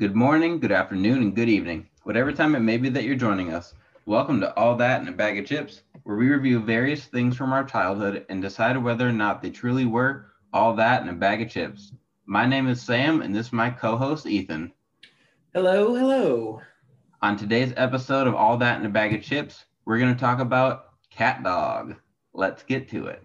Good 0.00 0.16
morning, 0.16 0.60
good 0.60 0.72
afternoon, 0.72 1.20
and 1.20 1.36
good 1.36 1.50
evening, 1.50 1.86
whatever 2.04 2.32
time 2.32 2.54
it 2.54 2.60
may 2.60 2.78
be 2.78 2.88
that 2.88 3.04
you're 3.04 3.16
joining 3.16 3.52
us. 3.52 3.74
Welcome 4.06 4.40
to 4.40 4.56
All 4.56 4.74
That 4.76 5.00
and 5.00 5.10
a 5.10 5.12
Bag 5.12 5.38
of 5.38 5.44
Chips, 5.44 5.82
where 6.04 6.16
we 6.16 6.30
review 6.30 6.58
various 6.58 7.04
things 7.04 7.36
from 7.36 7.52
our 7.52 7.64
childhood 7.64 8.24
and 8.30 8.40
decide 8.40 8.82
whether 8.82 9.06
or 9.06 9.12
not 9.12 9.42
they 9.42 9.50
truly 9.50 9.84
were 9.84 10.32
all 10.54 10.74
that 10.76 11.02
and 11.02 11.10
a 11.10 11.12
bag 11.12 11.42
of 11.42 11.50
chips. 11.50 11.92
My 12.24 12.46
name 12.46 12.66
is 12.66 12.80
Sam, 12.80 13.20
and 13.20 13.36
this 13.36 13.48
is 13.48 13.52
my 13.52 13.68
co 13.68 13.98
host, 13.98 14.24
Ethan. 14.24 14.72
Hello, 15.52 15.94
hello. 15.94 16.62
On 17.20 17.36
today's 17.36 17.74
episode 17.76 18.26
of 18.26 18.34
All 18.34 18.56
That 18.56 18.78
and 18.78 18.86
a 18.86 18.88
Bag 18.88 19.12
of 19.12 19.22
Chips, 19.22 19.66
we're 19.84 19.98
going 19.98 20.14
to 20.14 20.18
talk 20.18 20.40
about 20.40 20.94
Cat 21.10 21.42
Dog. 21.44 21.96
Let's 22.32 22.62
get 22.62 22.88
to 22.88 23.08
it. 23.08 23.22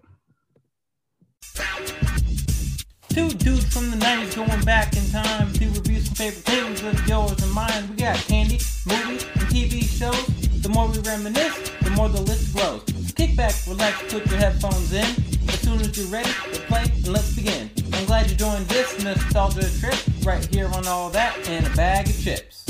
Two 3.08 3.30
dudes 3.30 3.74
from 3.74 3.92
the 3.92 3.96
90s 3.96 4.36
going 4.36 4.66
back 4.66 4.85
time 5.16 5.54
to 5.54 5.66
review 5.68 6.02
some 6.02 6.14
favorite 6.14 6.44
things 6.44 6.84
of 6.84 7.08
yours 7.08 7.42
and 7.42 7.52
mine. 7.54 7.90
We 7.90 7.96
got 7.96 8.18
candy, 8.18 8.60
movies, 8.86 9.24
and 9.24 9.48
TV 9.48 9.84
shows. 9.84 10.26
The 10.62 10.68
more 10.68 10.90
we 10.90 11.00
reminisce, 11.00 11.72
the 11.84 11.92
more 11.92 12.10
the 12.10 12.20
list 12.20 12.54
grows. 12.54 12.84
Kick 13.16 13.38
back, 13.38 13.54
relax, 13.66 14.02
put 14.12 14.30
your 14.30 14.40
headphones 14.40 14.92
in. 14.92 15.06
As 15.48 15.62
soon 15.62 15.80
as 15.80 15.98
you're 15.98 16.08
ready, 16.08 16.30
to 16.52 16.60
play 16.68 16.84
and 16.84 17.08
let's 17.08 17.34
begin. 17.34 17.72
I'm 17.94 18.06
glad 18.06 18.30
you 18.30 18.36
joined 18.36 18.66
this 18.66 19.02
nostalgia 19.02 19.70
trip 19.80 19.96
right 20.26 20.46
here 20.54 20.68
on 20.68 20.86
All 20.86 21.10
That 21.12 21.38
and 21.48 21.66
a 21.66 21.70
Bag 21.78 22.10
of 22.10 22.22
Chips. 22.22 22.66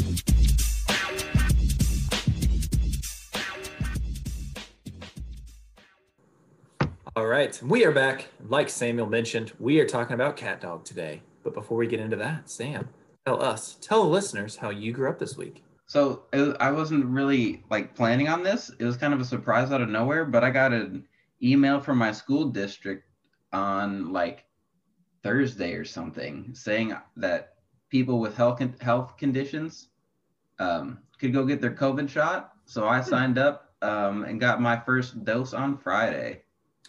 All 7.15 7.25
right, 7.25 7.59
we 7.63 7.85
are 7.85 7.91
back. 7.91 8.27
Like 8.47 8.69
Samuel 8.69 9.07
mentioned, 9.07 9.51
we 9.59 9.79
are 9.79 9.87
talking 9.87 10.13
about 10.13 10.37
Cat 10.37 10.61
Dog 10.61 10.85
today. 10.85 11.23
But 11.45 11.53
before 11.53 11.77
we 11.77 11.85
get 11.85 11.99
into 11.99 12.15
that, 12.17 12.49
Sam, 12.49 12.89
tell 13.23 13.41
us, 13.41 13.77
tell 13.79 14.03
the 14.03 14.09
listeners 14.09 14.55
how 14.55 14.71
you 14.71 14.91
grew 14.91 15.07
up 15.07 15.19
this 15.19 15.37
week. 15.37 15.63
So 15.85 16.23
I 16.33 16.71
wasn't 16.71 17.05
really 17.05 17.63
like 17.69 17.93
planning 17.93 18.27
on 18.27 18.41
this. 18.41 18.71
It 18.79 18.83
was 18.83 18.97
kind 18.97 19.13
of 19.13 19.21
a 19.21 19.25
surprise 19.25 19.71
out 19.71 19.79
of 19.79 19.87
nowhere, 19.87 20.25
but 20.25 20.43
I 20.43 20.49
got 20.49 20.73
an 20.73 21.05
email 21.43 21.79
from 21.79 21.99
my 21.99 22.11
school 22.11 22.45
district 22.45 23.03
on 23.53 24.11
like 24.11 24.45
Thursday 25.21 25.73
or 25.73 25.85
something 25.85 26.49
saying 26.53 26.97
that 27.17 27.53
people 27.89 28.19
with 28.19 28.35
health 28.35 28.59
health 28.81 29.15
conditions 29.15 29.89
um, 30.57 30.97
could 31.19 31.31
go 31.31 31.45
get 31.45 31.61
their 31.61 31.75
COVID 31.75 32.09
shot. 32.09 32.53
So 32.65 32.87
I 32.87 33.01
signed 33.01 33.37
up 33.37 33.71
um, 33.83 34.23
and 34.23 34.39
got 34.39 34.61
my 34.61 34.79
first 34.79 35.23
dose 35.23 35.53
on 35.53 35.77
Friday. 35.77 36.41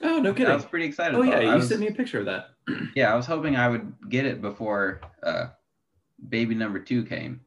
Oh, 0.03 0.19
no 0.19 0.33
kidding. 0.33 0.53
I 0.53 0.55
was 0.55 0.65
pretty 0.65 0.87
excited. 0.87 1.17
oh, 1.17 1.23
yeah, 1.23 1.41
you 1.41 1.55
was, 1.55 1.69
sent 1.69 1.81
me 1.81 1.89
a 1.89 1.93
picture 1.93 2.19
of 2.21 2.27
that. 2.27 2.51
Yeah, 2.97 3.13
I 3.13 3.17
was 3.17 3.27
hoping 3.27 3.57
I 3.57 3.69
would 3.69 3.95
get 4.09 4.27
it 4.27 4.43
before 4.43 5.01
uh, 5.23 5.47
baby 6.29 6.55
number 6.55 6.79
two 6.81 7.05
came. 7.05 7.41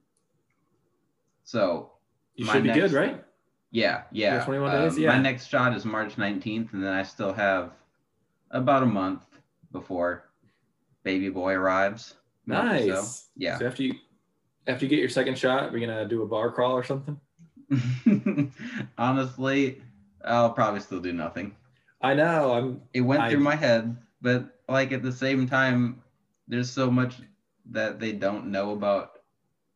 So 1.44 1.92
You 2.36 2.46
should 2.46 2.64
be 2.64 2.70
next- 2.70 2.80
good, 2.80 2.92
right? 2.94 3.24
Yeah, 3.72 4.04
yeah. 4.12 4.36
Yeah, 4.38 4.46
21 4.46 4.72
Um, 4.76 4.82
days, 4.84 4.98
yeah. 4.98 5.10
My 5.10 5.20
next 5.22 5.48
shot 5.48 5.76
is 5.76 5.86
March 5.86 6.16
19th, 6.16 6.74
and 6.74 6.84
then 6.84 6.92
I 6.94 7.04
still 7.04 7.34
have 7.34 7.72
about 8.52 8.82
a 8.82 8.86
month 8.88 9.24
before 9.72 10.24
baby 11.04 11.30
boy 11.30 11.54
arrives. 11.54 12.16
Nice. 12.48 12.88
So, 12.88 13.28
yeah. 13.36 13.60
So 13.60 13.68
after 13.68 13.84
you 13.84 13.94
after 14.68 14.86
you 14.86 14.90
get 14.90 15.00
your 15.00 15.10
second 15.10 15.38
shot, 15.38 15.72
we're 15.72 15.80
gonna 15.86 16.08
do 16.08 16.24
a 16.24 16.28
bar 16.28 16.52
crawl 16.52 16.72
or 16.74 16.84
something. 16.84 17.20
Honestly, 18.98 19.82
I'll 20.26 20.52
probably 20.52 20.80
still 20.80 21.00
do 21.00 21.14
nothing. 21.14 21.56
I 22.02 22.14
know. 22.14 22.54
I'm 22.54 22.82
It 22.94 23.02
went 23.02 23.22
I- 23.22 23.30
through 23.30 23.42
my 23.42 23.56
head, 23.56 23.98
but 24.22 24.60
like 24.68 24.92
at 24.92 25.04
the 25.04 25.12
same 25.12 25.48
time, 25.48 26.02
there's 26.48 26.70
so 26.70 26.90
much 26.90 27.16
that 27.72 28.00
they 28.00 28.14
don't 28.14 28.48
know 28.48 28.72
about 28.72 29.20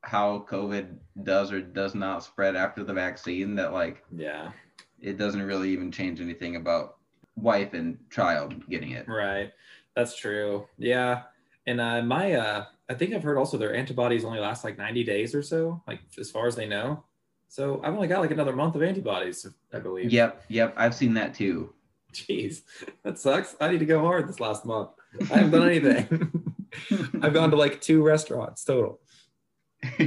how 0.02 0.45
COVID 0.49 0.97
does 1.23 1.51
or 1.51 1.61
does 1.61 1.95
not 1.95 2.23
spread 2.23 2.55
after 2.55 2.83
the 2.83 2.94
vaccine 2.94 3.55
that 3.55 3.71
like 3.71 4.03
yeah. 4.11 4.51
it 4.99 5.17
doesn't 5.17 5.41
really 5.41 5.69
even 5.69 5.91
change 5.91 6.19
anything 6.19 6.55
about 6.55 6.97
wife 7.35 7.73
and 7.73 7.97
child 8.09 8.67
getting 8.69 8.91
it. 8.91 9.07
Right. 9.07 9.51
That's 9.95 10.16
true. 10.17 10.67
Yeah. 10.78 11.23
And 11.67 11.79
uh, 11.79 12.01
my, 12.01 12.34
uh, 12.34 12.66
I 12.90 12.94
think 12.94 13.13
I've 13.13 13.23
heard 13.23 13.38
also 13.38 13.57
their 13.57 13.73
antibodies 13.73 14.25
only 14.25 14.40
last 14.40 14.63
like 14.63 14.78
90 14.78 15.03
days 15.03 15.34
or 15.34 15.41
so, 15.41 15.81
like 15.88 16.00
as 16.17 16.29
far 16.29 16.47
as 16.47 16.55
they 16.55 16.67
know. 16.67 17.03
So 17.47 17.79
I've 17.84 17.94
only 17.94 18.07
got 18.07 18.19
like 18.19 18.31
another 18.31 18.55
month 18.55 18.75
of 18.75 18.81
antibodies, 18.81 19.47
I 19.72 19.79
believe. 19.79 20.11
Yep, 20.11 20.45
yep, 20.50 20.73
I've 20.75 20.95
seen 20.95 21.13
that 21.13 21.34
too. 21.34 21.73
Jeez, 22.13 22.62
that 23.03 23.18
sucks. 23.19 23.56
I 23.59 23.69
need 23.69 23.79
to 23.79 23.85
go 23.85 24.00
hard 24.01 24.28
this 24.29 24.40
last 24.40 24.66
month. 24.66 24.90
I 25.31 25.38
haven't 25.38 25.51
done 25.51 25.68
anything. 25.68 26.31
I've 27.22 27.34
gone 27.34 27.51
to 27.51 27.57
like 27.57 27.81
two 27.81 28.03
restaurants 28.03 28.63
total. 28.63 29.00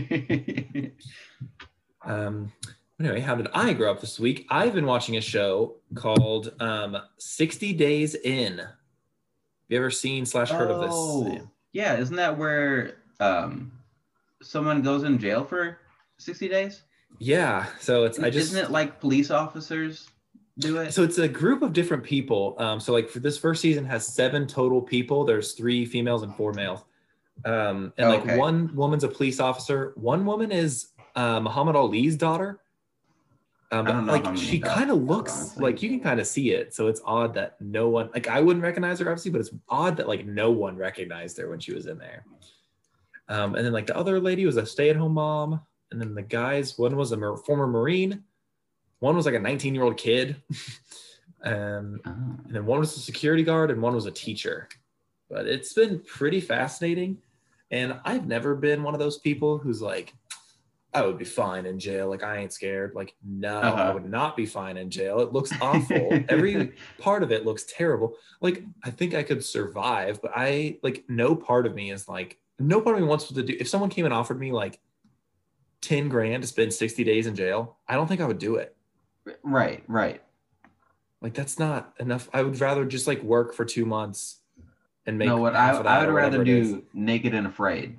Um, 2.03 2.53
anyway, 3.01 3.21
how 3.21 3.35
did 3.35 3.49
I 3.53 3.73
grow 3.73 3.91
up 3.91 4.01
this 4.01 4.21
week? 4.21 4.47
I've 4.49 4.75
been 4.75 4.87
watching 4.87 5.17
a 5.17 5.21
show 5.21 5.77
called 5.97 6.55
um, 6.61 6.97
60 7.19 7.73
Days 7.73 8.15
In. 8.15 8.59
Have 8.59 8.69
you 9.69 9.77
ever 9.79 9.91
seen 9.91 10.25
slash 10.25 10.51
heard 10.51 10.71
of 10.71 10.89
Oh, 10.89 11.25
this? 11.25 11.43
Yeah, 11.73 11.97
isn't 11.99 12.15
that 12.17 12.39
where 12.39 12.99
um 13.19 13.73
someone 14.43 14.83
goes 14.83 15.03
in 15.03 15.19
jail 15.19 15.45
for 15.45 15.79
60 16.19 16.49
days? 16.49 16.83
Yeah. 17.19 17.67
So 17.81 18.05
it's 18.05 18.19
I 18.21 18.31
just 18.31 18.53
isn't 18.53 18.67
it 18.67 18.71
like 18.71 19.01
police 19.01 19.33
officers 19.33 20.09
do 20.59 20.79
it? 20.79 20.93
so 20.93 21.03
it's 21.03 21.19
a 21.19 21.29
group 21.29 21.63
of 21.63 21.73
different 21.73 22.03
people. 22.05 22.55
Um, 22.59 22.81
so 22.81 22.93
like 22.93 23.09
for 23.09 23.21
this 23.21 23.39
first 23.39 23.61
season 23.61 23.85
has 23.87 24.07
seven 24.07 24.47
total 24.47 24.81
people. 24.81 25.25
There's 25.25 25.53
three 25.53 25.85
females 25.85 26.23
and 26.23 26.35
four 26.35 26.53
males. 26.53 26.85
Um, 27.45 27.93
and 27.99 28.09
like 28.09 28.23
Okay. 28.23 28.39
one 28.39 28.75
woman's 28.75 29.05
a 29.05 29.09
police 29.09 29.41
officer. 29.41 29.93
One 29.97 30.25
woman 30.25 30.51
is 30.51 30.89
uh, 31.15 31.41
Muhammad 31.41 31.77
Ali's 31.77 32.17
daughter. 32.17 32.61
Um, 33.73 33.87
I 33.87 33.91
don't 33.91 34.07
know 34.07 34.13
like 34.13 34.37
she 34.37 34.61
kind 34.61 34.91
of 34.91 35.03
looks 35.03 35.33
honestly. 35.33 35.63
like 35.65 35.83
you 35.83 35.91
can 35.91 36.01
kind 36.01 36.21
of 36.21 36.27
see 36.27 36.53
it. 36.53 36.73
So 36.73 36.87
it's 36.87 37.01
odd 37.05 37.35
that 37.35 37.61
no 37.61 37.89
one 37.89 38.11
like 38.15 38.29
I 38.29 38.41
wouldn't 38.41 38.63
recognize 38.63 39.01
her 39.01 39.09
obviously, 39.11 39.33
but 39.33 39.41
it's 39.41 39.51
odd 39.69 39.97
that 39.97 40.07
like 40.09 40.25
no 40.25 40.51
one 40.53 40.77
recognized 40.77 41.37
her 41.39 41.51
when 41.51 41.59
she 41.59 41.75
was 41.75 41.87
in 41.87 41.99
there. 41.99 42.25
Um, 43.29 43.57
and 43.57 43.67
then 43.67 43.73
like 43.73 43.87
the 43.87 43.97
other 43.97 44.21
lady 44.21 44.47
was 44.47 44.57
a 44.57 44.65
stay-at-home 44.65 45.15
mom, 45.15 45.61
and 45.91 46.01
then 46.01 46.15
the 46.15 46.23
guys 46.23 46.79
one 46.79 46.95
was 46.97 47.11
a 47.11 47.17
mar- 47.17 47.37
former 47.39 47.67
Marine, 47.67 48.23
one 49.01 49.17
was 49.17 49.27
like 49.27 49.35
a 49.35 49.39
19-year-old 49.39 49.97
kid. 49.97 50.37
um, 51.45 52.01
Oh. 52.07 52.11
and 52.47 52.55
then 52.55 52.67
one 52.67 52.81
was 52.81 52.97
a 52.97 53.01
security 53.01 53.43
guard 53.43 53.71
and 53.71 53.81
one 53.83 53.95
was 53.95 54.07
a 54.07 54.11
teacher. 54.11 54.69
But 55.29 55.47
it's 55.47 55.73
been 55.73 56.01
pretty 56.01 56.41
fascinating. 56.41 57.19
And 57.71 57.99
I've 58.05 58.27
never 58.27 58.55
been 58.55 58.83
one 58.83 58.95
of 58.95 59.01
those 59.01 59.19
people 59.19 59.59
who's 59.59 59.83
like, 59.83 60.15
I 60.95 61.03
would 61.03 61.19
be 61.19 61.25
fine 61.27 61.67
in 61.67 61.79
jail. 61.79 62.09
Like, 62.09 62.23
I 62.23 62.39
ain't 62.39 62.53
scared. 62.53 62.95
Like, 62.95 63.15
no, 63.23 63.59
I 63.61 63.69
Uh-huh. 63.69 63.91
would 63.95 64.09
not 64.09 64.37
be 64.37 64.47
fine 64.47 64.77
in 64.79 64.89
jail. 64.89 65.21
It 65.21 65.33
looks 65.33 65.53
awful. 65.61 66.25
Every 66.29 66.73
part 66.99 67.23
of 67.23 67.33
it 67.33 67.45
looks 67.45 67.65
terrible. 67.69 68.15
Like, 68.41 68.63
I 68.85 68.91
think 68.91 69.15
I 69.15 69.23
could 69.23 69.45
survive, 69.45 70.23
but 70.23 70.31
I, 70.35 70.79
like, 70.83 71.05
no 71.09 71.35
part 71.37 71.67
of 71.67 71.75
me 71.75 71.91
is 71.91 72.09
like, 72.09 72.39
no 72.59 72.81
part 72.81 72.97
of 72.97 73.03
me 73.03 73.09
wants 73.09 73.29
to 73.29 73.43
do. 73.43 73.57
If 73.59 73.69
someone 73.69 73.91
came 73.91 74.05
and 74.07 74.15
offered 74.15 74.39
me 74.41 74.53
like 74.53 74.79
10 75.83 76.09
grand 76.09 76.43
to 76.45 76.47
spend 76.49 76.73
60 76.73 77.03
days 77.05 77.27
in 77.27 77.35
jail, 77.35 77.77
I 77.89 77.95
don't 77.95 78.07
think 78.07 78.21
I 78.21 78.27
would 78.27 78.39
do 78.39 78.55
it. 78.57 78.76
Right, 79.43 79.83
right. 79.89 80.23
Like 81.23 81.35
that's 81.35 81.59
not 81.59 81.95
enough. 81.99 82.29
I 82.33 82.43
would 82.43 82.61
rather 82.61 82.85
just 82.85 83.07
like 83.07 83.23
work 83.23 83.55
for 83.55 83.65
two 83.65 83.87
months 83.87 84.41
and 85.07 85.19
make. 85.19 85.27
no, 85.29 85.39
what 85.39 85.55
I, 85.57 85.67
half 85.67 85.77
of 85.77 85.85
that 85.85 86.01
I 86.03 86.07
would 86.07 86.13
rather 86.15 86.39
whatever 86.39 86.43
it 86.43 86.49
is. 86.49 86.73
do 86.73 86.85
Naked 86.95 87.35
and 87.35 87.47
Afraid. 87.47 87.99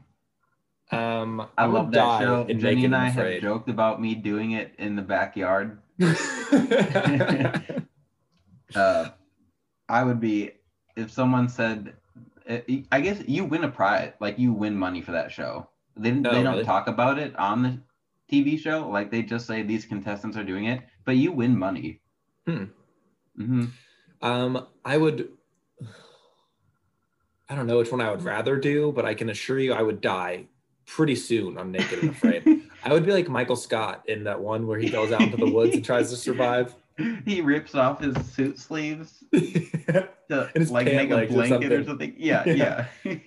Um, 0.91 1.45
I, 1.57 1.67
would 1.67 1.73
love 1.73 1.91
that 1.91 2.21
show. 2.21 2.45
Jenny 2.45 2.85
and 2.85 2.95
I 2.95 3.09
Afraid. 3.09 3.33
have 3.33 3.41
joked 3.41 3.69
about 3.69 4.01
me 4.01 4.16
doing 4.16 4.51
it 4.51 4.73
in 4.77 4.95
the 4.95 5.01
backyard. 5.01 5.79
Uh, 8.75 9.09
I 9.87 10.03
would 10.03 10.19
be 10.19 10.51
if 10.97 11.09
someone 11.09 11.47
said, 11.47 11.93
I 12.91 12.99
guess 13.01 13.21
you 13.25 13.45
win 13.45 13.63
a 13.63 13.69
prize, 13.69 14.11
like 14.19 14.37
you 14.37 14.51
win 14.51 14.75
money 14.75 15.01
for 15.01 15.13
that 15.13 15.31
show. 15.31 15.69
They, 15.95 16.11
Oh, 16.11 16.13
they 16.16 16.21
don't 16.43 16.45
really? 16.53 16.63
talk 16.66 16.87
about 16.87 17.17
it 17.17 17.34
on 17.37 17.63
the 17.63 17.79
TV 18.29 18.59
show. 18.59 18.90
Like 18.90 19.09
they 19.09 19.22
just 19.22 19.47
say 19.47 19.61
these 19.63 19.85
contestants 19.85 20.35
are 20.35 20.43
doing 20.43 20.66
it, 20.66 20.81
but 21.07 21.15
you 21.15 21.31
win 21.31 21.57
money. 21.57 22.01
Hmm. 22.45 22.65
hmm 23.35 23.65
um, 24.21 24.67
I 24.85 24.97
would. 24.97 25.29
I 27.49 27.55
don't 27.55 27.65
know 27.67 27.77
which 27.77 27.91
one 27.91 28.01
I 28.01 28.11
would 28.11 28.23
rather 28.23 28.57
do, 28.57 28.91
but 28.91 29.05
I 29.05 29.13
can 29.13 29.29
assure 29.29 29.57
you 29.59 29.73
I 29.73 29.81
would 29.81 30.01
die 30.01 30.45
pretty 30.85 31.15
soon 31.15 31.57
on 31.57 31.71
Naked 31.71 31.99
and 31.99 32.09
Afraid. 32.11 32.63
I 32.83 32.91
would 32.93 33.05
be 33.05 33.11
like 33.13 33.29
Michael 33.29 33.55
Scott 33.55 34.03
in 34.07 34.25
that 34.25 34.39
one 34.41 34.67
where 34.67 34.77
he 34.79 34.89
goes 34.89 35.11
out 35.11 35.21
into 35.21 35.37
the 35.37 35.49
woods 35.49 35.75
and 35.75 35.83
tries 35.85 36.09
to 36.09 36.17
survive. 36.17 36.75
he 37.25 37.41
rips 37.41 37.73
off 37.75 38.01
his 38.01 38.15
suit 38.33 38.59
sleeves 38.59 39.23
to 39.33 40.09
like 40.69 40.85
make 40.87 41.09
a 41.11 41.23
or 41.23 41.27
blanket 41.27 41.71
or 41.71 41.83
something. 41.83 41.85
something. 41.85 42.15
Yeah, 42.17 42.43
Yeah. 42.47 42.85
yeah. 43.03 43.17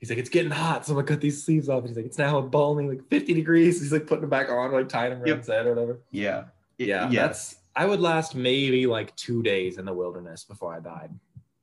He's 0.00 0.10
like, 0.10 0.18
it's 0.18 0.30
getting 0.30 0.50
hot, 0.50 0.84
so 0.86 0.92
I'm 0.92 0.96
gonna 0.96 1.06
cut 1.06 1.20
these 1.20 1.44
sleeves 1.44 1.68
off. 1.68 1.80
And 1.80 1.88
he's 1.88 1.96
like, 1.96 2.06
it's 2.06 2.18
now 2.18 2.38
a 2.38 2.42
balmy, 2.42 2.88
like 2.88 3.08
50 3.10 3.34
degrees. 3.34 3.80
He's 3.80 3.92
like 3.92 4.06
putting 4.08 4.22
them 4.22 4.30
back 4.30 4.48
on, 4.50 4.72
like 4.72 4.88
tying 4.88 5.10
them 5.10 5.20
around 5.20 5.28
Yep. 5.28 5.38
his 5.38 5.46
head 5.46 5.66
or 5.66 5.74
whatever. 5.74 6.00
yeah. 6.10 6.44
It- 6.78 6.88
Yeah, 6.88 7.08
Yes. 7.10 7.14
that's 7.50 7.56
I 7.74 7.86
would 7.86 8.00
last 8.00 8.34
maybe 8.34 8.86
like 8.86 9.14
two 9.16 9.42
days 9.42 9.78
in 9.78 9.84
the 9.86 9.94
wilderness 9.94 10.44
before 10.44 10.74
I 10.74 10.80
died. 10.80 11.10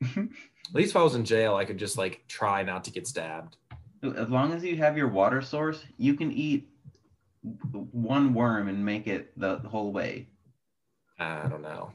At 0.17 0.73
least 0.75 0.91
if 0.91 0.95
I 0.95 1.03
was 1.03 1.15
in 1.15 1.23
jail, 1.25 1.55
I 1.55 1.65
could 1.65 1.77
just 1.77 1.97
like 1.97 2.23
try 2.27 2.63
not 2.63 2.83
to 2.85 2.91
get 2.91 3.07
stabbed. 3.07 3.57
As 4.01 4.29
long 4.29 4.53
as 4.53 4.63
you 4.63 4.75
have 4.77 4.97
your 4.97 5.07
water 5.09 5.41
source, 5.41 5.83
you 5.97 6.13
can 6.15 6.31
eat 6.31 6.69
one 7.91 8.33
worm 8.33 8.67
and 8.69 8.83
make 8.83 9.07
it 9.07 9.31
the 9.37 9.57
whole 9.59 9.91
way. 9.91 10.27
I 11.19 11.47
don't 11.47 11.61
know. 11.61 11.91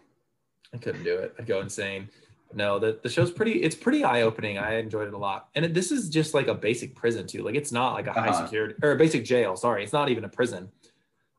I 0.72 0.78
couldn't 0.78 1.04
do 1.04 1.16
it. 1.16 1.34
I'd 1.38 1.46
go 1.46 1.60
insane. 1.60 2.08
No, 2.52 2.78
the, 2.78 2.98
the 3.02 3.08
show's 3.08 3.30
pretty, 3.32 3.62
it's 3.62 3.74
pretty 3.74 4.04
eye 4.04 4.22
opening. 4.22 4.58
I 4.58 4.74
enjoyed 4.76 5.08
it 5.08 5.14
a 5.14 5.18
lot. 5.18 5.48
And 5.54 5.64
it, 5.64 5.74
this 5.74 5.90
is 5.90 6.08
just 6.08 6.34
like 6.34 6.46
a 6.46 6.54
basic 6.54 6.94
prison, 6.94 7.26
too. 7.26 7.42
Like, 7.42 7.54
it's 7.56 7.72
not 7.72 7.94
like 7.94 8.06
a 8.06 8.12
high 8.12 8.28
Uh-huh. 8.28 8.44
security 8.44 8.74
or 8.82 8.92
a 8.92 8.96
basic 8.96 9.24
jail. 9.24 9.56
Sorry. 9.56 9.82
It's 9.82 9.92
not 9.92 10.08
even 10.08 10.24
a 10.24 10.28
prison. 10.28 10.68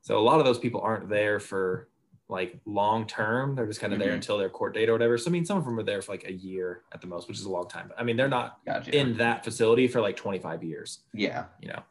So, 0.05 0.19
a 0.19 0.21
lot 0.21 0.37
of 0.37 0.45
those 0.45 0.59
people 0.59 0.81
aren't 0.81 1.09
there 1.09 1.39
for 1.39 1.89
like 2.29 2.59
long 2.65 3.07
term. 3.07 3.55
They're 3.55 3.65
just 3.65 3.79
kind 3.81 3.91
of 3.91 3.97
there 3.97 4.11
Mhm. 4.11 4.15
until 4.15 4.37
their 4.37 4.49
court 4.51 4.75
date 4.75 4.87
or 4.87 4.91
whatever. 4.91 5.17
So, 5.17 5.31
I 5.31 5.33
mean, 5.33 5.45
some 5.45 5.57
of 5.57 5.65
them 5.65 5.79
are 5.79 5.83
there 5.83 5.99
for 6.03 6.11
like 6.11 6.25
a 6.27 6.31
year 6.33 6.83
at 6.91 7.01
the 7.01 7.07
most, 7.07 7.27
which 7.27 7.39
is 7.39 7.45
a 7.45 7.49
long 7.49 7.67
time. 7.67 7.87
But 7.87 7.99
I 7.99 8.03
mean, 8.03 8.15
they're 8.15 8.27
not 8.27 8.63
Gotcha. 8.67 8.95
in 8.95 9.17
that 9.17 9.43
facility 9.43 9.87
for 9.87 10.01
like 10.01 10.15
25 10.15 10.63
years, 10.63 10.99
yeah. 11.11 11.45
you 11.59 11.69
know? 11.69 11.81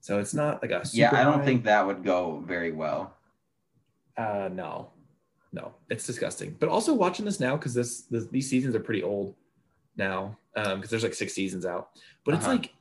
So, 0.00 0.20
it's 0.20 0.32
not 0.32 0.62
like 0.62 0.70
a 0.70 0.82
Yeah, 0.92 1.10
I 1.12 1.24
don't 1.24 1.40
high- 1.40 1.44
think 1.44 1.64
that 1.64 1.84
would 1.84 2.04
go 2.04 2.38
very 2.46 2.70
well. 2.70 3.16
Uh, 4.16 4.48
no, 4.52 4.92
no, 5.52 5.74
it's 5.90 6.06
disgusting. 6.06 6.56
But 6.60 6.68
also 6.68 6.94
watching 6.94 7.24
this 7.24 7.40
now 7.40 7.56
because 7.56 7.74
this, 7.74 8.02
this 8.02 8.26
these 8.28 8.48
seasons 8.48 8.76
are 8.76 8.80
pretty 8.80 9.02
old 9.02 9.34
now 9.96 10.36
um 10.56 10.76
because 10.76 10.90
there's 10.90 11.02
like 11.02 11.14
six 11.14 11.32
seasons 11.32 11.66
out. 11.66 11.90
But 12.24 12.34
it's 12.34 12.44
Uh-huh. 12.44 12.54
like 12.58 12.74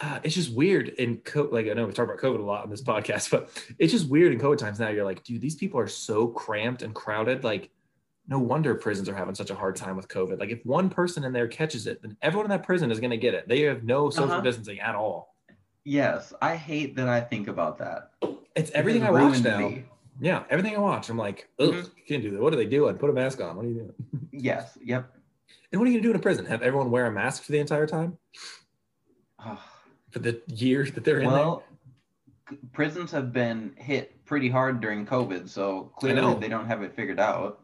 uh, 0.00 0.18
it's 0.22 0.34
just 0.34 0.52
weird 0.52 0.88
in 0.88 1.18
co- 1.18 1.48
like 1.52 1.66
I 1.68 1.72
know 1.74 1.86
we 1.86 1.92
talk 1.92 2.06
about 2.06 2.18
COVID 2.18 2.38
a 2.40 2.42
lot 2.42 2.64
on 2.64 2.70
this 2.70 2.82
podcast, 2.82 3.30
but 3.30 3.50
it's 3.78 3.92
just 3.92 4.08
weird 4.08 4.32
in 4.32 4.38
COVID 4.40 4.58
times 4.58 4.80
now. 4.80 4.88
You're 4.88 5.04
like, 5.04 5.22
dude, 5.24 5.40
these 5.40 5.54
people 5.56 5.78
are 5.80 5.86
so 5.88 6.26
cramped 6.28 6.82
and 6.82 6.94
crowded. 6.94 7.44
Like, 7.44 7.70
no 8.26 8.38
wonder 8.38 8.74
prisons 8.74 9.08
are 9.08 9.14
having 9.14 9.34
such 9.34 9.50
a 9.50 9.54
hard 9.54 9.76
time 9.76 9.96
with 9.96 10.08
COVID. 10.08 10.40
Like, 10.40 10.50
if 10.50 10.64
one 10.66 10.88
person 10.90 11.24
in 11.24 11.32
there 11.32 11.46
catches 11.46 11.86
it, 11.86 12.02
then 12.02 12.16
everyone 12.22 12.46
in 12.46 12.50
that 12.50 12.64
prison 12.64 12.90
is 12.90 12.98
going 12.98 13.10
to 13.10 13.16
get 13.18 13.34
it. 13.34 13.46
They 13.48 13.60
have 13.62 13.84
no 13.84 14.10
social 14.10 14.32
Uh-huh. 14.32 14.40
distancing 14.40 14.80
at 14.80 14.94
all. 14.94 15.34
Yes, 15.84 16.32
I 16.40 16.56
hate 16.56 16.96
that 16.96 17.08
I 17.08 17.20
think 17.20 17.46
about 17.48 17.78
that. 17.78 18.12
It's 18.56 18.70
everything 18.72 19.02
It 19.02 19.08
I 19.08 19.10
watch 19.10 19.42
now. 19.42 19.58
me. 19.68 19.84
Yeah, 20.20 20.44
everything 20.48 20.74
I 20.74 20.78
watch, 20.78 21.08
I'm 21.10 21.18
like, 21.18 21.48
ugh, 21.58 21.70
Mhm. 21.74 21.84
you 21.96 22.02
can't 22.08 22.22
do 22.22 22.30
that. 22.30 22.40
What 22.40 22.52
are 22.52 22.56
they 22.56 22.64
doing? 22.66 22.96
Put 22.96 23.10
a 23.10 23.12
mask 23.12 23.40
on. 23.42 23.56
What 23.56 23.64
are 23.64 23.68
you 23.68 23.74
doing? 23.74 23.92
Yes. 24.32 24.76
Yep. 24.82 25.12
And 25.70 25.80
what 25.80 25.86
are 25.86 25.90
you 25.90 25.98
gonna 25.98 26.02
do 26.04 26.10
in 26.10 26.16
a 26.16 26.20
prison? 26.20 26.46
Have 26.46 26.62
everyone 26.62 26.90
wear 26.90 27.06
a 27.06 27.12
mask 27.12 27.42
for 27.44 27.52
the 27.52 27.58
entire 27.58 27.86
time 27.86 28.16
Oh, 29.44 29.62
for 30.14 30.20
the 30.20 30.40
year 30.46 30.84
that 30.84 31.04
they're 31.04 31.20
in 31.20 31.26
well, 31.30 31.64
prisons 32.72 33.10
have 33.10 33.32
been 33.32 33.72
hit 33.76 34.24
pretty 34.24 34.48
hard 34.48 34.80
during 34.80 35.04
COVID, 35.04 35.48
so 35.48 35.92
clearly 35.96 36.38
they 36.40 36.48
don't 36.48 36.66
have 36.66 36.82
it 36.82 36.94
figured 36.94 37.18
out. 37.18 37.60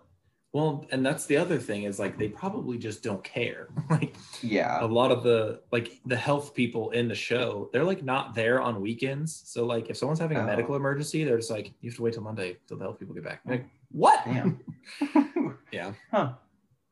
Well, 0.53 0.85
and 0.91 1.07
that's 1.07 1.27
the 1.27 1.37
other 1.37 1.59
thing 1.59 1.85
is 1.85 2.01
like 2.01 2.19
they 2.19 2.27
probably 2.27 2.77
just 2.77 3.05
don't 3.05 3.23
care. 3.23 3.69
like 3.91 4.17
yeah. 4.43 4.85
a 4.85 4.87
lot 4.87 5.13
of 5.13 5.23
the 5.23 5.61
like 5.71 6.01
the 6.07 6.17
health 6.17 6.53
people 6.53 6.91
in 6.91 7.07
the 7.07 7.15
show, 7.15 7.71
they're 7.73 7.85
like 7.85 8.03
not 8.03 8.35
there 8.35 8.61
on 8.61 8.81
weekends. 8.81 9.43
So 9.47 9.65
like 9.65 9.91
if 9.91 9.97
someone's 9.97 10.19
having 10.19 10.39
a 10.39 10.41
Oh. 10.41 10.47
medical 10.47 10.75
emergency, 10.75 11.23
they're 11.23 11.37
just 11.37 11.53
like, 11.53 11.73
you 11.81 11.91
have 11.91 11.97
to 11.99 12.03
wait 12.03 12.15
till 12.15 12.25
Monday 12.25 12.57
till 12.67 12.79
the 12.79 12.85
health 12.85 12.99
people 12.99 13.15
get 13.15 13.23
back. 13.23 13.43
Like, 13.47 13.65
what? 13.93 14.25
Damn. 14.25 14.59
Yeah. 15.73 15.93
Huh. 16.11 16.33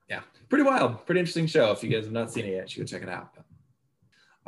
Yeah. 0.08 0.20
Pretty 0.48 0.62
wild, 0.62 1.04
pretty 1.04 1.18
interesting 1.18 1.48
show. 1.48 1.72
If 1.72 1.82
you 1.82 1.90
guys 1.90 2.04
have 2.04 2.12
not 2.12 2.30
seen 2.30 2.44
it 2.44 2.52
yet, 2.52 2.62
you 2.62 2.68
should 2.68 2.92
go 2.92 2.96
check 2.96 3.02
it 3.02 3.08
out. 3.12 3.34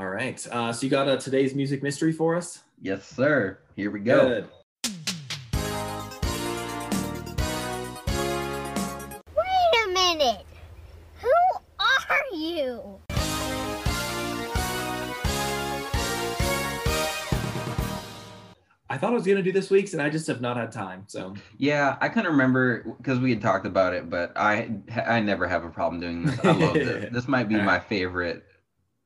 All 0.00 0.08
right. 0.08 0.46
Uh, 0.50 0.72
so 0.72 0.86
you 0.86 0.90
got 0.90 1.08
uh, 1.08 1.18
today's 1.18 1.54
music 1.54 1.82
mystery 1.82 2.10
for 2.10 2.34
us? 2.34 2.60
Yes, 2.80 3.06
sir. 3.06 3.58
Here 3.76 3.90
we 3.90 4.00
go. 4.00 4.28
Good. 4.28 4.48
Wait 9.36 9.84
a 9.84 9.88
minute. 9.92 10.46
Who 11.20 11.28
are 11.78 12.34
you? 12.34 12.98
I 18.88 18.96
thought 18.96 19.10
I 19.10 19.14
was 19.14 19.26
gonna 19.26 19.42
do 19.42 19.52
this 19.52 19.68
week's, 19.68 19.92
and 19.92 20.00
I 20.00 20.08
just 20.08 20.26
have 20.28 20.40
not 20.40 20.56
had 20.56 20.72
time. 20.72 21.04
So 21.08 21.34
Yeah, 21.58 21.98
I 22.00 22.08
couldn't 22.08 22.30
remember 22.30 22.84
because 22.96 23.18
we 23.18 23.28
had 23.28 23.42
talked 23.42 23.66
about 23.66 23.92
it, 23.92 24.08
but 24.08 24.32
I 24.34 24.70
I 25.06 25.20
never 25.20 25.46
have 25.46 25.62
a 25.62 25.68
problem 25.68 26.00
doing 26.00 26.24
this. 26.24 26.40
I 26.42 26.52
love 26.52 26.72
this. 26.72 27.10
This 27.12 27.28
might 27.28 27.50
be 27.50 27.56
my 27.56 27.78
favorite 27.78 28.46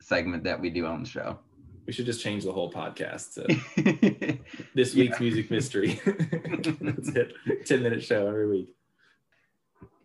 segment 0.04 0.44
that 0.44 0.60
we 0.60 0.70
do 0.70 0.86
on 0.86 1.02
the 1.02 1.08
show. 1.08 1.38
we 1.86 1.92
should 1.92 2.06
just 2.06 2.22
change 2.22 2.44
the 2.44 2.52
whole 2.52 2.70
podcast 2.72 3.34
to 3.34 4.38
this 4.74 4.94
week's 4.94 5.18
music 5.20 5.50
mystery. 5.50 6.00
That's 6.04 7.08
it. 7.10 7.34
Ten 7.66 7.82
minute 7.82 8.02
show 8.02 8.26
every 8.28 8.48
week. 8.48 8.74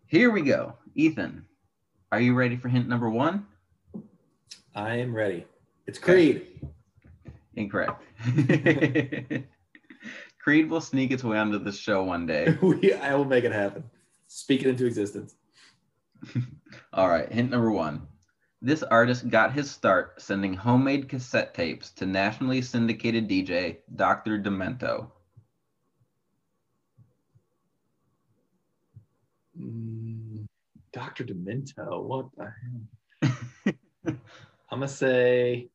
Here 0.08 0.32
we 0.32 0.42
go. 0.42 0.76
Ethan, 0.96 1.46
are 2.12 2.20
you 2.20 2.34
ready 2.34 2.56
for 2.58 2.68
hint 2.70 2.88
number 2.88 3.10
one? 3.10 3.46
I 4.76 4.96
am 4.98 5.14
ready. 5.16 5.46
It's 5.86 6.00
Okay. 6.00 6.34
Creed. 6.34 6.48
Incorrect. 7.56 8.02
Creed 10.42 10.70
will 10.70 10.82
sneak 10.82 11.12
its 11.12 11.24
way 11.24 11.38
onto 11.38 11.60
the 11.60 11.72
show 11.72 12.04
one 12.04 12.26
day. 12.26 12.58
we, 12.62 12.94
I 12.94 13.14
will 13.16 13.26
make 13.26 13.44
it 13.44 13.52
happen. 13.52 13.84
Speak 14.28 14.62
it 14.62 14.68
into 14.68 14.86
existence. 14.86 15.36
All 16.94 17.10
right, 17.10 17.32
hint 17.32 17.50
number 17.52 17.72
one. 17.72 18.08
This 18.62 18.84
artist 18.84 19.30
got 19.30 19.54
his 19.54 19.72
start 19.72 20.22
sending 20.22 20.54
homemade 20.54 21.08
cassette 21.08 21.54
tapes 21.54 21.92
to 21.92 22.06
nationally 22.06 22.62
syndicated 22.62 23.30
DJ 23.30 23.78
Dr. 23.96 24.38
Demento. 24.38 25.10
Mm, 29.58 30.46
Dr. 30.92 31.24
Demento. 31.24 32.04
What 32.04 32.26
the 32.36 32.54
hell? 33.24 33.34
I'm 34.70 34.80
gonna 34.80 34.90
say 34.90 35.70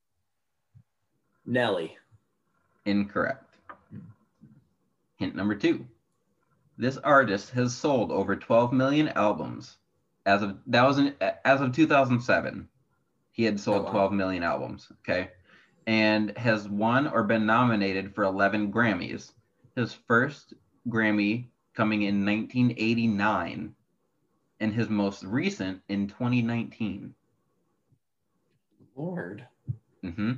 Nelly. 1.46 1.96
Incorrect. 2.84 3.56
Hint 5.16 5.34
number 5.34 5.54
two. 5.54 5.86
This 6.76 6.98
artist 6.98 7.50
has 7.52 7.74
sold 7.74 8.12
over 8.12 8.36
12 8.36 8.74
million 8.74 9.08
albums. 9.08 9.78
As 10.26 10.42
of 10.42 10.58
that 10.66 10.82
was 10.82 10.98
in, 10.98 11.14
as 11.46 11.62
of 11.62 11.72
2007. 11.72 12.68
He 13.34 13.42
had 13.42 13.58
sold 13.58 13.82
Oh, 13.82 13.84
wow. 13.86 13.90
12 13.90 14.12
million 14.12 14.42
albums, 14.44 14.86
okay? 15.00 15.32
And 15.88 16.36
has 16.38 16.68
won 16.68 17.08
or 17.08 17.24
been 17.24 17.44
nominated 17.44 18.14
for 18.14 18.22
11 18.22 18.72
Grammys. 18.72 19.32
His 19.74 19.92
first 19.92 20.54
Grammy 20.88 21.48
coming 21.74 22.02
in 22.02 22.24
1989 22.24 23.74
and 24.60 24.72
his 24.72 24.88
most 24.88 25.24
recent 25.24 25.80
in 25.88 26.06
2019. 26.06 27.12
Lord. 28.94 29.44
Mm-hmm. 30.04 30.34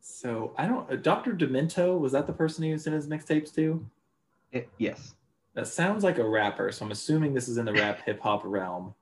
So 0.00 0.52
I 0.58 0.66
don't. 0.66 0.90
uh, 0.90 0.96
Dr. 0.96 1.34
Demento 1.34 1.96
was 1.98 2.10
that 2.12 2.26
the 2.26 2.32
person 2.32 2.64
he 2.64 2.72
was 2.72 2.88
in 2.88 2.92
his 2.92 3.06
mixtapes 3.06 3.54
to? 3.54 3.86
It- 4.50 4.68
yes. 4.78 5.14
That 5.54 5.68
sounds 5.68 6.02
like 6.02 6.18
a 6.18 6.28
rapper, 6.28 6.72
so 6.72 6.84
I'm 6.84 6.90
assuming 6.92 7.32
this 7.34 7.46
is 7.46 7.58
in 7.58 7.66
the 7.66 7.74
rap 7.74 8.00
hip 8.06 8.18
hop 8.20 8.40
realm. 8.44 8.94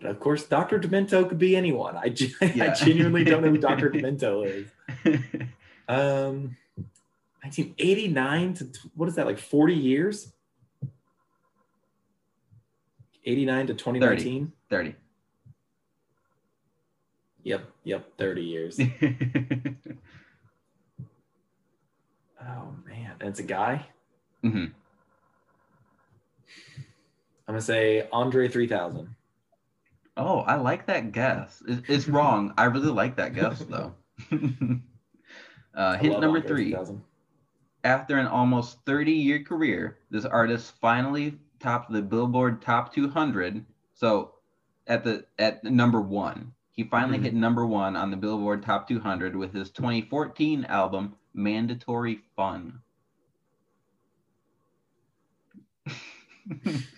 But 0.00 0.10
of 0.10 0.20
course, 0.20 0.44
Dr. 0.44 0.78
Demento 0.78 1.28
could 1.28 1.38
be 1.38 1.56
anyone. 1.56 1.96
I, 1.96 2.08
gen- 2.10 2.32
I 2.40 2.68
genuinely 2.74 3.24
don't 3.24 3.42
know 3.42 3.50
who 3.50 3.58
Dr. 3.58 3.90
Demento 3.94 4.44
is. 4.46 4.68
Um, 5.88 6.56
1989 7.42 8.54
to 8.54 8.68
what 8.94 9.08
is 9.08 9.14
that 9.16 9.26
like 9.26 9.38
40 9.38 9.74
years? 9.74 10.32
89 13.24 13.66
to 13.68 13.74
2019. 13.74 14.52
30. 14.70 14.94
Yep, 17.44 17.64
yep, 17.84 18.16
30 18.18 18.42
years. 18.42 18.78
Oh 22.40 22.72
man, 22.86 23.14
and 23.20 23.28
it's 23.30 23.40
a 23.40 23.42
guy. 23.44 23.84
Mhm. 24.44 24.70
I'm 27.46 27.54
gonna 27.54 27.60
say 27.60 28.08
Andre 28.12 28.48
3000. 28.48 29.14
Oh, 30.18 30.40
I 30.40 30.56
like 30.56 30.86
that 30.86 31.12
guess. 31.12 31.62
It, 31.66 31.84
it's 31.88 32.08
wrong. 32.10 32.52
I 32.58 32.64
really 32.64 32.90
like 32.90 33.16
that 33.16 33.34
guess 33.34 33.64
though. 33.64 33.94
uh, 34.32 34.36
I 35.74 35.96
hint 35.96 36.20
number 36.20 36.40
three. 36.42 36.74
After 37.84 38.18
an 38.18 38.26
almost 38.26 38.84
30 38.84 39.12
year 39.12 39.42
career, 39.42 39.98
this 40.10 40.26
artist 40.26 40.74
finally 40.80 41.38
topped 41.60 41.92
the 41.92 42.02
Billboard 42.02 42.60
Top 42.60 42.92
200. 42.92 43.64
So 43.94 44.34
at 44.86 45.04
the 45.04 45.24
at 45.38 45.64
number 45.64 46.00
one, 46.00 46.54
he 46.72 46.84
finally 46.84 47.18
Mhm. 47.18 47.22
hit 47.22 47.34
number 47.34 47.64
one 47.66 47.96
on 47.96 48.10
the 48.10 48.16
Billboard 48.16 48.62
Top 48.64 48.88
200 48.88 49.36
with 49.36 49.52
his 49.54 49.70
2014 49.70 50.64
album 50.66 51.16
Mandatory 51.34 52.20
Fun. 52.36 52.82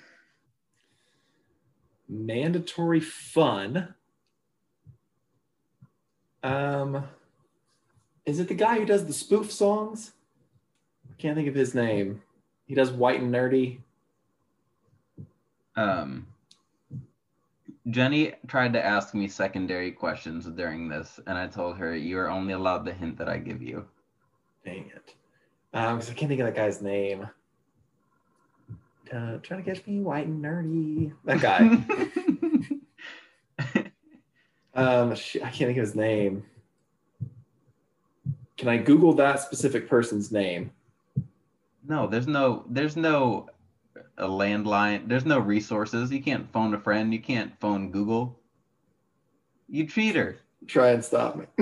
Mandatory 2.11 2.99
fun. 2.99 3.95
Um, 6.43 7.05
is 8.27 8.41
it 8.41 8.49
the 8.49 8.55
guy 8.55 8.81
who 8.81 8.85
does 8.85 9.07
the 9.07 9.13
spoof 9.13 9.53
songs? 9.53 10.11
I 11.09 11.15
can't 11.19 11.37
think 11.37 11.47
of 11.47 11.55
his 11.55 11.73
name. 11.73 12.21
He 12.67 12.75
does 12.75 12.91
White 12.91 13.21
and 13.21 13.33
Nerdy. 13.33 13.79
um, 15.77 16.27
Jenny 17.89 18.35
tried 18.49 18.73
to 18.73 18.85
ask 18.85 19.15
me 19.15 19.29
secondary 19.29 19.93
questions 19.93 20.47
during 20.47 20.89
this, 20.89 21.21
and 21.29 21.39
I 21.39 21.47
told 21.47 21.77
her 21.77 21.95
you 21.95 22.19
are 22.19 22.29
only 22.29 22.55
allowed 22.55 22.85
the 22.85 22.93
hint 22.93 23.19
that 23.19 23.29
I 23.29 23.39
give 23.39 23.63
you. 23.63 23.87
Dang 24.65 24.91
it. 24.95 25.15
Um, 25.73 25.99
'cause 25.99 26.11
I 26.11 26.15
can't 26.15 26.29
think 26.29 26.41
of 26.41 26.47
that 26.47 26.57
guy's 26.57 26.83
name. 26.83 27.29
Uh, 29.13 29.39
trying 29.43 29.63
to 29.63 29.75
catch 29.75 29.87
me 29.87 30.01
white 30.01 30.27
and 30.27 30.45
nerdy. 30.45 31.13
That 31.25 31.41
guy. 31.41 31.85
um, 34.75 35.15
shit, 35.17 35.43
I 35.43 35.47
can't 35.47 35.69
think 35.69 35.79
of 35.79 35.85
his 35.85 35.97
name. 35.97 36.45
Can 38.57 38.69
I 38.69 38.77
Google 38.77 39.15
that 39.15 39.41
specific 39.41 39.89
person's 39.89 40.31
name? 40.31 40.71
no, 41.91 42.07
there's 42.07 42.29
no, 42.29 42.65
there's 42.69 42.97
no 42.97 43.49
a 44.17 44.29
landline. 44.29 45.09
There's 45.09 45.25
no 45.25 45.39
resources. 45.39 46.13
You 46.13 46.23
can't 46.23 46.51
phone 46.53 46.75
a 46.75 46.79
friend. 46.79 47.13
You 47.13 47.21
can't 47.21 47.59
phone 47.59 47.91
Google. 47.91 48.39
You 49.69 49.87
cheater. 49.87 50.39
Try 50.67 50.91
and 50.91 51.05
stop 51.05 51.37
me. 51.37 51.47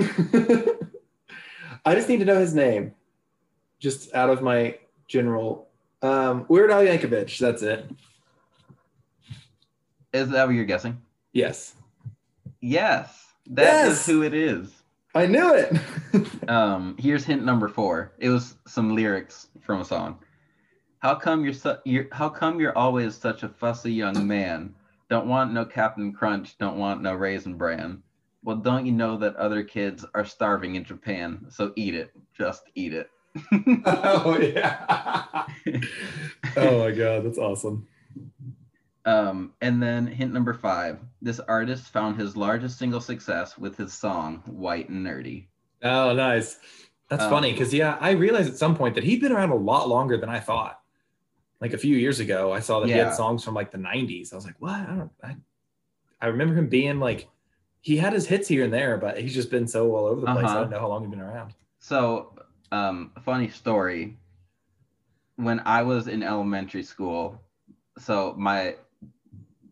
I 1.85 1.95
just 1.95 2.09
need 2.09 2.19
to 2.19 2.25
know 2.25 2.37
his 2.37 2.53
name, 2.53 2.93
just 3.79 4.13
out 4.13 4.29
of 4.29 4.41
my 4.41 4.77
general. 5.07 5.68
Um, 6.01 6.45
Weird 6.47 6.71
Al 6.71 6.81
Yankovic. 6.83 7.37
That's 7.39 7.61
it. 7.61 7.89
Is 10.13 10.29
that 10.29 10.47
what 10.47 10.55
you're 10.55 10.65
guessing? 10.65 10.99
Yes, 11.33 11.75
Yes, 12.61 13.25
that 13.51 13.85
is 13.85 13.89
Yes! 13.99 14.05
who 14.05 14.23
it 14.23 14.33
is. 14.33 14.71
I 15.15 15.25
knew 15.25 15.53
it. 15.55 15.73
Um, 16.49 16.95
here's 16.97 17.23
hint 17.23 17.45
number 17.45 17.67
four. 17.67 18.13
It 18.17 18.29
was 18.29 18.55
some 18.65 18.95
lyrics 18.95 19.49
from 19.61 19.81
a 19.81 19.85
song. 19.85 20.17
How 20.97 21.13
come 21.13 21.43
you're, 21.43 21.53
su- 21.53 21.77
you're 21.85 22.07
How 22.11 22.27
come 22.27 22.59
you're 22.59 22.75
always 22.75 23.15
such 23.15 23.43
a 23.43 23.49
fussy 23.49 23.93
young 23.93 24.25
man? 24.25 24.73
Don't 25.11 25.27
want 25.27 25.53
no 25.53 25.63
Captain 25.63 26.11
Crunch. 26.11 26.57
Don't 26.57 26.77
want 26.77 27.03
no 27.03 27.13
Raisin 27.13 27.53
Bran. 27.55 28.01
Well, 28.43 28.55
don't 28.55 28.87
you 28.87 28.91
know 28.91 29.15
that 29.17 29.35
other 29.35 29.61
kids 29.63 30.03
are 30.15 30.25
starving 30.25 30.73
in 30.73 30.83
Japan? 30.83 31.45
So 31.49 31.71
eat 31.75 31.93
it. 31.93 32.11
Just 32.35 32.63
eat 32.73 32.93
it. 32.93 33.11
oh 33.85 34.37
yeah. 34.39 35.45
oh 36.57 36.79
my 36.79 36.91
god, 36.91 37.25
that's 37.25 37.37
awesome. 37.37 37.87
Um, 39.05 39.53
and 39.61 39.81
then 39.81 40.07
hint 40.07 40.33
number 40.33 40.53
five. 40.53 40.99
This 41.21 41.39
artist 41.39 41.85
found 41.91 42.19
his 42.19 42.35
largest 42.37 42.77
single 42.77 43.01
success 43.01 43.57
with 43.57 43.77
his 43.77 43.93
song 43.93 44.43
"White 44.45 44.89
and 44.89 45.05
Nerdy." 45.05 45.45
Oh, 45.81 46.13
nice. 46.13 46.57
That's 47.09 47.23
Um, 47.23 47.29
funny 47.29 47.51
because 47.53 47.73
yeah, 47.73 47.97
I 47.99 48.11
realized 48.11 48.49
at 48.51 48.57
some 48.57 48.75
point 48.75 48.95
that 48.95 49.03
he'd 49.03 49.21
been 49.21 49.31
around 49.31 49.49
a 49.51 49.55
lot 49.55 49.87
longer 49.89 50.17
than 50.17 50.29
I 50.29 50.39
thought. 50.39 50.79
Like 51.61 51.73
a 51.73 51.77
few 51.77 51.95
years 51.97 52.19
ago, 52.19 52.53
I 52.53 52.59
saw 52.59 52.79
that 52.81 52.87
he 52.87 52.93
had 52.93 53.13
songs 53.13 53.43
from 53.43 53.53
like 53.53 53.71
the 53.71 53.77
'90s. 53.77 54.31
I 54.31 54.35
was 54.35 54.45
like, 54.45 54.55
what? 54.59 54.75
I 54.79 54.95
don't. 54.95 55.11
I, 55.23 55.35
I 56.21 56.27
remember 56.27 56.53
him 56.53 56.67
being 56.69 56.99
like, 56.99 57.27
he 57.81 57.97
had 57.97 58.13
his 58.13 58.27
hits 58.27 58.47
here 58.47 58.63
and 58.65 58.73
there, 58.73 58.97
but 58.97 59.17
he's 59.17 59.33
just 59.33 59.49
been 59.49 59.67
so 59.67 59.95
all 59.95 60.05
over 60.05 60.21
the 60.21 60.27
place. 60.27 60.37
I 60.45 60.49
Uh-huh. 60.49 60.59
don't 60.61 60.69
know 60.69 60.79
how 60.79 60.87
long 60.89 61.01
he's 61.03 61.09
been 61.09 61.19
around. 61.21 61.53
So, 61.79 62.33
um, 62.71 63.11
funny 63.23 63.49
story. 63.49 64.17
When 65.35 65.59
I 65.61 65.83
was 65.83 66.07
in 66.07 66.23
elementary 66.23 66.83
school, 66.83 67.41
so 67.97 68.33
my 68.37 68.75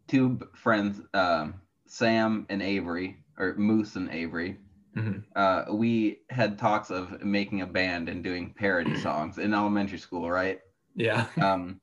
two 0.07 0.39
friends, 0.55 1.01
um, 1.13 1.55
Sam 1.87 2.45
and 2.49 2.61
Avery, 2.61 3.17
or 3.37 3.53
Moose 3.55 3.95
and 3.97 4.09
Avery, 4.09 4.57
Mhm. 4.95 5.23
uh, 5.35 5.65
we 5.71 6.21
had 6.29 6.57
talks 6.57 6.89
of 6.89 7.21
making 7.23 7.61
a 7.61 7.67
band 7.67 8.09
and 8.09 8.23
doing 8.23 8.53
parody 8.53 8.95
songs 9.01 9.37
in 9.37 9.53
elementary 9.53 9.99
school, 9.99 10.29
right? 10.29 10.61
Yeah. 10.95 11.25
Um, 11.41 11.79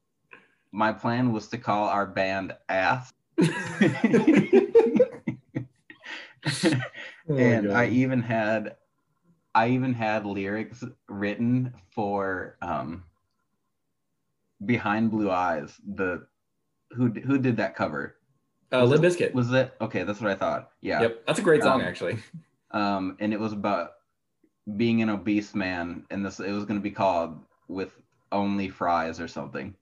my 0.73 0.92
plan 0.92 1.33
was 1.33 1.49
to 1.49 1.59
call 1.59 1.88
our 1.88 2.06
band 2.06 2.56
Ass. 2.68 3.12
Oh 7.26 7.38
and 7.38 7.73
I 7.73 7.88
even 7.88 8.21
had 8.21 8.76
I 9.54 9.68
even 9.68 9.94
had 9.94 10.26
lyrics 10.26 10.82
written 11.08 11.75
for 11.90 12.56
um 12.61 13.04
Behind 14.64 15.11
Blue 15.11 15.30
Eyes, 15.30 15.75
the 15.87 16.26
who 16.90 17.08
who 17.08 17.38
did 17.38 17.56
that 17.58 17.75
cover? 17.76 18.16
uh, 18.73 18.84
Limp 18.84 19.04
Bizkit. 19.04 19.34
Was 19.34 19.52
it 19.52 19.75
okay, 19.80 20.02
that's 20.04 20.20
what 20.20 20.30
I 20.30 20.34
thought. 20.34 20.70
Yeah. 20.80 21.02
Yep, 21.02 21.26
that's 21.26 21.38
a 21.38 21.42
great 21.42 21.62
song 21.62 21.80
Um, 21.80 21.87
actually. 21.87 22.18
Um 22.70 23.16
and 23.20 23.32
it 23.32 23.38
was 23.38 23.52
about 23.52 23.90
being 24.76 25.00
an 25.02 25.08
obese 25.11 25.54
man 25.54 26.04
and 26.11 26.26
this 26.26 26.40
it 26.40 26.50
was 26.50 26.64
gonna 26.64 26.80
be 26.80 26.90
called 26.90 27.38
with 27.68 27.92
only 28.32 28.68
fries 28.68 29.20
or 29.20 29.28
something 29.28 29.75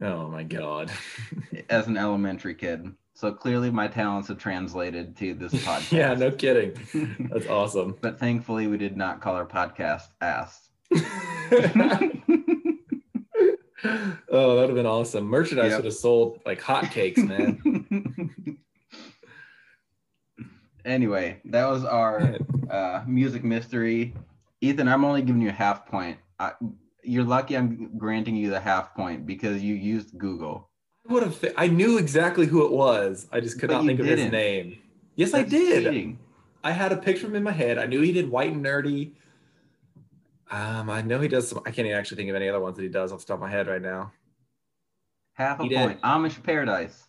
Oh 0.00 0.28
my 0.28 0.44
god. 0.44 0.92
as 1.70 1.88
an 1.88 1.96
elementary 1.96 2.54
kid. 2.54 2.94
So 3.14 3.32
clearly 3.32 3.70
my 3.70 3.86
talents 3.88 4.28
have 4.28 4.38
translated 4.38 5.16
to 5.18 5.34
this 5.34 5.52
podcast. 5.64 5.92
yeah, 5.92 6.14
no 6.14 6.30
kidding. 6.30 7.26
That's 7.30 7.46
awesome. 7.48 7.96
but 8.00 8.18
thankfully 8.18 8.66
we 8.66 8.78
did 8.78 8.96
not 8.96 9.20
call 9.20 9.34
our 9.34 9.46
podcast 9.46 10.08
ass. 10.20 10.68
oh, 10.94 10.98
that 13.82 14.30
would 14.30 14.68
have 14.68 14.74
been 14.74 14.86
awesome. 14.86 15.24
Merchandise 15.26 15.70
Yep. 15.70 15.78
would 15.78 15.84
have 15.86 15.94
sold 15.94 16.40
like 16.46 16.60
hotcakes, 16.62 17.18
man. 17.18 18.58
anyway, 20.84 21.40
that 21.46 21.66
was 21.66 21.84
our 21.84 22.36
uh, 22.70 23.04
music 23.06 23.44
mystery. 23.44 24.14
Ethan, 24.60 24.88
I'm 24.88 25.04
only 25.04 25.22
giving 25.22 25.42
you 25.42 25.48
a 25.48 25.52
half 25.52 25.86
point. 25.86 26.18
I, 26.38 26.52
you're 27.02 27.24
lucky 27.24 27.56
I'm 27.56 27.96
granting 27.98 28.36
you 28.36 28.50
the 28.50 28.60
half 28.60 28.94
point 28.94 29.26
because 29.26 29.62
you 29.62 29.74
used 29.74 30.16
Google. 30.18 30.69
I 31.10 31.12
would 31.12 31.22
have. 31.24 31.44
I 31.56 31.66
knew 31.66 31.98
exactly 31.98 32.46
who 32.46 32.64
it 32.64 32.70
was. 32.70 33.26
I 33.32 33.40
just 33.40 33.58
could 33.58 33.68
But 33.68 33.78
not 33.78 33.86
think 33.86 33.98
of 33.98 34.06
his 34.06 34.30
name. 34.30 34.78
Yes, 35.16 35.34
I 35.34 35.42
did. 35.42 35.84
cheating. 35.84 36.18
I 36.62 36.70
had 36.70 36.92
a 36.92 36.96
picture 36.96 37.26
of 37.26 37.32
him 37.32 37.36
in 37.36 37.42
my 37.42 37.50
head. 37.52 37.78
I 37.78 37.86
knew 37.86 38.00
he 38.00 38.12
did 38.12 38.30
White 38.30 38.52
and 38.52 38.64
Nerdy. 38.64 39.10
Um, 40.52 40.88
I 40.88 41.02
know 41.02 41.20
he 41.20 41.26
does 41.26 41.48
some. 41.48 41.58
I 41.66 41.72
can't 41.72 41.86
even 41.86 41.98
actually 41.98 42.18
think 42.18 42.30
of 42.30 42.36
any 42.36 42.48
other 42.48 42.60
ones 42.60 42.76
that 42.76 42.82
he 42.82 42.88
does 42.88 43.12
off 43.12 43.20
the 43.20 43.26
top 43.26 43.34
of 43.34 43.40
my 43.40 43.50
head 43.50 43.66
right 43.66 43.82
now. 43.82 44.12
Half 45.34 45.58
a 45.60 45.62
He 45.64 45.68
did. 45.68 45.78
point. 45.78 46.00
Amish 46.02 46.40
Paradise. 46.44 47.08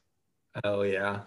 Oh 0.63 0.81
yeah, 0.81 1.22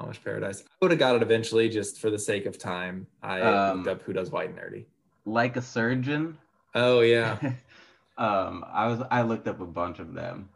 Amish 0.00 0.22
Paradise. 0.22 0.62
I 0.62 0.72
would 0.82 0.90
have 0.92 1.00
got 1.00 1.16
it 1.16 1.22
eventually, 1.22 1.68
just 1.68 2.00
for 2.00 2.10
the 2.10 2.18
sake 2.18 2.46
of 2.46 2.58
time. 2.58 3.06
I 3.24 3.40
Um, 3.40 3.78
looked 3.78 3.88
up 3.88 4.02
who 4.02 4.12
does 4.12 4.30
White 4.30 4.50
and 4.50 4.58
Nerdy. 4.58 4.84
Like 5.24 5.56
a 5.56 5.62
Surgeon. 5.62 6.38
Oh 6.76 7.00
yeah. 7.00 7.38
um, 8.18 8.64
I 8.72 8.86
was 8.86 9.02
I 9.10 9.22
looked 9.22 9.48
up 9.48 9.60
a 9.60 9.66
bunch 9.66 9.98
of 9.98 10.14
them. 10.14 10.48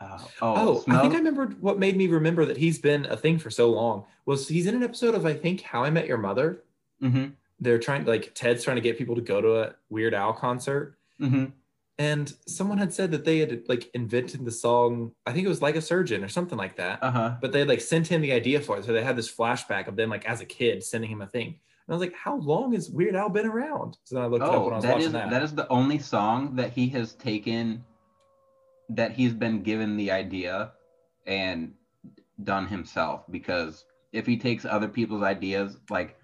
Uh, 0.00 0.18
oh, 0.42 0.84
Oh, 0.88 0.92
I 0.92 1.00
think 1.00 1.14
I 1.14 1.18
remembered 1.18 1.60
what 1.60 1.78
made 1.78 1.96
me 1.96 2.06
remember 2.06 2.44
that 2.44 2.56
he's 2.56 2.78
been 2.78 3.06
a 3.06 3.16
thing 3.16 3.38
for 3.38 3.50
so 3.50 3.70
long. 3.70 4.04
Was 4.26 4.48
he's 4.48 4.66
in 4.66 4.74
an 4.74 4.82
episode 4.82 5.14
of 5.14 5.24
I 5.26 5.34
think 5.34 5.62
How 5.62 5.84
I 5.84 5.90
Met 5.90 6.06
Your 6.06 6.18
Mother. 6.18 6.62
Mhm, 7.02 7.32
They're 7.60 7.78
trying 7.78 8.04
like 8.04 8.32
Ted's 8.34 8.62
trying 8.64 8.76
to 8.76 8.80
get 8.82 8.98
people 8.98 9.14
to 9.14 9.20
go 9.22 9.40
to 9.40 9.60
a 9.62 9.74
Weird 9.90 10.14
Al 10.14 10.32
concert, 10.32 10.96
mhm. 11.20 11.52
and 11.98 12.32
someone 12.46 12.78
had 12.78 12.92
said 12.92 13.10
that 13.10 13.24
they 13.24 13.38
had 13.38 13.62
like 13.68 13.90
invented 13.94 14.44
the 14.44 14.50
song. 14.52 15.12
I 15.26 15.32
think 15.32 15.44
it 15.46 15.48
was 15.48 15.62
like 15.62 15.74
a 15.76 15.80
surgeon 15.82 16.22
or 16.22 16.28
something 16.28 16.58
like 16.58 16.76
that. 16.76 17.02
Uh-huh. 17.02 17.36
But 17.40 17.52
they 17.52 17.64
like 17.64 17.80
sent 17.80 18.06
him 18.06 18.20
the 18.20 18.32
idea 18.32 18.60
for 18.60 18.78
it, 18.78 18.84
so 18.84 18.92
they 18.92 19.02
had 19.02 19.16
this 19.16 19.32
flashback 19.34 19.88
of 19.88 19.96
them 19.96 20.10
like 20.10 20.24
as 20.28 20.40
a 20.40 20.44
kid 20.44 20.84
sending 20.84 21.10
him 21.10 21.22
a 21.22 21.26
thing. 21.26 21.46
And 21.86 21.94
I 21.94 21.98
was 21.98 22.00
like, 22.00 22.14
how 22.14 22.36
long 22.36 22.72
has 22.74 22.90
Weird 22.90 23.16
Al 23.16 23.30
been 23.30 23.46
around? 23.46 23.96
So 24.04 24.16
then 24.16 24.24
I 24.24 24.26
looked 24.28 24.44
it 24.44 24.48
up 24.50 24.62
when 24.64 24.72
I 24.74 24.76
Oh, 24.76 24.76
was 24.76 24.84
that 24.84 24.92
watching 24.92 25.06
is 25.06 25.12
that. 25.14 25.30
that 25.30 25.42
is 25.42 25.54
the 25.54 25.66
only 25.68 25.98
song 25.98 26.54
that 26.56 26.70
he 26.72 26.86
has 26.90 27.14
taken 27.14 27.82
that 28.88 29.12
he's 29.12 29.32
been 29.32 29.62
given 29.62 29.96
the 29.96 30.10
idea 30.10 30.72
and 31.26 31.72
done 32.44 32.66
himself 32.66 33.24
because 33.30 33.84
if 34.12 34.26
he 34.26 34.36
takes 34.36 34.64
other 34.64 34.88
people's 34.88 35.22
ideas 35.22 35.76
like 35.90 36.16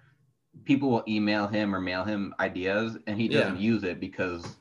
people 0.63 0.89
will 0.89 1.03
email 1.07 1.47
him 1.47 1.75
or 1.75 1.81
mail 1.81 2.03
him 2.03 2.33
ideas 2.39 2.97
and 3.07 3.19
he 3.19 3.27
doesn't 3.27 3.59
use 3.59 3.83
it 3.83 3.99
because 3.99 4.55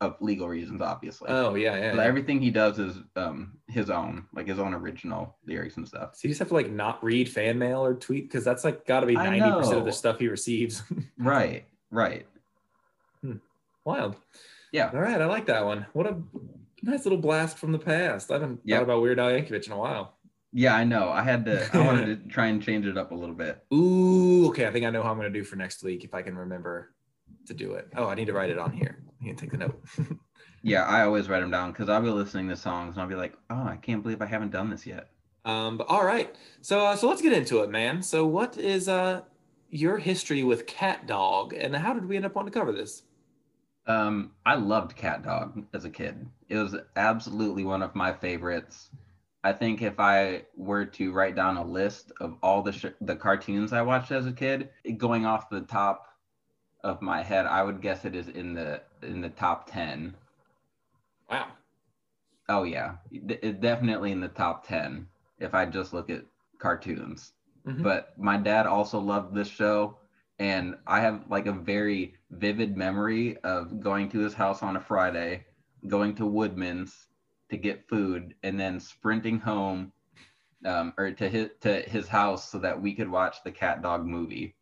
of 0.00 0.16
legal 0.20 0.48
reasons 0.48 0.80
obviously 0.80 1.28
oh 1.30 1.54
yeah, 1.54 1.76
yeah. 1.76 1.94
Yeah. 1.94 2.02
everything 2.02 2.40
he 2.40 2.50
does 2.50 2.78
is 2.78 2.96
um 3.16 3.58
his 3.68 3.90
own 3.90 4.26
like 4.34 4.48
his 4.48 4.58
own 4.58 4.74
original 4.74 5.36
lyrics 5.46 5.76
and 5.76 5.86
stuff 5.86 6.16
So 6.16 6.20
you 6.26 6.30
just 6.30 6.40
have 6.40 6.48
to 6.48 6.54
like 6.54 6.70
not 6.70 7.02
read 7.04 7.28
fan 7.28 7.58
mail 7.58 7.84
or 7.84 7.94
tweet 7.94 8.24
because 8.28 8.44
that's 8.44 8.64
like 8.64 8.86
got 8.86 9.00
to 9.00 9.06
be 9.06 9.14
ninety 9.14 9.50
percent 9.50 9.78
of 9.78 9.84
the 9.84 9.92
stuff 9.92 10.18
he 10.18 10.28
receives. 10.28 10.82
right 11.18 11.66
right 11.90 12.26
Wild. 13.84 14.16
Yeah. 14.72 14.90
All 14.92 15.00
right, 15.00 15.20
I 15.20 15.26
like 15.26 15.46
that 15.46 15.64
one. 15.64 15.86
What 15.92 16.06
a 16.06 16.16
nice 16.84 17.04
little 17.04 17.18
blast 17.18 17.58
from 17.58 17.72
the 17.72 17.78
past. 17.78 18.30
I 18.30 18.34
haven't 18.34 18.60
Yep. 18.64 18.78
thought 18.78 18.84
about 18.84 19.02
Weird 19.02 19.18
Al 19.18 19.30
Yankovic 19.30 19.66
in 19.66 19.72
a 19.72 19.78
while. 19.78 20.18
yeah 20.52 20.74
i 20.76 20.84
know 20.84 21.08
i 21.08 21.22
had 21.22 21.44
to 21.46 21.68
i 21.76 21.78
wanted 21.84 22.06
to 22.06 22.28
try 22.28 22.46
and 22.46 22.62
change 22.62 22.86
it 22.86 22.96
up 22.96 23.10
a 23.10 23.14
little 23.14 23.34
bit 23.34 23.64
Ooh, 23.74 24.46
okay. 24.48 24.66
I 24.66 24.70
think 24.70 24.86
I 24.86 24.90
know 24.90 25.02
how 25.02 25.10
I'm 25.10 25.18
going 25.18 25.32
to 25.32 25.38
do 25.38 25.44
for 25.44 25.56
next 25.56 25.82
week 25.82 26.04
if 26.04 26.14
I 26.14 26.22
can 26.22 26.36
remember 26.36 26.94
to 27.46 27.54
do 27.54 27.72
it. 27.72 27.88
Oh, 27.96 28.06
I 28.06 28.14
need 28.14 28.26
to 28.26 28.32
write 28.32 28.50
it 28.50 28.58
on 28.58 28.72
here. 28.72 29.02
To 29.24 29.34
take 29.34 29.50
the 29.50 29.58
note. 29.58 29.82
Yeah, 30.62 30.84
I 30.84 31.02
always 31.04 31.28
write 31.28 31.40
them 31.40 31.50
down 31.50 31.72
because 31.72 31.90
I'll 31.90 32.00
be 32.00 32.08
listening 32.08 32.48
to 32.48 32.56
songs 32.56 32.94
and 32.94 33.02
I'll 33.02 33.08
be 33.08 33.14
like, 33.14 33.34
oh, 33.50 33.64
I 33.64 33.76
can't 33.76 34.02
believe 34.02 34.22
I 34.22 34.26
haven't 34.26 34.50
done 34.50 34.70
this 34.70 34.86
yet. 34.86 35.10
um, 35.44 35.76
but 35.76 35.86
all 35.88 36.06
right. 36.06 36.34
So, 36.62 36.86
uh, 36.86 36.96
so 36.96 37.06
let's 37.06 37.20
get 37.20 37.34
into 37.34 37.60
it, 37.62 37.68
man. 37.70 38.02
So, 38.02 38.24
what 38.24 38.56
is 38.56 38.88
uh 38.88 39.22
your 39.68 39.98
history 39.98 40.42
with 40.42 40.66
Cat 40.66 41.06
Dog, 41.06 41.52
and 41.52 41.76
how 41.76 41.92
did 41.92 42.06
we 42.06 42.16
end 42.16 42.24
up 42.24 42.36
on 42.38 42.46
to 42.46 42.50
cover 42.50 42.72
this? 42.72 43.02
Um, 43.86 44.32
I 44.46 44.54
loved 44.54 44.96
Cat 44.96 45.22
Dog 45.22 45.64
as 45.74 45.84
a 45.84 45.90
kid. 45.90 46.26
It 46.48 46.56
was 46.58 46.76
absolutely 46.96 47.64
one 47.64 47.82
of 47.82 47.94
my 47.94 48.12
favorites. 48.12 48.90
I 49.42 49.52
think 49.52 49.82
if 49.82 50.00
I 50.00 50.44
were 50.56 50.86
to 50.86 51.12
write 51.12 51.34
down 51.34 51.58
a 51.58 51.64
list 51.64 52.12
of 52.20 52.36
all 52.42 52.62
the 52.62 52.72
sh- 52.72 52.86
the 53.00 53.16
cartoons 53.16 53.72
I 53.74 53.82
watched 53.82 54.10
as 54.10 54.26
a 54.26 54.32
kid, 54.32 54.70
going 54.96 55.26
off 55.26 55.50
the 55.50 55.60
top 55.60 56.06
of 56.82 57.02
my 57.02 57.22
head, 57.22 57.46
I 57.46 57.62
would 57.62 57.82
guess 57.82 58.04
it 58.06 58.14
is 58.14 58.28
in 58.28 58.54
the 58.54 58.82
in 59.02 59.20
the 59.20 59.28
top 59.30 59.66
ten. 59.70 60.16
Wow. 61.28 61.48
Oh 62.48 62.62
yeah, 62.62 62.96
D- 63.10 63.36
definitely 63.52 64.12
in 64.12 64.20
the 64.20 64.28
top 64.28 64.66
ten 64.66 65.08
if 65.38 65.54
I 65.54 65.66
just 65.66 65.92
look 65.92 66.08
at 66.10 66.24
cartoons. 66.58 67.32
Mhm. 67.66 67.82
But 67.82 68.16
my 68.18 68.36
dad 68.38 68.66
also 68.66 68.98
loved 68.98 69.34
this 69.34 69.48
show, 69.48 69.98
and 70.38 70.76
I 70.86 71.00
have 71.00 71.24
like 71.28 71.46
a 71.46 71.52
very 71.52 72.14
vivid 72.30 72.76
memory 72.76 73.36
of 73.38 73.80
going 73.80 74.08
to 74.10 74.18
his 74.18 74.34
house 74.34 74.62
on 74.62 74.76
a 74.76 74.80
Friday, 74.80 75.44
going 75.86 76.14
to 76.16 76.26
Woodman's 76.26 77.06
to 77.50 77.56
get 77.56 77.88
food, 77.88 78.34
and 78.42 78.58
then 78.58 78.80
sprinting 78.80 79.38
home, 79.38 79.92
um, 80.64 80.92
or 80.98 81.10
to 81.12 81.28
his 81.28 81.50
to 81.60 81.82
his 81.82 82.08
house 82.08 82.50
so 82.50 82.58
that 82.58 82.80
we 82.80 82.94
could 82.94 83.08
watch 83.10 83.36
the 83.44 83.50
Cat 83.52 83.82
Dog 83.82 84.04
movie 84.06 84.54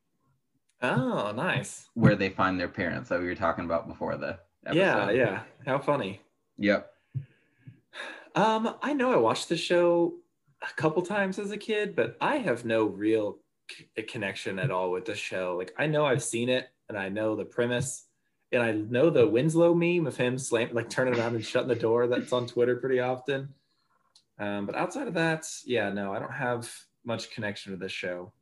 Oh, 0.83 1.33
nice. 1.33 1.89
where 1.95 2.17
they 2.17 2.29
find 2.29 2.59
their 2.59 2.69
parents 2.69 3.09
that 3.09 3.21
we 3.21 3.27
were 3.27 3.35
talking 3.37 3.65
about 3.65 3.87
before 3.89 4.17
the 4.17 4.39
episode. 4.67 4.79
Yeah, 4.79 5.11
yeah. 5.11 5.43
How 5.65 5.79
funny. 5.79 6.21
Yep. 6.59 6.91
Um, 8.35 8.77
I 8.83 8.93
know 8.93 9.13
I 9.13 9.17
watched 9.17 9.49
the 9.49 9.57
show 9.57 10.15
a 10.63 10.73
couple 10.75 11.03
times 11.03 11.39
as 11.39 11.51
a 11.51 11.57
kid, 11.57 11.95
but 11.95 12.17
I 12.21 12.37
have 12.39 12.65
no 12.65 12.85
real 12.85 13.39
c- 13.73 14.03
connection 14.03 14.59
at 14.59 14.71
all 14.71 14.91
with 14.91 15.05
the 15.05 15.15
show. 15.15 15.57
Like 15.59 15.75
I 15.79 15.87
know 15.87 16.05
I've 16.05 16.23
seen 16.23 16.49
it 16.49 16.71
and 16.89 16.99
I 16.99 17.09
know 17.09 17.37
the 17.37 17.45
premise 17.45 18.07
and 18.53 18.63
I 18.63 18.73
know 18.73 19.11
the 19.11 19.27
Winslow 19.27 19.75
meme 19.75 20.07
of 20.07 20.17
him 20.17 20.39
slam 20.39 20.71
like 20.73 20.91
turning 20.91 21.19
around 21.19 21.35
and 21.35 21.45
shutting 21.45 21.69
the 21.69 21.75
door 21.75 22.07
that's 22.07 22.33
on 22.33 22.47
Twitter 22.47 22.77
pretty 22.77 23.01
often. 23.01 23.49
Um, 24.39 24.67
but 24.67 24.75
outside 24.75 25.09
of 25.09 25.15
that, 25.15 25.47
yeah, 25.65 25.91
no, 25.91 26.13
I 26.13 26.19
don't 26.19 26.33
have 26.33 26.71
much 27.05 27.31
connection 27.31 27.73
to 27.73 27.79
this 27.79 27.93
show. 27.93 28.33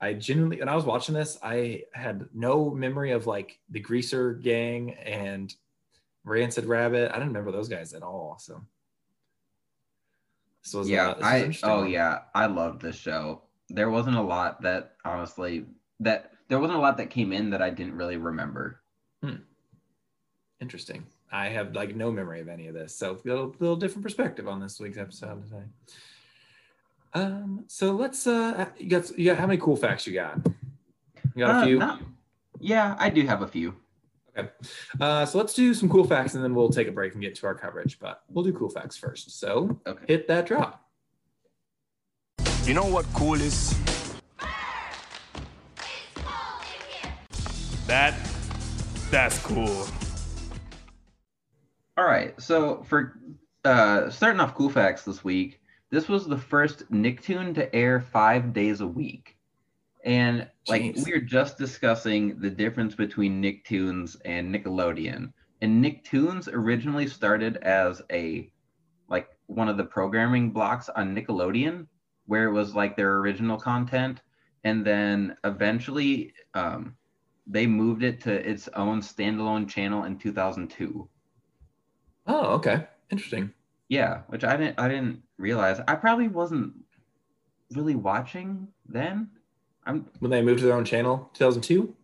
I 0.00 0.12
genuinely, 0.12 0.58
when 0.58 0.68
I 0.68 0.74
was 0.74 0.84
watching 0.84 1.14
this, 1.14 1.38
I 1.42 1.84
had 1.92 2.28
no 2.34 2.70
memory 2.70 3.12
of 3.12 3.26
like 3.26 3.58
the 3.70 3.80
Greaser 3.80 4.34
gang 4.34 4.92
and 4.94 5.54
Rancid 6.24 6.66
Rabbit. 6.66 7.10
I 7.10 7.14
didn't 7.14 7.28
remember 7.28 7.52
those 7.52 7.68
guys 7.68 7.94
at 7.94 8.02
all. 8.02 8.36
So, 8.38 8.62
this 10.66 10.74
was, 10.74 10.88
yeah 10.88 11.10
uh, 11.10 11.14
this 11.48 11.62
i 11.62 11.68
oh 11.70 11.84
yeah 11.84 12.18
i 12.34 12.46
love 12.46 12.80
this 12.80 12.96
show 12.96 13.42
there 13.68 13.90
wasn't 13.90 14.16
a 14.16 14.20
lot 14.22 14.62
that 14.62 14.92
honestly 15.04 15.64
that 16.00 16.32
there 16.48 16.58
wasn't 16.58 16.78
a 16.78 16.80
lot 16.80 16.96
that 16.96 17.10
came 17.10 17.32
in 17.32 17.50
that 17.50 17.60
i 17.62 17.70
didn't 17.70 17.96
really 17.96 18.16
remember 18.16 18.80
interesting. 20.60 21.04
I 21.30 21.48
have 21.48 21.74
like 21.74 21.94
no 21.94 22.10
memory 22.10 22.40
of 22.40 22.48
any 22.48 22.66
of 22.68 22.74
this, 22.74 22.94
so 22.94 23.12
a 23.12 23.28
little, 23.28 23.54
little 23.58 23.76
different 23.76 24.02
perspective 24.02 24.48
on 24.48 24.58
this 24.60 24.80
week's 24.80 24.96
episode 24.96 25.44
today. 25.44 25.64
Um, 27.14 27.64
so 27.66 27.92
let's 27.92 28.26
uh, 28.26 28.66
you 28.78 28.88
got 28.88 29.18
you 29.18 29.26
got 29.26 29.36
how 29.38 29.46
many 29.46 29.58
cool 29.60 29.76
facts 29.76 30.06
you 30.06 30.14
got? 30.14 30.38
You 31.34 31.44
got 31.44 31.50
a 31.50 31.58
Uh, 31.60 31.64
few. 31.64 31.78
not- 31.78 32.00
yeah 32.58 32.96
i 32.98 33.10
do 33.10 33.26
have 33.26 33.42
a 33.42 33.46
few 33.46 33.74
Okay. 34.38 34.48
Uh, 34.98 35.26
so 35.26 35.36
let's 35.36 35.52
do 35.52 35.74
some 35.74 35.90
cool 35.90 36.04
facts 36.04 36.34
and 36.34 36.42
then 36.44 36.54
we'll 36.54 36.70
take 36.70 36.88
a 36.88 36.92
break 36.92 37.12
and 37.12 37.22
get 37.22 37.34
to 37.34 37.46
our 37.46 37.54
coverage. 37.54 37.98
But 37.98 38.22
we'll 38.30 38.44
do 38.44 38.52
cool 38.54 38.70
facts 38.70 38.96
first. 38.96 39.38
So 39.38 39.78
okay 39.86 40.04
hit 40.08 40.28
that 40.28 40.46
drop. 40.46 40.85
You 42.66 42.74
know 42.74 42.84
what 42.84 43.06
cool 43.14 43.34
is? 43.34 43.72
That, 47.86 48.18
that's 49.08 49.38
cool. 49.38 49.86
all 51.96 52.04
right 52.04 52.34
so 52.40 52.82
for 52.82 53.20
uh 53.64 54.10
starting 54.10 54.40
off 54.40 54.54
cool 54.54 54.68
facts 54.68 55.04
this 55.04 55.22
week 55.22 55.60
this 55.90 56.08
was 56.08 56.26
the 56.26 56.36
first 56.36 56.90
nicktoon 56.90 57.54
to 57.54 57.72
air 57.74 58.00
five 58.00 58.52
days 58.52 58.80
a 58.80 58.86
week 58.86 59.36
and 60.04 60.48
like 60.68 60.82
Jeez. 60.82 61.06
we 61.06 61.12
were 61.12 61.20
just 61.20 61.56
discussing 61.56 62.40
the 62.40 62.50
difference 62.50 62.96
between 62.96 63.40
nicktoons 63.40 64.16
and 64.24 64.52
nickelodeon 64.52 65.32
and 65.62 65.84
nicktoons 65.84 66.48
originally 66.52 67.06
started 67.06 67.58
as 67.58 68.02
a 68.10 68.50
like 69.08 69.28
one 69.46 69.68
of 69.68 69.76
the 69.76 69.84
programming 69.84 70.50
blocks 70.50 70.88
on 70.88 71.14
nickelodeon 71.14 71.86
where 72.26 72.44
it 72.48 72.52
was 72.52 72.74
like 72.74 72.96
their 72.96 73.16
original 73.18 73.56
content 73.56 74.20
and 74.64 74.84
then 74.84 75.36
eventually 75.44 76.32
um, 76.54 76.96
they 77.46 77.66
moved 77.66 78.02
it 78.02 78.20
to 78.22 78.32
its 78.32 78.68
own 78.74 79.00
standalone 79.00 79.68
channel 79.68 80.04
in 80.04 80.18
2002 80.18 81.08
Oh, 82.28 82.46
okay. 82.54 82.86
Interesting. 83.10 83.52
yeah 83.88 84.22
which 84.26 84.42
i 84.44 84.56
didn't 84.56 84.78
i 84.80 84.88
didn't 84.88 85.22
realize 85.38 85.78
i 85.86 85.94
probably 85.94 86.26
wasn't 86.28 86.72
really 87.72 87.94
watching 87.94 88.66
then 88.88 89.30
i'm 89.84 90.06
When 90.18 90.30
they 90.32 90.42
moved 90.42 90.58
to 90.60 90.66
their 90.66 90.76
own 90.76 90.84
channel, 90.84 91.30
2002. 91.34 91.94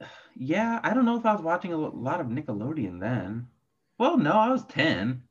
yeah 0.36 0.80
i 0.82 0.94
don't 0.94 1.04
know 1.04 1.16
if 1.18 1.26
i 1.26 1.32
was 1.34 1.42
watching 1.42 1.72
a 1.74 1.76
lot 1.76 2.20
of 2.22 2.28
nickelodeon 2.28 2.98
then 3.00 3.46
well 3.98 4.16
no 4.16 4.32
i 4.32 4.48
was 4.48 4.64
10 4.66 5.22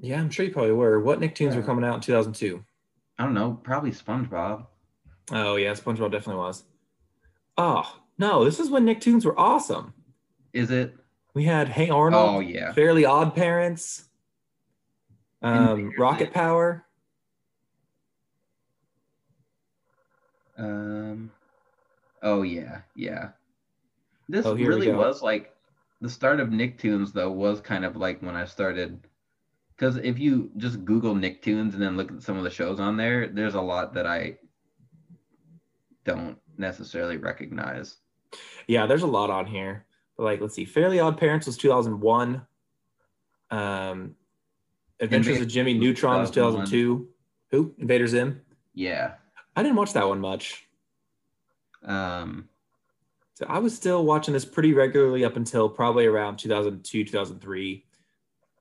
Yeah, 0.00 0.18
I'm 0.20 0.30
sure 0.30 0.46
you 0.46 0.52
probably 0.52 0.72
were. 0.72 0.98
What 1.00 1.20
Nicktoons 1.20 1.54
were 1.54 1.62
coming 1.62 1.84
out 1.84 1.94
in 1.96 2.00
2002? 2.00 2.64
I 3.20 3.22
don't 3.22 3.34
know 3.34 3.52
probably 3.62 3.92
spongebob 3.92 4.66
Oh 5.32 5.54
yeah, 5.54 5.70
SpongeBob 5.74 6.10
definitely 6.10 6.40
was. 6.42 6.64
Oh 7.56 8.00
no, 8.18 8.44
this 8.44 8.58
is 8.58 8.68
when 8.68 8.84
Nicktoons 8.84 9.24
were 9.24 9.38
awesome. 9.38 9.94
is 10.52 10.72
it 10.72 10.96
We 11.34 11.44
had 11.44 11.68
Hey 11.68 11.88
Arnold, 11.88 12.28
oh 12.28 12.40
yeah 12.40 12.72
Fairly 12.72 13.04
Odd 13.04 13.36
Parents, 13.36 14.08
um, 15.40 15.92
Rocket. 15.96 16.32
Power. 16.32 16.84
Um. 20.58 21.30
Oh 22.22 22.42
yeah, 22.42 22.80
yeah. 22.96 23.28
This 24.28 24.46
Oh, 24.46 24.54
really 24.56 24.90
was 24.92 25.22
like 25.22 25.54
the 26.00 26.10
start 26.10 26.40
of 26.40 26.48
Nicktoons, 26.48 27.12
though, 27.12 27.30
was 27.30 27.60
kind 27.60 27.84
of 27.84 27.96
like 27.96 28.20
when 28.20 28.34
I 28.34 28.46
started. 28.46 28.98
Because 29.80 29.96
if 29.96 30.18
you 30.18 30.50
just 30.58 30.84
Google 30.84 31.14
Nicktoons 31.14 31.72
and 31.72 31.80
then 31.80 31.96
look 31.96 32.12
at 32.12 32.22
some 32.22 32.36
of 32.36 32.44
the 32.44 32.50
shows 32.50 32.78
on 32.80 32.98
there, 32.98 33.28
there's 33.28 33.54
a 33.54 33.60
lot 33.62 33.94
that 33.94 34.06
I 34.06 34.36
don't 36.04 36.36
necessarily 36.58 37.16
recognize. 37.16 37.96
Yeah, 38.66 38.84
there's 38.84 39.04
a 39.04 39.06
lot 39.06 39.30
on 39.30 39.46
here. 39.46 39.86
But 40.18 40.24
like, 40.24 40.40
let's 40.42 40.54
see, 40.54 40.66
Fairly 40.66 41.00
Odd 41.00 41.16
Parents 41.16 41.46
was 41.46 41.56
2001. 41.56 42.46
Um, 43.50 44.16
Adventures 45.00 45.40
of 45.40 45.48
Jimmy 45.48 45.72
Neutron 45.72 46.20
was 46.20 46.30
2002. 46.30 47.08
Who? 47.50 47.74
Invader 47.78 48.06
Zim. 48.06 48.42
Yeah. 48.74 49.14
I 49.56 49.62
didn't 49.62 49.76
watch 49.76 49.94
that 49.94 50.06
one 50.06 50.20
much. 50.20 50.68
Um. 51.86 52.50
So 53.32 53.46
I 53.48 53.58
was 53.58 53.74
still 53.74 54.04
watching 54.04 54.34
this 54.34 54.44
pretty 54.44 54.74
regularly 54.74 55.24
up 55.24 55.36
until 55.36 55.70
probably 55.70 56.04
around 56.04 56.36
2002, 56.36 57.04
2003. 57.04 57.86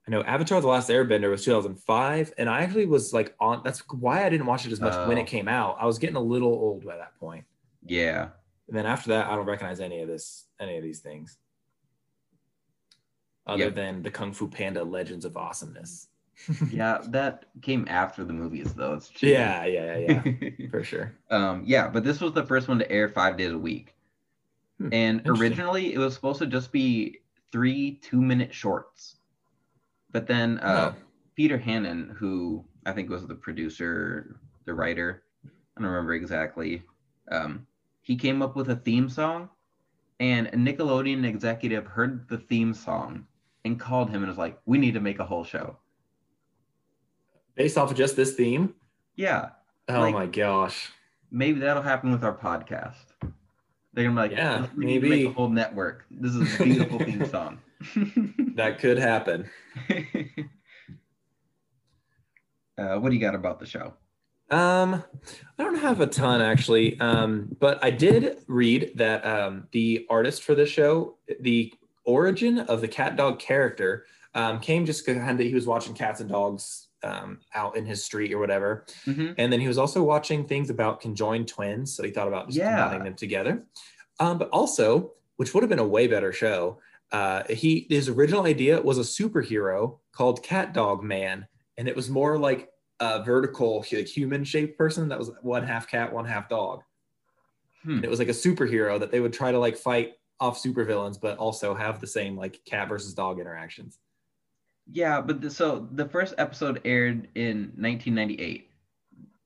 I 0.10 0.12
know 0.12 0.24
Avatar: 0.24 0.60
The 0.60 0.68
Last 0.68 0.90
Airbender 0.90 1.30
was 1.30 1.46
2005, 1.46 2.34
and 2.40 2.50
I 2.50 2.62
actually 2.64 2.88
was 2.88 3.14
like 3.14 3.36
on. 3.40 3.62
That's 3.64 3.82
why 3.90 4.26
I 4.26 4.30
didn't 4.30 4.48
watch 4.48 4.66
it 4.66 4.72
as 4.72 4.82
much 4.82 4.96
when 5.08 5.20
Oh. 5.20 5.22
it 5.22 5.28
came 5.28 5.48
out. 5.48 5.78
I 5.80 5.86
was 5.86 6.00
getting 6.00 6.16
a 6.16 6.20
little 6.22 6.50
old 6.52 6.84
by 6.84 6.98
that 6.98 7.16
point. 7.20 7.46
Yeah. 7.86 8.30
And 8.68 8.76
then 8.76 8.88
after 8.88 9.10
that, 9.10 9.28
I 9.28 9.36
don't 9.36 9.46
recognize 9.46 9.80
any 9.80 10.02
of 10.02 10.08
this, 10.08 10.46
any 10.60 10.78
of 10.78 10.84
these 10.84 11.00
things, 11.00 11.38
other 13.46 13.66
Yep. 13.66 13.76
than 13.76 14.02
the 14.02 14.10
Kung 14.10 14.34
Fu 14.34 14.48
Panda: 14.48 14.84
Legends 14.84 15.26
of 15.26 15.38
Awesomeness. 15.38 16.08
Yeah. 16.72 17.04
That 17.10 17.46
came 17.62 17.86
after 17.88 18.24
the 18.24 18.34
movies, 18.34 18.74
though. 18.74 18.96
It's 18.96 19.10
cheating. 19.10 19.36
Yeah, 19.38 19.66
yeah, 19.66 19.98
yeah, 19.98 20.24
yeah, 20.42 20.68
for 20.72 20.84
sure. 20.84 21.14
Um, 21.30 21.62
yeah, 21.68 21.88
but 21.88 22.04
this 22.04 22.20
was 22.20 22.34
the 22.34 22.46
first 22.48 22.68
one 22.68 22.80
to 22.80 22.92
air 22.92 23.10
five 23.10 23.38
days 23.38 23.52
a 23.52 23.58
week. 23.60 23.94
Hmm, 24.80 24.90
and 24.92 25.22
originally 25.28 25.94
it 25.94 26.00
was 26.00 26.16
supposed 26.16 26.40
to 26.40 26.48
just 26.48 26.72
be 26.72 27.20
three 27.52 28.00
two 28.02 28.20
minute 28.22 28.52
shorts. 28.52 29.18
But 30.12 30.28
then 30.28 30.60
uh, 30.60 30.94
Oh. 30.96 31.02
Peter 31.36 31.58
Hannan, 31.58 32.16
who 32.18 32.66
I 32.86 32.92
think 32.92 33.10
was 33.10 33.26
the 33.28 33.36
producer, 33.36 34.40
the 34.66 34.74
writer, 34.74 35.24
I 35.46 35.82
don't 35.82 35.90
remember 35.90 36.14
exactly, 36.14 36.84
um, 37.32 37.66
he 38.02 38.16
came 38.16 38.42
up 38.42 38.56
with 38.56 38.70
a 38.70 38.76
theme 38.76 39.10
song. 39.10 39.50
And 40.22 40.48
a 40.48 40.52
Nickelodeon 40.58 41.24
executive 41.26 41.86
heard 41.88 42.28
the 42.28 42.40
theme 42.40 42.74
song 42.74 43.26
and 43.64 43.80
called 43.80 44.10
him 44.10 44.22
and 44.24 44.28
was 44.28 44.38
like, 44.38 44.60
We 44.66 44.78
need 44.78 44.96
to 44.96 45.00
make 45.00 45.20
a 45.20 45.26
whole 45.26 45.46
show. 45.46 45.78
Based 47.56 47.78
off 47.78 47.92
of 47.92 47.98
just 47.98 48.16
this 48.18 48.36
theme. 48.36 48.74
Yeah, 49.16 49.50
Oh 49.88 50.02
Like- 50.02 50.14
my 50.14 50.26
gosh. 50.26 50.92
maybe 51.32 51.60
that'll 51.62 51.84
happen 51.84 52.12
with 52.12 52.24
our 52.26 52.36
podcast. 52.38 52.96
They're 53.94 54.04
gonna 54.06 54.16
be 54.16 54.22
like, 54.30 54.32
Yeah, 54.32 54.68
"We 54.76 54.86
need 54.86 54.96
to 55.02 55.10
make 55.10 55.10
maybe. 55.10 55.26
a 55.28 55.32
whole 55.32 55.50
network. 55.50 56.06
This 56.12 56.36
is 56.36 56.60
a 56.60 56.64
beautiful 56.64 57.00
theme 57.00 57.26
song. 57.30 57.60
That 58.56 58.80
could 58.80 58.98
happen. 58.98 59.50
uh, 62.78 62.98
what 62.98 63.10
do 63.10 63.16
you 63.16 63.22
got 63.22 63.36
about 63.36 63.60
the 63.60 63.66
show? 63.66 63.94
Um, 64.50 65.04
I 65.60 65.64
don't 65.64 65.76
have 65.80 66.02
a 66.02 66.08
ton 66.08 66.42
actually, 66.42 67.00
um, 67.00 67.56
but 67.60 67.84
I 67.84 67.92
did 67.92 68.38
read 68.48 68.92
that 68.96 69.26
um, 69.26 69.68
the 69.72 70.06
artist 70.10 70.44
for 70.44 70.56
this 70.56 70.70
show, 70.70 71.18
the 71.40 71.74
origin 72.04 72.60
of 72.60 72.82
the 72.82 72.88
cat 72.88 73.16
dog 73.16 73.40
character, 73.40 74.06
um, 74.34 74.60
came 74.60 74.86
just 74.86 75.06
kind 75.06 75.20
of 75.30 75.46
he 75.46 75.54
was 75.54 75.68
watching 75.68 75.94
cats 75.94 76.20
and 76.20 76.30
dogs 76.30 76.88
um, 77.04 77.40
out 77.54 77.78
in 77.78 77.86
his 77.86 78.04
street 78.04 78.34
or 78.34 78.40
whatever. 78.40 78.86
Mhm. 79.06 79.36
And 79.38 79.54
then 79.54 79.60
he 79.62 79.68
was 79.68 79.78
also 79.78 80.04
watching 80.04 80.46
things 80.48 80.70
about 80.70 81.00
conjoined 81.00 81.48
twins. 81.48 81.94
So 81.96 82.04
he 82.04 82.12
thought 82.12 82.28
about 82.28 82.48
just 82.48 82.58
Yeah. 82.58 82.78
combining 82.82 83.04
them 83.06 83.16
together. 83.16 83.64
Um, 84.20 84.38
but 84.38 84.50
also, 84.50 85.14
which 85.38 85.54
would 85.54 85.64
have 85.64 85.70
been 85.70 85.80
a 85.80 85.88
way 85.88 86.08
better 86.08 86.34
show, 86.34 86.80
uh, 87.12 87.44
he 87.50 87.88
his 87.90 88.10
original 88.10 88.46
idea 88.46 88.82
was 88.82 88.98
a 88.98 89.02
superhero 89.02 90.00
called 90.12 90.44
Cat 90.44 90.74
Dog 90.74 91.04
Man, 91.04 91.48
and 91.78 91.88
it 91.88 91.96
was 91.96 92.10
more 92.10 92.38
like 92.38 92.70
a 93.00 93.24
vertical, 93.24 93.86
like 93.92 94.08
human 94.08 94.44
shaped 94.44 94.78
person 94.78 95.08
that 95.10 95.18
was 95.18 95.32
one 95.42 95.66
half 95.66 95.88
cat, 95.88 96.12
one 96.12 96.26
half 96.26 96.50
dog. 96.50 96.84
Hmm. 97.84 97.96
And 97.96 98.06
it 98.06 98.10
was 98.10 98.20
like 98.20 98.28
a 98.28 98.32
superhero 98.32 99.00
that 99.00 99.12
they 99.12 99.22
would 99.22 99.34
try 99.34 99.52
to 99.52 99.60
like 99.60 99.78
fight 99.78 100.14
off 100.40 100.62
supervillains, 100.62 101.20
but 101.20 101.38
also 101.38 101.74
have 101.74 102.00
the 102.00 102.08
same 102.08 102.36
like 102.36 102.64
cat 102.66 102.90
versus 102.90 103.14
dog 103.14 103.40
interactions. 103.40 104.00
Yeah, 104.92 105.22
but 105.22 105.42
the, 105.42 105.50
so 105.50 105.88
the 105.92 106.08
first 106.08 106.34
episode 106.38 106.82
aired 106.84 107.28
in 107.36 107.72
1998. 107.78 108.70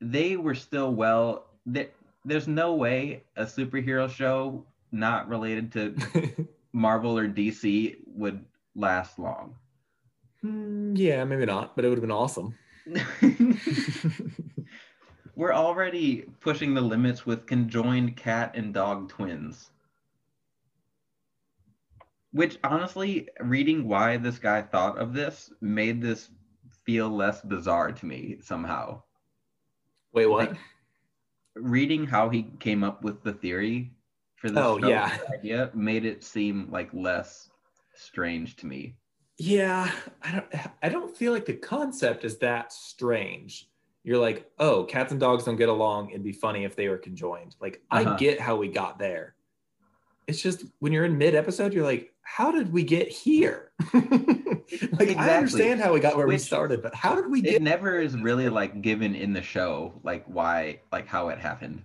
They 0.02 0.36
were 0.36 0.56
still 0.56 0.94
well. 0.94 1.46
There, 1.66 1.90
there's 2.26 2.48
no 2.48 2.74
way 2.76 3.24
a 3.36 3.46
superhero 3.46 4.10
show 4.10 4.66
not 4.92 5.28
related 5.28 5.72
to 5.74 6.48
Marvel 6.74 7.18
or 7.18 7.30
DC 7.30 7.98
would 8.08 8.44
last 8.76 9.20
long. 9.20 9.56
Hmm, 10.42 10.96
yeah, 10.96 11.24
maybe 11.24 11.46
not, 11.46 11.76
but 11.76 11.86
it 11.86 11.90
would 11.90 12.00
have 12.00 12.02
been 12.02 12.12
awesome. 12.12 12.56
We're 15.36 15.54
already 15.54 16.26
pushing 16.42 16.74
the 16.74 16.82
limits 16.82 17.26
with 17.26 17.48
conjoined 17.48 18.18
cat 18.18 18.52
and 18.56 18.74
dog 18.74 19.10
twins. 19.10 19.70
Which 22.32 22.58
honestly, 22.64 23.30
reading 23.40 23.88
why 23.88 24.18
this 24.18 24.40
guy 24.40 24.64
thought 24.64 24.98
of 24.98 25.14
this 25.14 25.52
made 25.62 26.02
this 26.02 26.30
feel 26.84 27.10
less 27.10 27.42
bizarre 27.42 27.92
to 27.92 28.06
me 28.06 28.38
somehow. 28.42 29.04
Wait, 30.12 30.26
what? 30.26 30.50
Like, 30.50 30.58
Reading 31.56 32.08
how 32.08 32.30
he 32.30 32.48
came 32.60 32.84
up 32.84 33.04
with 33.04 33.22
the 33.22 33.34
theory 33.34 33.92
for 34.44 34.50
this 34.50 34.58
Oh, 34.62 34.78
yeah. 34.78 35.18
idea 35.34 35.72
made 35.74 36.04
it 36.04 36.22
seem 36.22 36.68
like 36.70 36.90
less 36.94 37.50
strange 37.96 38.58
to 38.58 38.66
me. 38.66 38.96
Yeah, 39.38 39.90
I 40.22 40.32
don't 40.34 40.46
I 40.84 40.90
don't 40.90 41.16
feel 41.16 41.32
like 41.32 41.46
the 41.46 41.54
concept 41.54 42.26
is 42.26 42.38
that 42.40 42.74
strange. 42.74 43.70
You're 44.04 44.18
like, 44.18 44.52
oh, 44.60 44.84
cats 44.84 45.12
and 45.14 45.20
dogs 45.20 45.46
don't 45.46 45.56
get 45.56 45.70
along. 45.70 46.10
It'd 46.10 46.24
be 46.26 46.34
funny 46.34 46.66
if 46.66 46.76
they 46.76 46.90
were 46.90 46.98
conjoined. 46.98 47.56
Like, 47.62 47.82
Uh-huh. 47.90 48.12
I 48.16 48.18
get 48.18 48.40
how 48.42 48.58
we 48.58 48.68
got 48.68 49.00
there. 49.00 49.36
It's 50.28 50.42
just 50.42 50.66
when 50.80 50.92
you're 50.92 51.06
in 51.06 51.18
mid 51.18 51.36
episode, 51.36 51.74
you're 51.74 51.86
like, 51.86 52.14
how 52.22 52.52
did 52.52 52.72
we 52.74 52.84
get 52.84 53.08
here? 53.10 53.72
like, 53.94 55.18
I 55.18 55.36
understand 55.38 55.80
how 55.82 55.94
we 55.94 56.00
got 56.02 56.16
where 56.18 56.28
we 56.28 56.38
started, 56.38 56.82
but 56.82 56.94
how 56.96 57.16
did 57.16 57.30
we 57.32 57.40
It 57.40 57.44
get? 57.44 57.62
never 57.62 58.00
is 58.00 58.16
really 58.18 58.50
like 58.50 58.82
given 58.82 59.16
in 59.16 59.34
the 59.34 59.42
show, 59.42 60.00
like 60.04 60.26
why, 60.28 60.80
like 60.92 61.08
how 61.08 61.30
it 61.30 61.40
happened. 61.40 61.84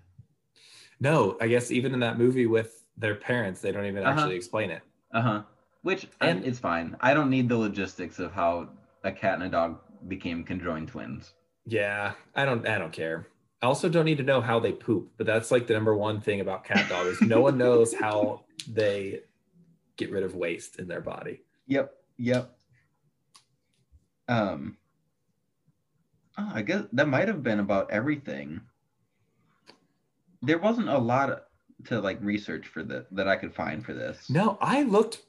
No, 1.01 1.37
I 1.41 1.47
guess 1.49 1.71
even 1.71 1.95
in 1.95 2.01
that 2.01 2.19
movie 2.19 2.47
with 2.47 2.85
their 2.97 3.15
parents, 3.15 3.61
they 3.61 3.71
don't 3.73 3.87
even 3.87 4.03
Uh-huh. 4.05 4.19
actually 4.21 4.37
explain 4.37 4.71
it. 4.71 4.83
Uh 5.13 5.23
huh. 5.23 5.43
Which 5.83 6.09
And- 6.21 6.45
it's 6.45 6.59
fine. 6.59 6.97
I 7.01 7.15
don't 7.15 7.31
need 7.31 7.49
the 7.49 7.57
logistics 7.57 8.19
of 8.19 8.33
how 8.33 8.69
a 9.05 9.13
cat 9.13 9.35
and 9.35 9.45
a 9.45 9.49
dog 9.49 9.81
became 10.09 10.43
conjoined 10.45 10.89
twins. 10.89 11.35
Yeah, 11.67 12.15
I 12.35 12.45
don't 12.45 12.67
I 12.67 12.79
don't 12.79 12.93
care. 12.93 13.29
I 13.63 13.67
also 13.67 13.89
don't 13.89 14.05
need 14.05 14.19
to 14.19 14.25
know 14.25 14.41
how 14.41 14.59
they 14.61 14.73
poop, 14.73 15.11
but 15.17 15.27
that's 15.27 15.51
like 15.51 15.67
the 15.67 15.75
number 15.75 15.95
one 15.95 16.21
thing 16.21 16.41
about 16.41 16.65
cat 16.65 16.89
dog 16.89 17.07
is 17.07 17.21
no 17.21 17.41
one 17.41 17.59
knows 17.59 17.93
how 18.05 18.45
they 18.69 19.21
get 19.97 20.11
rid 20.11 20.23
of 20.23 20.35
waste 20.35 20.79
in 20.79 20.89
their 20.89 21.01
body. 21.01 21.43
Yep. 21.67 21.93
Yep. 22.19 22.57
Um. 24.29 24.77
Oh, 26.37 26.51
I 26.55 26.63
guess 26.63 26.85
that 26.93 27.09
might 27.09 27.29
have 27.29 27.43
been 27.43 27.59
about 27.61 27.91
everything. 27.91 28.61
There 30.43 30.59
wasn't 30.59 30.89
a 30.89 30.99
lot 30.99 31.45
to 31.87 32.01
like 32.01 32.19
research 32.23 32.67
for 32.69 32.83
that 32.85 33.07
that 33.15 33.29
I 33.29 33.37
could 33.37 33.55
find 33.55 33.85
for 33.85 33.95
this. 33.95 34.29
No, 34.31 34.59
I 34.61 34.83
looked 34.83 35.23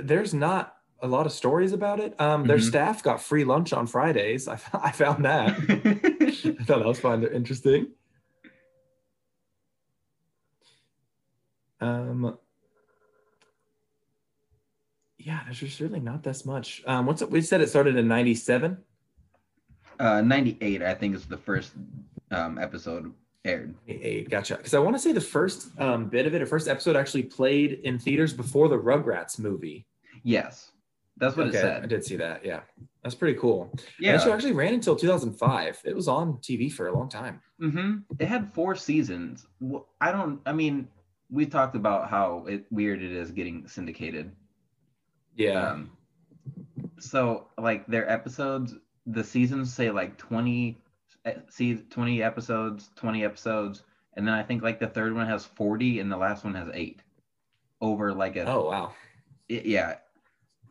there's 0.00 0.34
not 0.34 0.76
a 1.00 1.06
lot 1.06 1.26
of 1.26 1.32
stories 1.32 1.72
about 1.72 1.98
it. 2.00 2.14
Um 2.20 2.46
their 2.46 2.58
Mhm. 2.58 2.68
staff 2.68 3.02
got 3.02 3.20
free 3.20 3.44
lunch 3.44 3.72
on 3.72 3.86
Fridays. 3.86 4.46
I, 4.48 4.58
I 4.72 4.90
found 4.92 5.24
that. 5.24 5.50
I 6.60 6.64
thought 6.64 6.78
that 6.78 6.86
was 6.86 7.00
fun. 7.00 7.24
Interesting. 7.24 7.88
Um, 11.80 12.38
yeah, 15.18 15.40
there's 15.44 15.58
just 15.58 15.80
really 15.80 15.98
not 16.00 16.22
this 16.22 16.44
much. 16.44 16.82
Um, 16.86 17.06
what's 17.06 17.22
it? 17.22 17.30
We 17.30 17.40
said 17.42 17.60
it 17.60 17.68
started 17.68 17.96
in 17.96 18.06
'97. 18.06 18.76
uh, 19.98 20.20
98, 20.20 20.82
I 20.82 20.94
think, 20.94 21.14
is 21.16 21.26
the 21.26 21.36
first 21.36 21.72
um, 22.30 22.58
episode 22.58 23.12
aired. 23.44 23.74
Eight, 23.88 24.30
gotcha. 24.30 24.56
Because 24.56 24.74
I 24.74 24.78
want 24.78 24.96
to 24.96 25.00
say 25.00 25.12
the 25.12 25.20
first 25.20 25.68
um, 25.78 26.06
bit 26.06 26.26
of 26.26 26.34
it, 26.34 26.42
or 26.42 26.46
first 26.46 26.68
episode, 26.68 26.96
actually 26.96 27.24
played 27.24 27.80
in 27.84 27.98
theaters 27.98 28.32
before 28.32 28.68
the 28.68 28.78
Rugrats 28.78 29.38
movie. 29.38 29.86
Yes, 30.22 30.72
that's 31.16 31.36
what 31.36 31.48
okay, 31.48 31.58
it 31.58 31.60
said. 31.60 31.82
I 31.82 31.86
did 31.86 32.04
see 32.04 32.16
that. 32.16 32.44
Yeah, 32.44 32.60
that's 33.02 33.14
pretty 33.14 33.38
cool. 33.38 33.72
Yeah. 33.98 34.12
And 34.12 34.20
that 34.20 34.24
show 34.24 34.32
actually 34.32 34.52
ran 34.52 34.74
until 34.74 34.96
2005. 34.96 35.82
It 35.84 35.94
was 35.94 36.08
on 36.08 36.34
TV 36.34 36.72
for 36.72 36.88
a 36.88 36.96
long 36.96 37.08
time. 37.08 37.40
Mm-hmm. 37.60 37.98
It 38.18 38.26
had 38.26 38.52
four 38.52 38.74
seasons. 38.74 39.46
I 40.00 40.12
don't. 40.12 40.40
I 40.46 40.52
mean, 40.52 40.88
we 41.30 41.46
talked 41.46 41.74
about 41.74 42.10
how 42.10 42.44
it, 42.46 42.64
weird 42.70 43.02
it 43.02 43.12
is 43.12 43.30
getting 43.30 43.66
syndicated. 43.66 44.32
Yeah. 45.36 45.70
Um, 45.70 45.90
so 46.98 47.48
like 47.58 47.86
their 47.86 48.08
episodes, 48.08 48.74
the 49.06 49.24
seasons 49.24 49.72
say 49.72 49.90
like 49.90 50.18
20, 50.18 50.70
eh, 50.70 50.74
see 51.48 51.76
20 51.76 52.22
episodes, 52.22 52.90
20 52.96 53.24
episodes, 53.24 53.82
and 54.14 54.26
then 54.26 54.34
I 54.34 54.42
think 54.42 54.62
like 54.62 54.80
the 54.80 54.86
third 54.88 55.14
one 55.14 55.26
has 55.26 55.44
40 55.44 56.00
and 56.00 56.10
the 56.10 56.16
last 56.16 56.44
one 56.44 56.54
has 56.54 56.68
eight. 56.74 57.00
Over 57.80 58.12
like 58.14 58.36
a 58.36 58.48
oh 58.48 58.66
wow. 58.68 58.92
it- 59.48 59.66
yeah. 59.66 59.96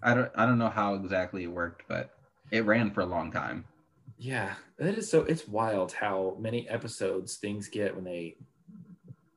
I 0.02 0.14
don't 0.14 0.32
I 0.36 0.46
don't 0.46 0.58
know 0.58 0.70
how 0.70 0.94
exactly 0.96 1.44
it 1.44 1.48
worked, 1.52 1.84
but 1.88 2.12
it 2.52 2.66
ran 2.66 2.92
for 2.92 3.02
a 3.02 3.06
long 3.06 3.32
time. 3.32 3.66
Yeah, 4.18 4.54
that 4.78 4.98
is 4.98 5.10
so. 5.10 5.22
It's 5.24 5.48
wild 5.48 5.92
how 5.92 6.38
many 6.40 6.70
episodes 6.70 7.36
things 7.36 7.68
get 7.68 7.94
when 7.94 8.04
they 8.04 8.38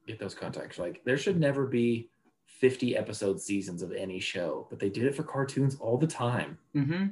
get 0.06 0.18
those 0.18 0.34
contracts. 0.34 0.78
Like 0.78 1.02
there 1.04 1.16
should 1.18 1.38
never 1.40 1.66
be 1.66 2.10
50 2.60 2.96
episode 2.96 3.40
seasons 3.40 3.82
of 3.82 3.92
any 3.92 4.20
show, 4.20 4.66
but 4.70 4.78
they 4.78 4.88
did 4.88 5.04
it 5.04 5.14
for 5.14 5.22
cartoons 5.22 5.76
all 5.80 5.98
the 5.98 6.06
time. 6.06 6.58
Mm-hmm. 6.76 7.06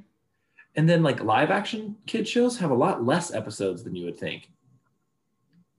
And 0.74 0.88
then 0.88 1.02
like 1.02 1.22
live 1.22 1.50
action 1.50 1.96
kid 2.06 2.26
shows 2.26 2.58
have 2.58 2.70
a 2.70 2.74
lot 2.74 3.04
less 3.04 3.32
episodes 3.32 3.82
than 3.84 3.94
you 3.94 4.06
would 4.06 4.18
think. 4.18 4.48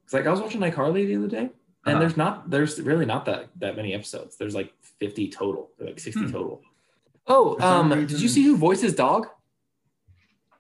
It's 0.04 0.14
like 0.14 0.28
I 0.28 0.32
was 0.32 0.40
watching 0.42 0.62
iCarly 0.62 1.08
the 1.08 1.16
other 1.16 1.28
day, 1.28 1.38
and 1.40 1.52
Uh-huh. 1.96 2.00
there's 2.00 2.18
not 2.18 2.50
there's 2.50 2.80
really 2.82 3.06
not 3.06 3.26
that 3.26 3.50
that 3.58 3.76
many 3.76 3.94
episodes. 3.94 4.38
There's 4.38 4.54
like 4.54 4.72
50 5.00 5.30
total, 5.30 5.72
or 5.80 5.88
like 5.88 6.00
60 6.00 6.22
Hmm. 6.26 6.32
total. 6.32 6.62
Oh, 7.26 7.56
For 7.56 7.62
some 7.62 7.92
um, 7.92 8.06
did 8.06 8.22
you 8.22 8.28
see 8.28 8.44
who 8.44 8.56
voices 8.58 8.94
dog? 8.94 9.28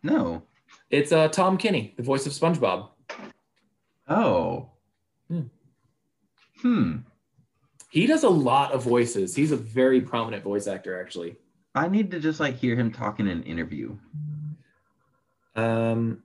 No. 0.01 0.43
It's 0.89 1.11
uh 1.11 1.27
Tom 1.27 1.57
Kenny, 1.57 1.93
the 1.97 2.03
voice 2.03 2.25
of 2.25 2.33
SpongeBob. 2.33 2.89
Oh. 4.07 4.69
Hmm. 5.29 5.41
Hmm. 6.61 6.97
He 7.91 8.07
does 8.07 8.23
a 8.23 8.29
lot 8.29 8.71
of 8.71 8.83
voices. 8.83 9.35
He's 9.35 9.51
a 9.51 9.57
very 9.57 10.01
prominent 10.01 10.43
voice 10.43 10.65
actor, 10.67 10.99
actually. 10.99 11.35
I 11.75 11.88
need 11.88 12.12
to 12.12 12.19
just 12.19 12.39
like 12.39 12.57
hear 12.57 12.75
him 12.75 12.91
talk 12.91 13.19
in 13.19 13.27
an 13.27 13.43
interview. 13.43 13.97
Um, 15.55 16.23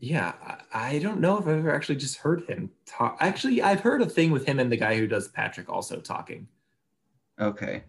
yeah, 0.00 0.32
I, 0.72 0.94
I 0.94 0.98
don't 0.98 1.20
know 1.20 1.38
if 1.38 1.44
I've 1.44 1.58
ever 1.58 1.74
actually 1.74 1.96
just 1.96 2.18
heard 2.18 2.44
him 2.48 2.70
talk. 2.86 3.16
Actually, 3.20 3.62
I've 3.62 3.80
heard 3.80 4.02
a 4.02 4.06
thing 4.06 4.30
with 4.30 4.46
him 4.46 4.58
and 4.58 4.70
the 4.70 4.76
guy 4.76 4.96
who 4.96 5.06
does 5.06 5.28
Patrick 5.28 5.68
also 5.68 6.00
talking. 6.00 6.46
Okay. 7.40 7.82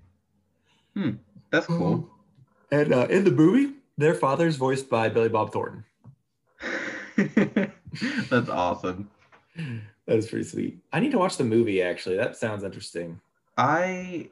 Hmm. 0.95 1.11
That's 1.51 1.67
cool. 1.67 2.09
And 2.71 2.93
uh, 2.93 3.07
in 3.09 3.23
the 3.23 3.31
movie, 3.31 3.73
their 3.97 4.13
father's 4.13 4.55
voiced 4.55 4.89
by 4.89 5.09
Billy 5.09 5.29
Bob 5.29 5.51
Thornton. 5.51 5.83
That's 8.29 8.49
awesome. 8.49 9.09
That 9.55 10.17
is 10.17 10.27
pretty 10.27 10.45
sweet. 10.45 10.79
I 10.91 10.99
need 10.99 11.11
to 11.11 11.17
watch 11.17 11.37
the 11.37 11.43
movie. 11.43 11.81
Actually, 11.81 12.17
that 12.17 12.35
sounds 12.35 12.63
interesting. 12.63 13.19
I 13.57 14.29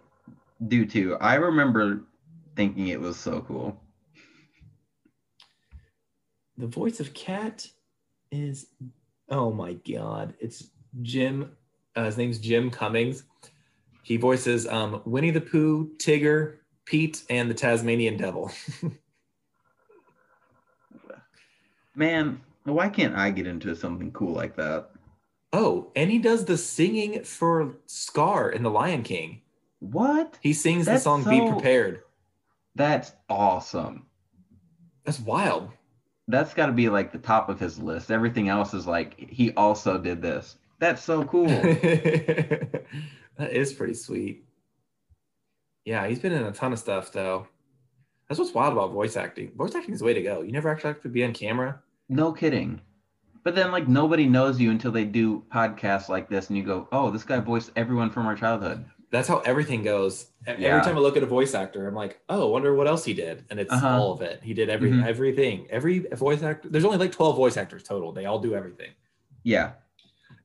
do 0.68 0.86
too. 0.86 1.18
I 1.20 1.36
remember 1.36 2.02
thinking 2.56 2.88
it 2.88 3.00
was 3.00 3.18
so 3.18 3.42
cool. 3.42 3.80
The 6.58 6.68
voice 6.68 7.00
of 7.00 7.14
Cat 7.14 7.68
is, 8.32 8.68
oh 9.30 9.52
my 9.52 9.74
god, 9.74 10.34
it's 10.40 10.70
Jim. 11.02 11.52
Uh, 11.96 12.06
his 12.06 12.18
name's 12.18 12.40
Jim 12.40 12.70
Cummings. 12.70 13.24
He 14.04 14.18
voices 14.18 14.68
um, 14.68 15.02
Winnie 15.06 15.32
the 15.32 15.42
Pooh, 15.42 15.92
Tigger, 15.98 16.58
Pete, 16.86 17.24
and 17.30 17.50
the 17.50 17.54
Tasmanian 17.54 18.18
Devil. 18.18 18.52
Man, 21.96 22.42
why 22.64 22.90
can't 22.90 23.16
I 23.16 23.30
get 23.30 23.48
into 23.48 23.76
something 23.76 24.12
cool 24.12 24.34
like 24.34 24.56
that? 24.58 24.90
oh, 25.54 25.92
and 25.96 26.10
he 26.10 26.18
does 26.18 26.44
the 26.44 26.58
singing 26.58 27.24
for 27.24 27.76
Scar 27.86 28.50
in 28.50 28.64
The 28.64 28.72
Lion 28.72 29.04
King. 29.04 29.42
What? 29.92 30.38
He 30.42 30.54
sings 30.54 30.86
the 30.86 30.94
That's 30.94 31.04
song 31.04 31.24
"Be 31.26 31.46
Prepared." 31.52 32.04
That's 32.76 33.12
awesome. 33.30 34.06
That's 35.04 35.20
wild. 35.20 35.70
that's 36.30 36.54
got 36.54 36.68
to 36.68 36.72
be 36.72 36.88
like 36.88 37.12
the 37.12 37.18
top 37.18 37.50
of 37.50 37.60
his 37.60 37.78
list. 37.78 38.10
Everything 38.10 38.48
else 38.48 38.74
is 38.74 38.88
like 38.88 39.20
he 39.20 39.52
also 39.56 39.98
did 39.98 40.22
this. 40.22 40.56
That's 40.80 41.04
so 41.04 41.26
cool. 41.26 41.48
that 41.48 42.86
is 43.52 43.74
pretty 43.74 43.94
sweet. 43.94 44.46
Yeah, 45.86 46.08
he's 46.08 46.20
been 46.20 46.32
in 46.32 46.44
a 46.46 46.52
ton 46.52 46.72
of 46.74 46.80
stuff 46.80 47.12
though. 47.12 47.48
That's 48.30 48.40
what's 48.40 48.54
wild 48.54 48.74
about 48.74 48.92
voice 48.94 49.18
acting. 49.18 49.52
Voice 49.58 49.76
acting 49.76 49.94
is 49.94 50.00
the 50.00 50.06
way 50.06 50.14
to 50.14 50.22
go. 50.22 50.42
You 50.42 50.54
never 50.54 50.70
actually 50.70 50.94
have 50.94 51.02
to 51.04 51.10
be 51.10 51.26
on 51.26 51.34
camera. 51.34 51.82
no 52.08 52.32
kidding. 52.32 52.80
But 53.44 53.56
then 53.56 53.72
like 53.72 53.90
nobody 53.90 54.26
knows 54.26 54.62
you 54.62 54.72
until 54.72 54.92
they 54.94 55.04
do 55.04 55.44
podcasts 55.54 56.08
like 56.08 56.30
this, 56.30 56.48
and 56.48 56.58
you 56.58 56.64
go, 56.64 56.88
"Oh, 56.94 57.12
this 57.12 57.26
guy 57.26 57.40
voiced 57.42 57.72
everyone 57.76 58.10
from 58.10 58.26
our 58.26 58.36
childhood." 58.38 58.86
That's 59.14 59.28
how 59.28 59.42
everything 59.42 59.84
goes. 59.84 60.32
Yeah. 60.48 60.70
Every 60.70 60.82
time 60.82 60.98
I 60.98 61.00
look 61.00 61.16
at 61.16 61.22
a 61.22 61.28
voice 61.28 61.54
actor, 61.54 61.88
I'm 61.88 61.94
like, 61.94 62.20
oh, 62.30 62.48
wonder 62.50 62.74
what 62.74 62.88
else 62.88 63.06
he 63.06 63.14
did. 63.14 63.46
And 63.52 63.60
it's 63.60 63.72
Uh-huh. 63.72 63.88
all 63.88 64.12
of 64.12 64.22
it. 64.24 64.42
He 64.42 64.56
did 64.56 64.70
every 64.70 64.90
Mhm. 64.90 65.06
everything. 65.06 65.68
Every 65.70 66.00
voice 66.00 66.42
actor. 66.42 66.68
There's 66.68 66.84
only 66.84 66.98
like 66.98 67.12
12 67.12 67.36
voice 67.38 67.56
actors 67.56 67.84
total. 67.84 68.12
They 68.12 68.26
all 68.26 68.40
do 68.40 68.56
everything. 68.56 68.90
Yeah. 69.44 69.74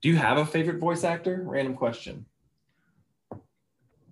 Do 0.02 0.10
you 0.10 0.16
have 0.16 0.36
a 0.36 0.44
favorite 0.44 0.76
voice 0.80 1.02
actor? 1.02 1.42
Random 1.46 1.74
question. 1.76 2.26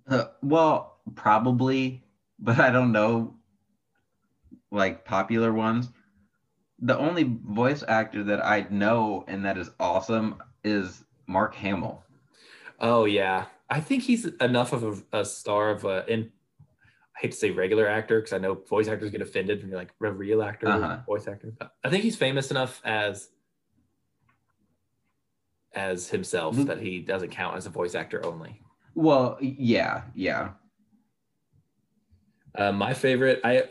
Uh, 0.07 0.25
well, 0.41 1.01
probably, 1.13 2.03
but 2.39 2.59
I 2.59 2.71
don't 2.71 2.91
know. 2.91 3.35
Like 4.71 5.05
popular 5.05 5.53
ones. 5.53 5.91
The 6.79 6.97
only 6.97 7.23
voice 7.45 7.83
actor 7.87 8.23
that 8.23 8.43
I 8.43 8.65
know 8.71 9.23
and 9.27 9.45
that 9.45 9.59
is 9.59 9.69
awesome 9.79 10.41
is 10.63 11.03
Mark 11.27 11.53
Hamill. 11.53 12.03
Oh 12.79 13.05
yeah, 13.05 13.45
I 13.69 13.79
think 13.81 14.03
he's 14.03 14.25
enough 14.25 14.71
of 14.73 15.03
a, 15.13 15.19
a 15.19 15.25
star 15.25 15.69
of 15.71 15.83
a. 15.85 16.05
In, 16.11 16.31
I 17.15 17.19
hate 17.21 17.31
to 17.31 17.37
say 17.37 17.51
regular 17.51 17.87
actor 17.87 18.19
because 18.19 18.33
I 18.33 18.37
know 18.37 18.53
voice 18.55 18.87
actors 18.87 19.09
get 19.09 19.21
offended 19.21 19.59
when 19.61 19.69
you're 19.69 19.79
like 19.79 19.91
a 20.01 20.11
real 20.11 20.41
actor, 20.43 20.67
Uh-huh. 20.67 20.99
voice 21.05 21.27
actor. 21.27 21.51
I 21.83 21.89
think 21.89 22.03
he's 22.03 22.15
famous 22.15 22.51
enough 22.51 22.79
as 22.85 23.29
as 25.73 26.09
himself 26.09 26.55
Luke- 26.57 26.67
that 26.67 26.79
he 26.79 26.99
doesn't 26.99 27.29
count 27.29 27.57
as 27.57 27.65
a 27.65 27.69
voice 27.69 27.93
actor 27.95 28.25
only. 28.25 28.61
Well, 28.95 29.37
yeah, 29.41 30.03
yeah. 30.15 30.51
Uh, 32.55 32.71
my 32.71 32.93
favorite, 32.93 33.41
I 33.43 33.63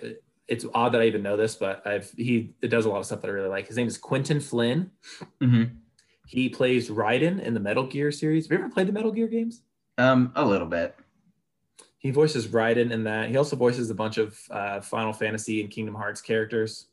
it's 0.46 0.64
odd 0.74 0.92
that 0.92 1.00
I 1.02 1.06
even 1.06 1.22
know 1.22 1.36
this, 1.36 1.56
but 1.56 1.84
I've 1.86 2.10
he 2.16 2.54
it 2.62 2.68
does 2.68 2.84
a 2.84 2.88
lot 2.88 2.98
of 2.98 3.06
stuff 3.06 3.22
that 3.22 3.28
I 3.28 3.32
really 3.32 3.48
like. 3.48 3.66
His 3.66 3.76
name 3.76 3.88
is 3.88 3.98
Quinton 3.98 4.40
Flynn. 4.40 4.90
hmm 5.40 5.64
He 6.28 6.48
plays 6.48 6.90
Raiden 6.90 7.40
in 7.40 7.54
the 7.54 7.60
Metal 7.60 7.86
Gear 7.86 8.12
series. 8.12 8.46
Have 8.46 8.52
you 8.58 8.64
ever 8.64 8.72
played 8.72 8.86
the 8.86 8.92
Metal 8.92 9.10
Gear 9.10 9.26
games? 9.28 9.62
Um, 9.98 10.32
a 10.34 10.44
little 10.44 10.66
bit. 10.66 10.94
He 11.98 12.10
voices 12.10 12.48
Raiden 12.48 12.90
in 12.90 13.04
that. 13.04 13.30
He 13.30 13.36
also 13.36 13.56
voices 13.56 13.90
a 13.90 13.94
bunch 13.94 14.18
of 14.18 14.38
uh, 14.50 14.80
Final 14.80 15.12
Fantasy 15.12 15.60
and 15.60 15.70
Kingdom 15.70 15.94
Hearts 15.94 16.20
characters. 16.20 16.86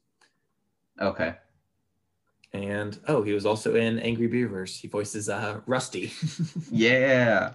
Okay. 0.99 1.35
And 2.53 2.99
oh, 3.07 3.23
he 3.23 3.33
was 3.33 3.45
also 3.45 3.75
in 3.75 3.99
Angry 3.99 4.27
Beavers. 4.27 4.77
He 4.77 4.87
voices 4.87 5.27
uh, 5.27 5.61
Rusty. 5.65 6.13
Yeah. 6.71 7.53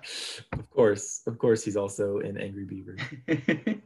of 0.53 0.71
course, 0.71 1.23
of 1.27 1.39
course, 1.39 1.65
he's 1.65 1.77
also 1.77 2.19
in 2.19 2.37
Angry 2.37 2.65
Beavers. 2.65 3.01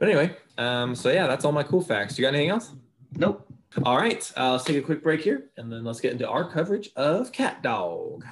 But 0.00 0.08
anyway, 0.08 0.34
um, 0.56 0.94
so 0.94 1.10
yeah, 1.10 1.26
that's 1.26 1.44
all 1.44 1.52
my 1.52 1.62
cool 1.62 1.82
facts. 1.82 2.18
You 2.18 2.22
got 2.22 2.32
anything 2.32 2.48
else? 2.48 2.72
nope. 3.16 3.46
All 3.84 3.96
right, 3.96 4.32
uh, 4.36 4.52
let's 4.52 4.64
take 4.64 4.78
a 4.78 4.82
quick 4.82 5.00
break 5.00 5.20
here, 5.20 5.50
and 5.56 5.70
then 5.70 5.84
let's 5.84 6.00
get 6.00 6.10
into 6.10 6.28
our 6.28 6.50
coverage 6.50 6.90
of 6.96 7.30
Cat 7.30 7.62
Dog. 7.62 8.24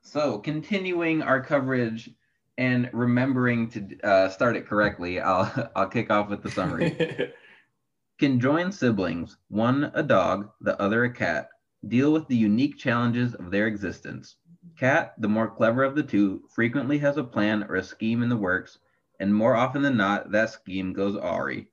So, 0.00 0.38
continuing 0.38 1.20
our 1.20 1.42
coverage 1.42 2.08
and 2.56 2.88
remembering 2.94 3.68
to 3.70 4.00
uh, 4.02 4.28
start 4.30 4.56
it 4.56 4.66
correctly, 4.66 5.20
I'll 5.20 5.70
I'll 5.76 5.86
kick 5.86 6.10
off 6.10 6.30
with 6.30 6.42
the 6.42 6.50
summary. 6.50 7.34
Conjoined 8.18 8.74
siblings, 8.74 9.36
one 9.48 9.90
a 9.94 10.02
dog, 10.02 10.50
the 10.62 10.80
other 10.80 11.04
a 11.04 11.12
cat, 11.12 11.50
deal 11.88 12.10
with 12.10 12.26
the 12.26 12.36
unique 12.36 12.78
challenges 12.78 13.34
of 13.34 13.50
their 13.50 13.66
existence. 13.66 14.36
Cat, 14.78 15.12
the 15.18 15.28
more 15.28 15.48
clever 15.48 15.84
of 15.84 15.94
the 15.94 16.02
two, 16.02 16.42
frequently 16.48 16.96
has 16.98 17.18
a 17.18 17.24
plan 17.24 17.64
or 17.64 17.76
a 17.76 17.82
scheme 17.82 18.22
in 18.22 18.30
the 18.30 18.36
works, 18.36 18.78
and 19.20 19.32
more 19.34 19.54
often 19.54 19.82
than 19.82 19.96
not, 19.96 20.32
that 20.32 20.50
scheme 20.50 20.92
goes 20.92 21.14
awry. 21.16 21.66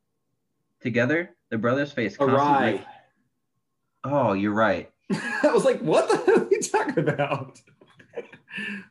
Together, 0.82 1.36
the 1.50 1.58
brothers 1.58 1.92
face 1.92 2.16
constant. 2.18 2.82
Oh, 4.04 4.34
you're 4.34 4.54
right. 4.54 4.92
I 5.12 5.50
was 5.54 5.66
like, 5.66 5.80
what 5.82 6.08
the 6.10 6.18
hell 6.18 6.44
are 6.44 6.48
you 6.52 6.62
talking 6.62 7.10
about? 7.10 7.60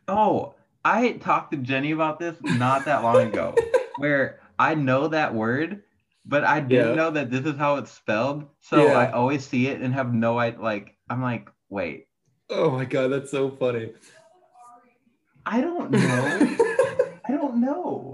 Oh, 0.06 0.54
I 0.84 1.14
talked 1.14 1.50
to 1.50 1.56
Jenny 1.58 1.90
about 1.90 2.20
this 2.20 2.36
not 2.40 2.84
that 2.84 3.02
long 3.02 3.26
ago, 3.26 3.56
where 3.98 4.38
I 4.60 4.76
know 4.76 5.08
that 5.08 5.34
word, 5.34 5.82
but 6.24 6.44
I 6.44 6.60
didn't 6.60 6.90
Yeah. 6.90 6.94
know 6.94 7.10
that 7.10 7.32
this 7.32 7.44
is 7.44 7.56
how 7.56 7.74
it's 7.76 7.90
spelled. 7.90 8.44
So 8.60 8.86
Yeah. 8.86 8.92
I 8.96 9.10
always 9.10 9.44
see 9.44 9.66
it 9.66 9.80
and 9.80 9.92
have 9.92 10.14
no 10.14 10.38
idea. 10.38 10.60
Like, 10.60 10.96
I'm 11.10 11.20
like, 11.20 11.50
wait, 11.68 12.06
Oh 12.48 12.70
my 12.70 12.84
god, 12.84 13.08
that's 13.10 13.32
so 13.32 13.50
funny. 13.50 13.90
I 15.44 15.60
don't 15.60 15.90
know. 15.90 16.56
I 17.28 17.32
don't 17.32 17.60
know. 17.60 18.05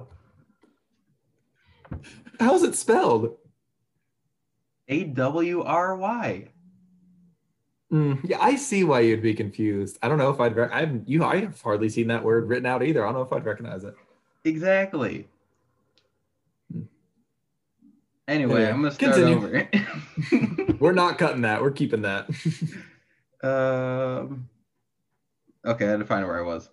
How's 2.41 2.63
it 2.63 2.75
spelled? 2.75 3.37
A 4.89 5.05
W 5.05 5.63
R 5.63 5.97
Y. 5.97 6.49
Mm, 7.93 8.21
yeah, 8.25 8.39
I 8.41 8.57
see 8.57 8.85
why 8.85 9.01
you'd 9.01 9.23
be 9.23 9.35
confused. 9.35 9.99
I 10.03 10.09
don't 10.09 10.19
know 10.19 10.31
if 10.31 10.41
I'd. 10.41 10.57
Re- 10.57 10.69
I've 10.73 11.03
you. 11.07 11.25
I 11.25 11.41
have 11.41 11.61
hardly 11.61 11.89
seen 11.89 12.07
that 12.09 12.25
word 12.25 12.49
written 12.49 12.67
out 12.67 12.83
either. 12.83 13.03
I 13.05 13.09
don't 13.13 13.17
know 13.17 13.23
if 13.23 13.33
I'd 13.33 13.45
recognize 13.45 13.85
it. 13.85 13.95
Exactly. 14.45 15.29
Anyway, 18.29 18.55
Anyway, 18.55 18.67
I'm 18.69 18.77
gonna 18.83 18.93
start 18.93 19.15
continue. 19.15 19.37
over. 19.37 20.75
We're 20.81 20.93
not 20.93 21.19
cutting 21.19 21.43
that. 21.43 21.61
We're 21.61 21.71
keeping 21.73 22.03
that. 22.03 22.29
um, 23.43 24.49
okay, 25.67 25.87
I 25.87 25.91
had 25.91 25.99
to 25.99 26.07
find 26.07 26.27
where 26.27 26.39
I 26.39 26.47
was. 26.47 26.71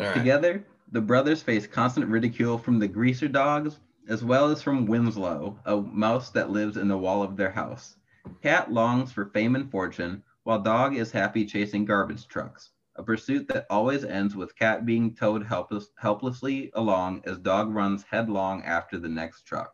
All 0.00 0.06
right. 0.06 0.14
Together, 0.14 0.64
the 0.92 1.00
brothers 1.00 1.42
face 1.42 1.66
constant 1.66 2.08
ridicule 2.08 2.58
from 2.58 2.78
the 2.78 2.88
greaser 2.88 3.28
dogs, 3.28 3.78
as 4.08 4.24
well 4.24 4.48
as 4.50 4.62
from 4.62 4.86
Winslow, 4.86 5.58
a 5.66 5.76
mouse 5.76 6.30
that 6.30 6.50
lives 6.50 6.76
in 6.76 6.88
the 6.88 6.96
wall 6.98 7.22
of 7.22 7.36
their 7.36 7.50
house. 7.50 7.96
Cat 8.42 8.72
longs 8.72 9.12
for 9.12 9.26
fame 9.26 9.54
and 9.56 9.70
fortune, 9.70 10.22
while 10.44 10.60
Dog 10.60 10.96
is 10.96 11.10
happy 11.10 11.44
chasing 11.44 11.84
garbage 11.84 12.26
trucks, 12.28 12.70
a 12.96 13.02
pursuit 13.02 13.48
that 13.48 13.66
always 13.70 14.04
ends 14.04 14.36
with 14.36 14.56
Cat 14.56 14.86
being 14.86 15.14
towed 15.14 15.44
helpless, 15.44 15.88
helplessly 15.98 16.70
along 16.74 17.22
as 17.26 17.38
Dog 17.38 17.74
runs 17.74 18.04
headlong 18.08 18.62
after 18.64 18.98
the 18.98 19.08
next 19.08 19.42
truck. 19.42 19.72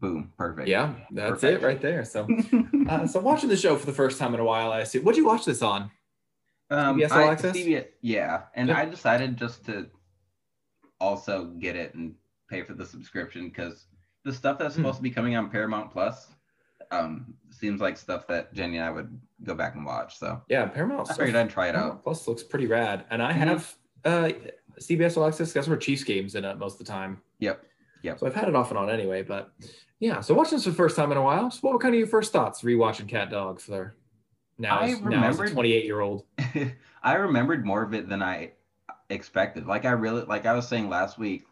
Boom, 0.00 0.32
perfect. 0.36 0.68
Yeah, 0.68 0.94
that's 1.12 1.44
it 1.44 1.62
right 1.62 1.80
there. 1.80 2.04
So, 2.04 2.26
uh, 2.88 3.06
so 3.06 3.20
watching 3.20 3.48
the 3.48 3.56
show 3.56 3.76
for 3.76 3.86
the 3.86 3.92
first 3.92 4.18
time 4.18 4.34
in 4.34 4.40
a 4.40 4.44
while, 4.44 4.72
I 4.72 4.80
assume. 4.80 5.04
What'd 5.04 5.16
you 5.16 5.26
watch 5.26 5.44
this 5.44 5.62
on? 5.62 5.90
Um, 6.70 6.98
CBS 6.98 7.10
All 7.12 7.18
I- 7.18 7.32
Access? 7.32 7.56
CBS 7.56 7.86
yeah, 8.00 8.42
and 8.54 8.68
Yeah. 8.68 8.78
I 8.78 8.84
decided 8.86 9.36
just 9.36 9.64
to 9.66 9.86
also 11.02 11.46
get 11.58 11.74
it 11.76 11.94
and 11.94 12.14
pay 12.48 12.62
for 12.62 12.74
the 12.74 12.86
subscription 12.86 13.48
because 13.48 13.86
the 14.24 14.32
stuff 14.32 14.58
that's 14.58 14.74
Hmm. 14.76 14.82
supposed 14.82 14.98
to 14.98 15.02
be 15.02 15.10
coming 15.10 15.36
on 15.36 15.50
Paramount 15.50 15.90
Plus 15.90 16.28
um, 16.90 17.34
seems 17.50 17.80
like 17.80 17.96
stuff 17.96 18.26
that 18.26 18.52
Jenny 18.52 18.76
and 18.76 18.84
I 18.86 18.90
would 18.90 19.18
go 19.44 19.54
back 19.54 19.74
and 19.74 19.84
watch. 19.84 20.18
So 20.18 20.42
Yeah, 20.48 20.66
Paramount. 20.66 21.10
I 21.10 21.14
figured 21.14 21.34
I'd 21.36 21.48
try 21.50 21.68
it 21.68 21.72
Paramount 21.72 21.94
out. 21.98 22.02
Plus 22.02 22.28
looks 22.28 22.42
pretty 22.42 22.66
rad, 22.66 23.04
and 23.10 23.22
I 23.22 23.32
Mhm. 23.32 23.36
have 23.36 23.76
uh, 24.04 24.30
CBS 24.80 25.16
All 25.16 25.26
Access. 25.26 25.52
That's 25.52 25.68
where 25.68 25.76
Chiefs 25.76 26.04
games 26.04 26.34
in 26.34 26.44
it 26.44 26.58
most 26.58 26.74
of 26.74 26.78
the 26.86 26.92
time. 26.92 27.22
Yep. 27.38 27.64
Yep. 28.02 28.18
So 28.18 28.26
I've 28.26 28.34
had 28.34 28.48
it 28.48 28.54
off 28.56 28.70
and 28.70 28.78
on 28.78 28.90
anyway, 28.90 29.22
but 29.22 29.52
yeah. 30.00 30.20
So 30.20 30.34
watching 30.34 30.56
this 30.56 30.64
for 30.64 30.70
the 30.70 30.76
first 30.76 30.96
time 30.96 31.10
in 31.12 31.16
a 31.18 31.22
while. 31.22 31.50
So 31.50 31.60
what 31.62 31.72
were 31.72 31.78
kind 31.78 31.94
of 31.94 31.98
your 31.98 32.08
first 32.08 32.32
thoughts 32.32 32.62
rewatching 32.62 33.08
Cat 33.08 33.30
Dog 33.30 33.60
for 33.60 33.96
now? 34.58 34.80
I 34.80 34.88
as, 34.88 35.00
now 35.00 35.06
as 35.06 35.12
a 35.38 35.42
remembered- 35.42 35.52
28 35.52 35.84
year 35.84 36.00
old. 36.00 36.26
I 37.02 37.14
remembered 37.14 37.64
more 37.64 37.82
of 37.82 37.94
it 37.94 38.08
than 38.08 38.22
I 38.22 38.52
expected. 39.14 39.66
Like 39.66 39.84
I 39.84 39.92
really, 39.92 40.22
like 40.22 40.46
I 40.46 40.54
was 40.54 40.68
saying 40.68 40.88
last 40.88 41.18
week, 41.18 41.44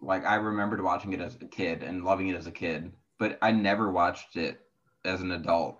like 0.00 0.24
I 0.24 0.36
remembered 0.36 0.82
watching 0.82 1.12
it 1.12 1.20
as 1.20 1.36
a 1.36 1.46
kid 1.46 1.82
and 1.82 2.04
loving 2.04 2.28
it 2.28 2.36
as 2.36 2.46
a 2.46 2.50
kid, 2.52 2.92
but 3.18 3.38
I 3.42 3.52
never 3.52 3.90
watched 3.90 4.36
it 4.36 4.60
as 5.04 5.20
an 5.20 5.32
adult. 5.32 5.78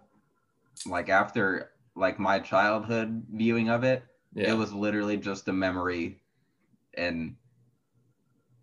Like 0.87 1.09
after 1.09 1.72
like 1.94 2.18
my 2.18 2.38
childhood 2.38 3.25
viewing 3.33 3.68
of 3.68 3.85
it, 3.85 4.05
Yeah. 4.35 4.53
it 4.53 4.57
was 4.57 4.72
literally 4.72 5.16
just 5.16 5.48
a 5.48 5.53
memory 5.53 6.20
and 6.94 7.37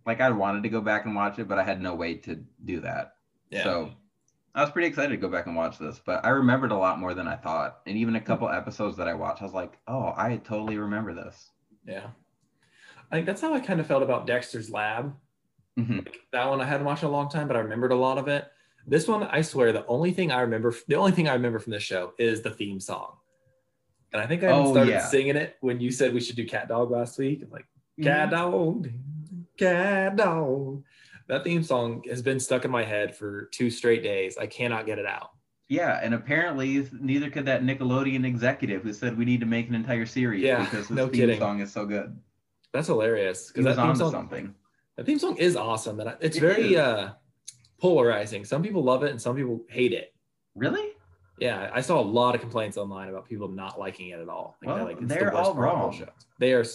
like 0.06 0.22
I 0.22 0.30
wanted 0.32 0.64
to 0.64 0.70
go 0.70 0.82
back 0.82 1.06
and 1.06 1.16
watch 1.16 1.38
it, 1.40 1.48
but 1.48 1.60
I 1.60 1.64
had 1.64 1.82
no 1.82 1.94
way 1.94 2.16
to 2.16 2.44
do 2.66 2.80
that. 2.82 3.14
yeah. 3.52 3.64
So 3.64 3.92
I 4.56 4.62
was 4.62 4.72
pretty 4.72 4.88
excited 4.88 5.10
to 5.12 5.18
go 5.18 5.30
back 5.30 5.46
and 5.46 5.56
watch 5.56 5.78
this, 5.78 6.02
but 6.04 6.26
I 6.26 6.30
remembered 6.30 6.72
a 6.72 6.78
lot 6.78 7.00
more 7.00 7.14
than 7.14 7.28
I 7.28 7.36
thought. 7.36 7.82
And 7.86 7.98
even 7.98 8.16
a 8.16 8.22
couple 8.22 8.48
Hmm. 8.48 8.56
episodes 8.56 8.98
that 8.98 9.08
I 9.08 9.14
watched, 9.14 9.42
I 9.42 9.46
was 9.46 9.54
like, 9.54 9.78
oh, 9.88 10.14
I 10.18 10.38
totally 10.38 10.78
remember 10.78 11.14
this. 11.14 11.52
Yeah. 11.90 12.08
I 13.12 13.16
think 13.16 13.26
that's 13.26 13.42
how 13.42 13.54
I 13.54 13.60
kind 13.60 13.80
of 13.80 13.88
felt 13.88 14.04
about 14.04 14.28
Dexter's 14.28 14.70
Lab. 14.70 15.16
Mhm. 15.78 16.08
That 16.32 16.48
one 16.48 16.62
I 16.62 16.66
hadn't 16.66 16.86
watched 16.86 17.04
in 17.04 17.10
a 17.10 17.12
long 17.12 17.30
time, 17.30 17.48
but 17.48 17.58
I 17.58 17.62
remembered 17.62 17.92
a 17.92 17.96
lot 17.96 18.18
of 18.18 18.28
it. 18.28 18.46
This 18.86 19.08
one, 19.08 19.24
I 19.24 19.42
swear, 19.42 19.72
the 19.72 19.86
only 19.88 20.12
thing 20.12 20.32
I 20.32 20.42
remember, 20.42 20.74
the 20.88 20.96
only 20.96 21.12
thing 21.12 21.28
I 21.28 21.34
remember 21.34 21.60
from 21.60 21.72
this 21.72 21.84
show 21.84 22.14
is 22.18 22.42
the 22.42 22.52
theme 22.52 22.80
song. 22.80 23.16
And 24.14 24.22
I 24.22 24.28
think 24.28 24.44
I 24.44 24.48
Oh, 24.50 24.72
started 24.72 24.92
yeah. 24.92 25.06
singing 25.06 25.36
it 25.36 25.58
when 25.62 25.80
you 25.80 25.92
said 25.92 26.14
we 26.14 26.20
should 26.22 26.36
do 26.36 26.46
Cat 26.46 26.68
Dog 26.68 26.90
last 26.92 27.18
week. 27.20 27.42
I'm 27.44 27.50
like, 27.52 27.66
Cat 28.02 28.30
dog, 28.32 28.90
cat 29.58 30.16
dog. 30.16 30.84
That 31.28 31.44
theme 31.44 31.64
song 31.64 32.04
has 32.10 32.22
been 32.22 32.40
stuck 32.40 32.64
in 32.66 32.72
my 32.72 32.84
head 32.84 33.16
for 33.16 33.46
two 33.52 33.70
straight 33.70 34.02
days. 34.04 34.38
I 34.38 34.48
cannot 34.48 34.86
get 34.86 35.00
it 35.00 35.06
out. 35.06 35.32
Yeah, 35.70 36.00
and 36.02 36.16
apparently 36.16 36.88
neither 37.00 37.30
could 37.30 37.46
that 37.46 37.62
Nickelodeon 37.64 38.26
executive 38.26 38.82
who 38.82 38.92
said 38.92 39.16
we 39.18 39.24
need 39.24 39.40
to 39.42 39.46
make 39.46 39.70
an 39.70 39.76
entire 39.76 40.06
series 40.08 40.42
Yeah, 40.44 40.64
because 40.64 40.88
this 40.88 40.96
no 40.98 41.06
theme 41.08 41.22
kidding. 41.22 41.40
song 41.40 41.60
is 41.62 41.72
so 41.72 41.86
good. 41.86 42.18
That's 42.74 42.88
hilarious 42.88 43.52
because 43.52 43.76
that 43.76 43.82
theme 43.84 43.96
song, 43.96 44.12
something. 44.12 44.56
that 44.98 45.06
theme 45.06 45.20
song 45.20 45.38
is 45.38 45.56
awesome, 45.56 46.00
and 46.00 46.16
it's 46.22 46.38
It 46.38 46.42
very 46.42 46.76
uh, 46.76 47.12
polarizing. 47.80 48.46
Some 48.46 48.64
people 48.64 48.84
love 48.84 49.04
it, 49.04 49.12
and 49.12 49.22
some 49.22 49.36
people 49.36 49.62
hate 49.70 49.94
it. 49.94 50.14
Really? 50.56 50.94
Yeah, 51.40 51.70
I 51.74 51.82
saw 51.82 52.00
a 52.00 52.04
lot 52.04 52.36
of 52.36 52.42
complaints 52.42 52.76
online 52.78 53.10
about 53.10 53.28
people 53.30 53.48
not 53.48 53.80
liking 53.80 54.10
it 54.10 54.20
at 54.20 54.28
all. 54.28 54.58
Like, 54.62 54.76
Well, 54.76 54.86
like, 54.86 54.98
it's 54.98 55.02
the 55.08 55.08
they're 55.08 55.24
worst 55.26 55.36
all 55.36 55.54
the 55.54 55.62
wrong. 55.62 56.08
They 56.40 56.54
are 56.54 56.66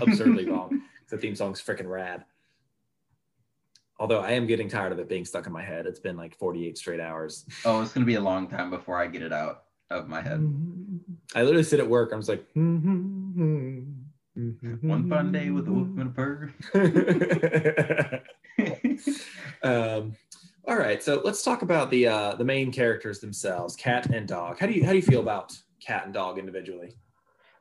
absurdly 0.00 0.44
wrong. 0.50 0.82
The 1.08 1.16
theme 1.16 1.34
song's 1.34 1.60
freaking 1.62 1.88
rad. 1.88 2.24
Although 4.00 4.20
I 4.20 4.30
am 4.30 4.46
getting 4.46 4.68
tired 4.68 4.92
of 4.92 4.98
it 4.98 5.10
being 5.10 5.26
stuck 5.26 5.46
in 5.46 5.52
my 5.52 5.62
head. 5.62 5.86
It's 5.86 6.00
been 6.00 6.16
like 6.16 6.34
48 6.38 6.78
straight 6.78 7.00
hours. 7.00 7.44
Oh, 7.66 7.82
it's 7.82 7.92
gonna 7.92 8.06
be 8.06 8.14
a 8.14 8.20
long 8.20 8.48
time 8.48 8.70
before 8.70 8.98
I 8.98 9.06
get 9.06 9.20
it 9.22 9.32
out 9.32 9.64
of 9.90 10.08
my 10.08 10.22
head. 10.22 10.40
I 11.34 11.42
literally 11.42 11.62
sit 11.62 11.80
at 11.80 11.88
work. 11.88 12.10
I'm 12.12 12.20
just 12.20 12.30
like, 12.30 12.46
One 12.54 14.06
fun 15.10 15.32
day 15.32 15.50
with 15.50 15.68
a 15.68 15.72
wolf 15.72 15.88
and 15.98 16.08
a 16.08 16.10
purr. 16.10 16.50
um, 19.62 20.16
all 20.66 20.76
right, 20.76 21.02
so 21.02 21.20
let's 21.22 21.42
talk 21.42 21.60
about 21.60 21.90
the 21.90 22.06
uh, 22.06 22.34
the 22.36 22.44
main 22.44 22.72
characters 22.72 23.20
themselves, 23.20 23.76
cat 23.76 24.06
and 24.06 24.26
dog. 24.26 24.58
How 24.58 24.66
do 24.66 24.72
you 24.72 24.82
how 24.82 24.92
do 24.92 24.96
you 24.96 25.02
feel 25.02 25.20
about 25.20 25.54
cat 25.84 26.06
and 26.06 26.14
dog 26.14 26.38
individually? 26.38 26.94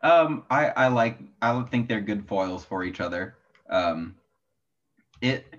Um, 0.03 0.45
I 0.49 0.67
I 0.69 0.87
like 0.87 1.19
I 1.41 1.61
think 1.63 1.89
they're 1.89 1.99
good 1.99 2.25
foils 2.27 2.63
for 2.63 2.85
each 2.85 3.01
other. 3.01 3.35
Um, 3.69 4.15
it, 5.21 5.58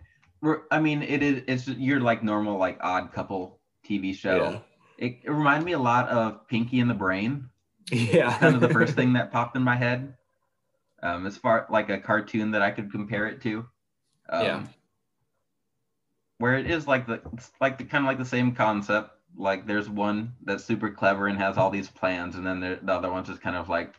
I 0.70 0.80
mean, 0.80 1.02
it 1.02 1.22
is 1.22 1.42
it's 1.46 1.68
your 1.68 2.00
like 2.00 2.22
normal 2.22 2.58
like 2.58 2.78
odd 2.80 3.12
couple 3.12 3.60
TV 3.86 4.14
show. 4.14 4.62
It, 4.98 5.20
it 5.24 5.30
reminded 5.30 5.64
me 5.64 5.72
a 5.72 5.78
lot 5.78 6.08
of 6.08 6.46
Pinky 6.48 6.80
and 6.80 6.90
the 6.90 6.94
Brain. 6.94 7.48
Yeah, 7.90 8.38
Kind 8.38 8.54
of 8.54 8.60
the 8.60 8.68
first 8.68 8.94
thing 8.94 9.12
that 9.14 9.32
popped 9.32 9.56
in 9.56 9.62
my 9.62 9.76
head. 9.76 10.14
Um, 11.02 11.26
as 11.26 11.36
far 11.36 11.66
like 11.70 11.88
a 11.88 11.98
cartoon 11.98 12.50
that 12.52 12.62
I 12.62 12.70
could 12.70 12.90
compare 12.90 13.26
it 13.26 13.40
to. 13.42 13.66
Um, 14.28 14.44
Yeah. 14.44 14.62
Where 16.38 16.56
it 16.56 16.70
is 16.70 16.86
like 16.86 17.06
the 17.06 17.20
it's 17.34 17.50
like 17.60 17.76
the 17.76 17.84
kind 17.84 18.04
of 18.04 18.08
like 18.08 18.18
the 18.18 18.24
same 18.24 18.54
concept. 18.54 19.10
Like 19.36 19.66
there's 19.66 19.88
one 19.88 20.34
that's 20.44 20.64
super 20.64 20.90
clever 20.90 21.26
and 21.26 21.38
has 21.38 21.58
all 21.58 21.70
these 21.70 21.88
plans, 21.90 22.36
and 22.36 22.46
then 22.46 22.60
the, 22.60 22.78
the 22.82 22.92
other 22.92 23.10
one's 23.10 23.28
just 23.28 23.42
kind 23.42 23.56
of 23.56 23.68
like 23.68 23.94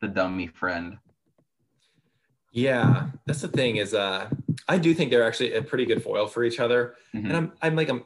the 0.00 0.08
dummy 0.08 0.46
friend. 0.46 0.98
Yeah, 2.52 3.08
that's 3.26 3.40
the 3.40 3.48
thing 3.48 3.76
is, 3.76 3.94
uh, 3.94 4.28
I 4.68 4.78
do 4.78 4.92
think 4.94 5.10
they're 5.10 5.24
actually 5.24 5.54
a 5.54 5.62
pretty 5.62 5.86
good 5.86 6.02
foil 6.02 6.26
for 6.26 6.44
each 6.44 6.60
other, 6.60 6.94
Mhm. 7.14 7.24
and 7.26 7.36
I'm 7.36 7.52
I'm 7.62 7.76
like 7.76 7.88
I'm. 7.88 8.04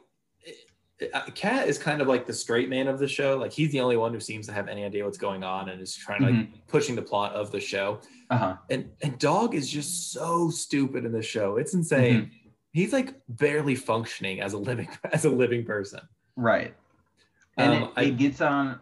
uh, 1.13 1.21
Cat 1.35 1.67
is 1.67 1.77
kind 1.77 2.01
of 2.01 2.07
like 2.07 2.25
the 2.25 2.33
straight 2.33 2.69
man 2.69 2.87
of 2.87 2.97
the 2.97 3.07
show. 3.07 3.37
Like 3.37 3.51
he's 3.51 3.71
the 3.71 3.81
only 3.81 3.97
one 3.97 4.13
who 4.13 4.19
seems 4.19 4.47
to 4.47 4.53
have 4.53 4.67
any 4.67 4.83
idea 4.83 5.03
what's 5.05 5.17
going 5.17 5.43
on 5.43 5.69
and 5.69 5.79
is 5.81 5.95
trying 5.95 6.21
to 6.21 6.29
like 6.31 6.67
pushing 6.67 6.95
the 6.95 7.01
plot 7.03 7.33
of 7.33 7.51
the 7.51 7.59
show. 7.59 7.99
Uh-huh. 8.31 8.55
And 8.69 8.89
and 9.03 9.19
Dog 9.19 9.53
is 9.53 9.69
just 9.69 10.11
so 10.11 10.49
stupid 10.49 11.05
in 11.05 11.11
the 11.11 11.21
show. 11.21 11.57
It's 11.57 11.73
insane. 11.73 12.31
He's 12.71 12.93
like 12.93 13.13
barely 13.27 13.75
functioning 13.75 14.39
as 14.41 14.53
a 14.53 14.57
living 14.57 14.87
as 15.11 15.25
a 15.25 15.29
living 15.29 15.65
person. 15.65 15.99
Right. 16.37 16.73
And 17.57 17.73
Um, 17.73 17.83
it, 17.83 17.89
I- 17.97 18.03
it 18.03 18.17
gets 18.17 18.39
on 18.41 18.79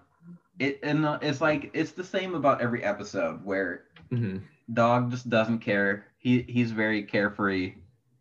it 0.60 0.80
and 0.84 1.06
uh, 1.06 1.19
it's 1.21 1.41
like 1.41 1.71
it's 1.73 1.91
the 1.91 2.04
same 2.04 2.36
about 2.36 2.62
every 2.62 2.84
episode 2.84 3.43
where 3.43 3.86
Mhm. 4.12 4.41
Dog 4.73 5.12
just 5.12 5.30
doesn't 5.30 5.60
care. 5.60 6.08
He 6.17 6.41
he's 6.43 6.71
very 6.71 7.04
carefree 7.04 7.75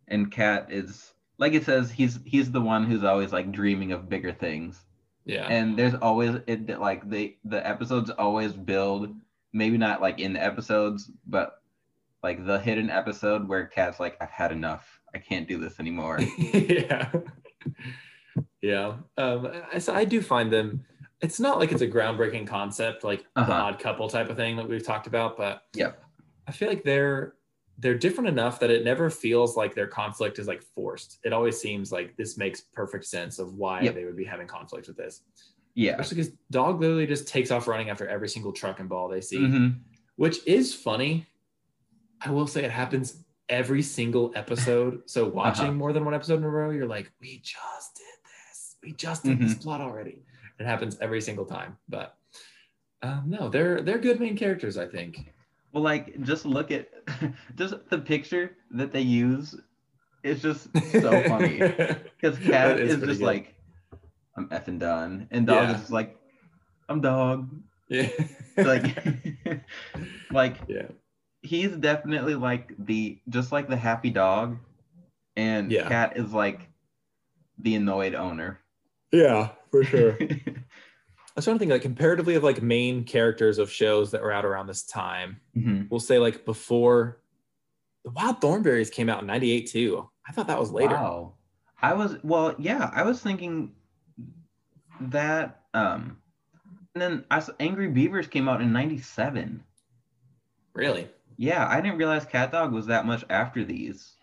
and 0.07 0.31
cat 0.31 0.67
is 0.69 1.13
like 1.37 1.53
it 1.53 1.65
says 1.65 1.91
he's 1.91 2.19
he's 2.25 2.51
the 2.51 2.61
one 2.61 2.83
who's 2.85 3.03
always 3.03 3.31
like 3.33 3.51
dreaming 3.51 3.91
of 3.91 4.09
bigger 4.09 4.31
things. 4.31 4.83
Yeah. 5.25 5.47
And 5.47 5.77
there's 5.77 5.95
always 5.95 6.35
it 6.47 6.67
like 6.79 7.09
the 7.09 7.35
the 7.45 7.65
episodes 7.67 8.09
always 8.11 8.53
build 8.53 9.13
maybe 9.53 9.77
not 9.77 10.01
like 10.01 10.19
in 10.19 10.33
the 10.33 10.43
episodes 10.43 11.09
but 11.25 11.61
like 12.21 12.45
the 12.45 12.59
hidden 12.59 12.89
episode 12.89 13.47
where 13.47 13.65
cat's 13.65 13.99
like 13.99 14.17
I've 14.21 14.29
had 14.29 14.51
enough. 14.51 14.99
I 15.13 15.17
can't 15.17 15.47
do 15.47 15.57
this 15.57 15.79
anymore. 15.79 16.19
yeah. 16.39 17.11
Yeah. 18.61 18.95
Um, 19.17 19.49
I, 19.73 19.79
so 19.79 19.93
I 19.93 20.05
do 20.05 20.21
find 20.21 20.51
them, 20.51 20.83
it's 21.21 21.39
not 21.39 21.59
like 21.59 21.71
it's 21.71 21.81
a 21.81 21.87
groundbreaking 21.87 22.47
concept, 22.47 23.03
like 23.03 23.25
Uh-huh. 23.35 23.51
odd 23.51 23.79
couple 23.79 24.09
type 24.09 24.29
of 24.29 24.35
thing 24.35 24.57
that 24.57 24.67
we've 24.67 24.85
talked 24.85 25.07
about, 25.07 25.37
but 25.37 25.63
Yep. 25.73 26.03
I 26.47 26.51
feel 26.51 26.67
like 26.69 26.83
they're, 26.83 27.33
they're 27.77 27.97
different 27.97 28.29
enough 28.29 28.59
that 28.59 28.69
it 28.69 28.83
never 28.85 29.09
feels 29.09 29.57
like 29.57 29.75
their 29.75 29.87
conflict 29.87 30.39
is 30.39 30.47
like 30.47 30.61
forced. 30.63 31.19
It 31.23 31.33
always 31.33 31.59
seems 31.59 31.91
like 31.91 32.15
this 32.15 32.37
makes 32.37 32.61
perfect 32.61 33.05
sense 33.05 33.39
of 33.39 33.55
why 33.55 33.81
Yep. 33.81 33.95
they 33.95 34.05
would 34.05 34.15
be 34.15 34.23
having 34.23 34.47
conflict 34.47 34.87
with 34.87 34.95
this. 34.97 35.21
Yeah. 35.73 35.91
Especially 35.99 36.15
because 36.23 36.31
dog 36.51 36.79
literally 36.79 37.05
just 37.07 37.27
takes 37.27 37.51
off 37.51 37.67
running 37.67 37.89
after 37.89 38.07
every 38.07 38.29
single 38.29 38.53
truck 38.53 38.79
and 38.79 38.87
ball 38.87 39.09
they 39.09 39.19
see, 39.21 39.39
Mhm. 39.39 39.79
which 40.15 40.45
is 40.47 40.73
funny. 40.73 41.25
I 42.21 42.31
will 42.31 42.47
say 42.47 42.63
it 42.63 42.71
happens 42.71 43.23
every 43.49 43.81
single 43.81 44.31
episode. 44.35 45.01
So 45.09 45.27
watching 45.27 45.65
Uh-huh. 45.65 45.73
more 45.73 45.91
than 45.93 46.05
one 46.05 46.13
episode 46.13 46.37
in 46.37 46.43
a 46.45 46.49
row, 46.49 46.69
you're 46.69 46.87
like, 46.87 47.11
we 47.19 47.39
just 47.39 47.95
did 47.95 48.05
this. 48.23 48.77
We 48.81 48.93
just 48.93 49.23
did 49.25 49.37
this 49.39 49.53
Mhm. 49.55 49.61
plot 49.63 49.81
already. 49.81 50.23
It 50.59 50.65
happens 50.65 50.97
every 51.01 51.19
single 51.21 51.45
time. 51.45 51.77
But 51.89 52.17
um, 53.01 53.25
no, 53.29 53.49
they're 53.49 53.81
they're 53.81 53.99
good 53.99 54.19
main 54.19 54.37
characters, 54.37 54.77
I 54.77 54.87
think. 54.87 55.33
Well, 55.75 55.83
like 55.83 56.21
just 56.21 56.45
look 56.45 56.71
at 56.71 56.87
just 57.55 57.75
the 57.89 57.97
picture 57.99 58.55
that 58.71 58.93
they 58.93 59.01
use. 59.01 59.59
It's 60.23 60.41
just 60.41 60.69
so 60.93 61.21
funny 61.27 61.57
because 62.19 62.39
Cat 62.39 62.79
is 62.79 62.93
is, 62.93 63.03
just 63.03 63.19
good. 63.19 63.25
like, 63.25 63.55
"I'm 64.37 64.47
effing 64.49 64.79
done," 64.79 65.27
and 65.31 65.45
Dog 65.45 65.69
Yeah. 65.69 65.81
is 65.83 65.91
like, 65.91 66.17
"I'm 66.87 67.01
Dog." 67.01 67.49
yeah. 67.89 68.07
Like, 68.57 69.03
like 70.31 70.55
yeah. 70.69 70.87
he's 71.41 71.75
definitely 71.75 72.35
like 72.35 72.71
the 72.79 73.19
just 73.27 73.51
like 73.51 73.67
the 73.67 73.75
happy 73.75 74.11
dog, 74.11 74.57
and 75.35 75.69
Yeah. 75.69 75.89
Cat 75.89 76.15
is 76.15 76.31
like 76.31 76.69
the 77.59 77.75
annoyed 77.75 78.15
owner. 78.15 78.61
Yeah, 79.11 79.49
for 79.71 79.83
sure. 79.83 80.17
I 81.35 81.39
was 81.39 81.45
trying 81.45 81.57
to 81.57 81.59
think 81.59 81.71
like 81.71 81.81
comparatively 81.81 82.35
of 82.35 82.43
like 82.43 82.61
main 82.61 83.03
characters 83.03 83.57
of 83.57 83.69
shows 83.69 84.11
that 84.11 84.21
were 84.21 84.31
out 84.31 84.45
around 84.45 84.67
this 84.67 84.83
time. 84.83 85.41
Mhm. 85.55 85.89
We'll 85.89 85.99
say 85.99 86.17
like 86.17 86.45
before 86.45 87.21
the 88.05 88.11
Wild 88.11 88.39
Thornberrys 88.39 88.89
came 88.89 89.09
out 89.09 89.19
in 89.21 89.27
98 89.27 89.67
too. 89.69 90.09
I 90.27 90.31
thought 90.31 90.47
that 90.47 90.59
was 90.59 90.71
later. 90.71 90.95
Wow. 90.95 91.33
I 91.81 91.93
was 91.93 92.17
well, 92.23 92.55
yeah, 92.57 92.89
I 92.93 93.03
was 93.03 93.21
thinking 93.21 93.73
that 95.01 95.63
um 95.73 96.17
and 96.93 97.01
then 97.01 97.25
I 97.29 97.43
Angry 97.59 97.89
Beavers 97.89 98.27
came 98.27 98.47
out 98.47 98.61
in 98.61 98.71
97. 98.71 99.61
Really? 100.73 101.09
Yeah, 101.35 101.67
I 101.67 101.81
didn't 101.81 101.97
realize 101.97 102.23
Cat 102.23 102.53
Dog 102.53 102.71
was 102.71 102.85
that 102.85 103.05
much 103.05 103.25
after 103.29 103.65
these. 103.65 104.15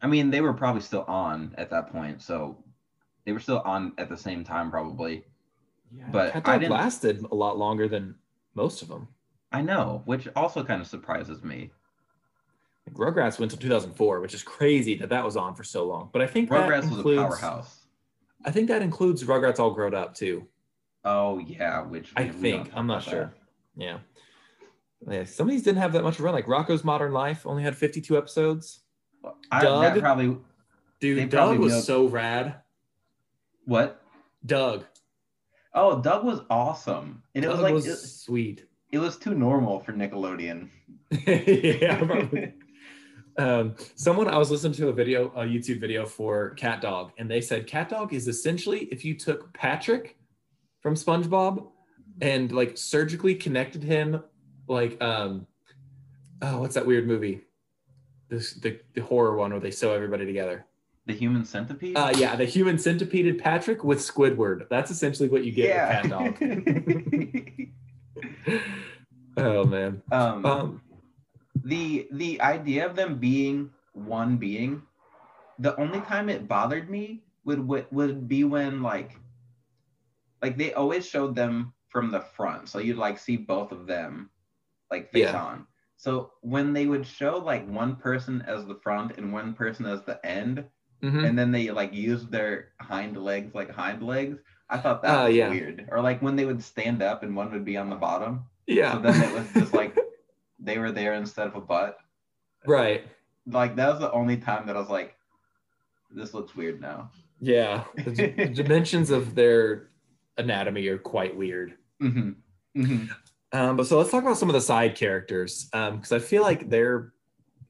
I 0.00 0.06
mean, 0.06 0.30
they 0.30 0.40
were 0.40 0.52
probably 0.52 0.82
still 0.82 1.02
on 1.08 1.52
at 1.58 1.70
that 1.70 1.90
point, 1.90 2.22
so 2.22 2.62
they 3.24 3.32
were 3.32 3.40
still 3.40 3.60
on 3.64 3.92
at 3.98 4.08
the 4.08 4.16
same 4.16 4.44
time 4.44 4.70
probably. 4.70 5.24
Yeah. 5.96 6.08
But 6.10 6.48
I 6.48 6.58
didn't- 6.58 6.72
lasted 6.72 7.24
a 7.30 7.34
lot 7.34 7.56
longer 7.58 7.88
than 7.88 8.14
most 8.54 8.82
of 8.82 8.88
them. 8.88 9.08
I 9.52 9.62
know, 9.62 10.02
which 10.04 10.26
also 10.34 10.64
kind 10.64 10.80
of 10.80 10.88
surprises 10.88 11.42
me. 11.44 11.70
Like 12.86 12.96
Rugrats 12.96 13.38
went 13.38 13.50
to 13.52 13.56
2004, 13.56 14.20
which 14.20 14.34
is 14.34 14.42
crazy 14.42 14.96
that 14.96 15.08
that 15.10 15.24
was 15.24 15.36
on 15.36 15.54
for 15.54 15.64
so 15.64 15.86
long. 15.86 16.10
But 16.12 16.22
I 16.22 16.26
think 16.26 16.50
that 16.50 16.68
Rugrats 16.68 16.90
was 16.90 17.00
a 17.00 17.16
powerhouse. 17.16 17.86
I 18.44 18.50
think 18.50 18.68
that 18.68 18.82
includes 18.82 19.22
Rugrats 19.24 19.58
All 19.58 19.70
Grown 19.70 19.94
Up 19.94 20.14
too. 20.14 20.46
Oh 21.04 21.38
yeah, 21.38 21.82
which 21.82 22.12
I 22.16 22.28
think 22.28 22.70
I'm 22.74 22.86
not 22.86 23.02
sure. 23.02 23.32
that. 23.76 23.82
Yeah. 23.82 23.98
Yeah, 25.08 25.24
some 25.24 25.46
of 25.46 25.50
these 25.52 25.62
didn't 25.62 25.78
have 25.82 25.92
that 25.92 26.02
much 26.02 26.18
run. 26.18 26.34
Like 26.34 26.46
Rocko's 26.46 26.82
Modern 26.84 27.12
Life 27.12 27.46
only 27.46 27.62
had 27.62 27.76
52 27.76 28.16
episodes. 28.18 28.80
I, 29.50 29.62
Doug? 29.62 30.00
probably 30.00 30.36
Dude, 31.00 31.28
Doug 31.30 31.30
probably 31.30 31.58
was 31.58 31.72
milked- 31.74 31.86
so 31.86 32.06
rad. 32.08 32.56
what? 33.66 34.02
Doug. 34.44 34.84
Oh, 35.74 36.00
Doug 36.00 36.24
was 36.24 36.40
awesome, 36.50 37.22
and 37.34 37.44
it 37.44 37.48
Doug 37.48 37.56
was 37.56 37.62
like 37.62 37.74
was 37.74 37.86
it, 37.86 37.96
sweet. 37.96 38.66
it 38.92 38.98
was 38.98 39.16
too 39.16 39.34
normal 39.34 39.80
for 39.80 39.92
Nickelodeon. 39.92 40.68
yeah, 41.26 42.04
probably. 42.04 42.54
Um, 43.36 43.74
someone 43.96 44.28
I 44.28 44.38
was 44.38 44.50
listening 44.50 44.74
to 44.74 44.88
a 44.88 44.92
video, 44.92 45.26
a 45.30 45.44
YouTube 45.44 45.80
video 45.80 46.06
for 46.06 46.50
Cat 46.50 46.80
Dog, 46.80 47.10
and 47.18 47.28
they 47.28 47.40
said 47.40 47.66
Cat 47.66 47.88
Dog 47.88 48.12
is 48.12 48.28
essentially 48.28 48.88
if 48.92 49.04
you 49.04 49.14
took 49.14 49.52
Patrick 49.52 50.16
from 50.80 50.94
SpongeBob 50.94 51.66
and 52.20 52.52
like 52.52 52.78
surgically 52.78 53.34
connected 53.34 53.82
him, 53.82 54.22
like 54.68 55.02
um, 55.02 55.46
oh, 56.42 56.60
what's 56.60 56.74
that 56.74 56.86
weird 56.86 57.08
movie? 57.08 57.40
This 58.28 58.54
the, 58.54 58.78
the 58.94 59.02
horror 59.02 59.36
one 59.36 59.50
where 59.50 59.60
they 59.60 59.72
sew 59.72 59.92
everybody 59.92 60.24
together. 60.24 60.66
The 61.06 61.12
Human 61.12 61.44
Centipede. 61.44 61.96
Uh, 61.96 62.12
yeah, 62.16 62.34
the 62.34 62.46
human 62.46 62.76
centipeded 62.76 63.38
Patrick 63.38 63.84
with 63.84 63.98
Squidward. 63.98 64.68
That's 64.70 64.90
essentially 64.90 65.28
what 65.28 65.44
you 65.44 65.52
get 65.52 66.02
with 66.02 66.10
Cat 66.10 66.10
Dog. 66.10 67.68
oh 69.36 69.64
man. 69.64 70.02
um, 70.12 70.46
Um, 70.46 70.80
the 71.64 72.08
the 72.12 72.40
idea 72.40 72.86
of 72.86 72.96
them 72.96 73.18
being 73.18 73.70
one 73.92 74.36
being 74.36 74.82
the 75.58 75.78
only 75.80 76.00
time 76.00 76.28
it 76.28 76.48
bothered 76.48 76.90
me 76.90 77.22
would 77.44 77.66
would, 77.66 77.86
would 77.90 78.26
be 78.28 78.44
when 78.44 78.82
like 78.82 79.12
like 80.42 80.56
they 80.58 80.72
always 80.72 81.06
showed 81.06 81.34
them 81.36 81.72
from 81.88 82.10
the 82.10 82.20
front 82.20 82.68
so 82.68 82.78
you'd 82.80 82.96
like 82.96 83.18
see 83.18 83.36
both 83.36 83.70
of 83.72 83.86
them 83.86 84.30
like 84.90 85.12
face 85.12 85.24
Yeah. 85.30 85.40
on 85.42 85.66
so 85.96 86.32
when 86.40 86.72
they 86.72 86.86
would 86.86 87.06
show 87.06 87.38
like 87.38 87.66
one 87.68 87.94
person 87.96 88.42
as 88.48 88.66
the 88.66 88.74
front 88.82 89.16
and 89.16 89.32
one 89.32 89.54
person 89.54 89.86
as 89.86 90.02
the 90.02 90.24
end 90.26 90.64
Mhm. 91.04 91.28
and 91.28 91.38
then 91.38 91.52
they 91.52 91.70
like 91.70 91.92
used 91.92 92.30
their 92.32 92.68
hind 92.80 93.16
legs 93.22 93.54
like 93.54 93.70
hind 93.70 94.02
legs 94.02 94.38
i 94.70 94.78
thought 94.78 95.02
that 95.02 95.18
Oh, 95.20 95.26
was 95.26 95.36
yeah. 95.36 95.50
weird 95.50 95.86
or 95.90 96.00
like 96.00 96.22
when 96.22 96.34
they 96.36 96.46
would 96.46 96.62
stand 96.62 97.02
up 97.02 97.22
and 97.22 97.36
one 97.36 97.52
would 97.52 97.64
be 97.64 97.76
on 97.76 97.90
the 97.90 97.96
bottom 97.96 98.44
Yeah. 98.66 98.92
so 98.94 98.98
then 99.00 99.20
it 99.22 99.32
was 99.34 99.46
just 99.52 99.74
like 99.80 99.94
they 100.58 100.78
were 100.78 100.92
there 100.92 101.12
instead 101.14 101.46
of 101.46 101.56
a 101.56 101.60
butt 101.60 101.98
right. 102.66 103.06
like 103.46 103.76
that 103.76 103.88
was 103.90 104.00
the 104.00 104.10
only 104.12 104.38
time 104.38 104.66
that 104.66 104.76
I 104.76 104.80
was 104.80 104.88
like, 104.88 105.14
this 106.10 106.32
looks 106.32 106.54
weird 106.56 106.80
now. 106.80 107.10
Yeah. 107.40 107.84
The 107.96 108.50
dimensions 108.54 109.10
of 109.10 109.34
their 109.34 109.90
anatomy 110.38 110.86
are 110.88 110.96
quite 110.98 111.36
weird. 111.36 111.74
hmm 112.00 112.30
hmm 112.74 113.06
Um, 113.52 113.76
but 113.76 113.86
so 113.86 113.98
let's 113.98 114.10
talk 114.10 114.22
about 114.22 114.38
some 114.38 114.48
of 114.48 114.54
the 114.54 114.60
side 114.60 114.94
characters 114.96 115.68
because 115.72 116.12
I 116.12 116.18
feel 116.20 116.42
like 116.42 116.70
they're 116.70 117.12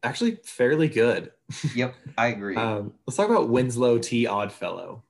actually 0.05 0.37
fairly 0.45 0.89
good. 0.89 1.33
Yep, 1.75 1.95
I 2.17 2.29
agree. 2.29 2.57
Um, 2.65 2.93
let's 3.07 3.17
talk 3.17 3.29
about 3.31 3.49
Winslow 3.49 3.99
T. 3.99 4.27
Oddfellow. 4.27 5.03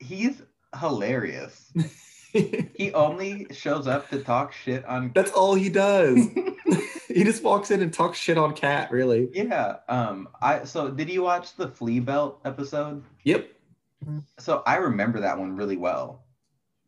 He's 0.00 0.42
hilarious. 0.78 1.72
He 2.32 2.92
only 2.92 3.46
shows 3.50 3.86
up 3.86 4.10
to 4.10 4.22
talk 4.22 4.52
shit 4.52 4.84
on. 4.84 5.10
That's 5.14 5.30
all 5.30 5.54
he 5.54 5.70
does. 5.70 6.18
he 7.08 7.24
just 7.24 7.42
walks 7.42 7.70
in 7.70 7.80
and 7.80 7.90
talks 7.90 8.18
shit 8.18 8.36
on 8.36 8.52
Cat, 8.52 8.90
really. 8.90 9.30
yeah. 9.32 9.76
Um. 9.88 10.28
I 10.42 10.64
so 10.64 10.90
did 10.90 11.08
you 11.08 11.22
watch 11.22 11.56
the 11.56 11.68
Flea 11.68 11.98
Belt 12.00 12.38
episode? 12.44 13.02
Yep. 13.24 13.48
So 14.38 14.62
I 14.66 14.76
remember 14.76 15.20
that 15.20 15.38
one 15.38 15.56
really 15.56 15.78
well. 15.78 16.26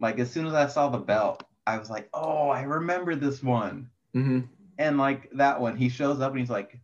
Like 0.00 0.18
as 0.18 0.30
soon 0.30 0.46
as 0.46 0.52
I 0.52 0.66
saw 0.66 0.90
the 0.90 0.98
belt, 0.98 1.42
I 1.66 1.78
was 1.78 1.88
like, 1.88 2.10
oh, 2.12 2.50
I 2.50 2.62
remember 2.64 3.14
this 3.14 3.42
one. 3.42 3.88
hmm 4.12 4.40
And 4.76 4.98
like 4.98 5.30
that 5.32 5.58
one, 5.58 5.76
he 5.78 5.88
shows 5.88 6.20
up 6.20 6.32
and 6.32 6.40
he's 6.40 6.50
like, 6.50 6.78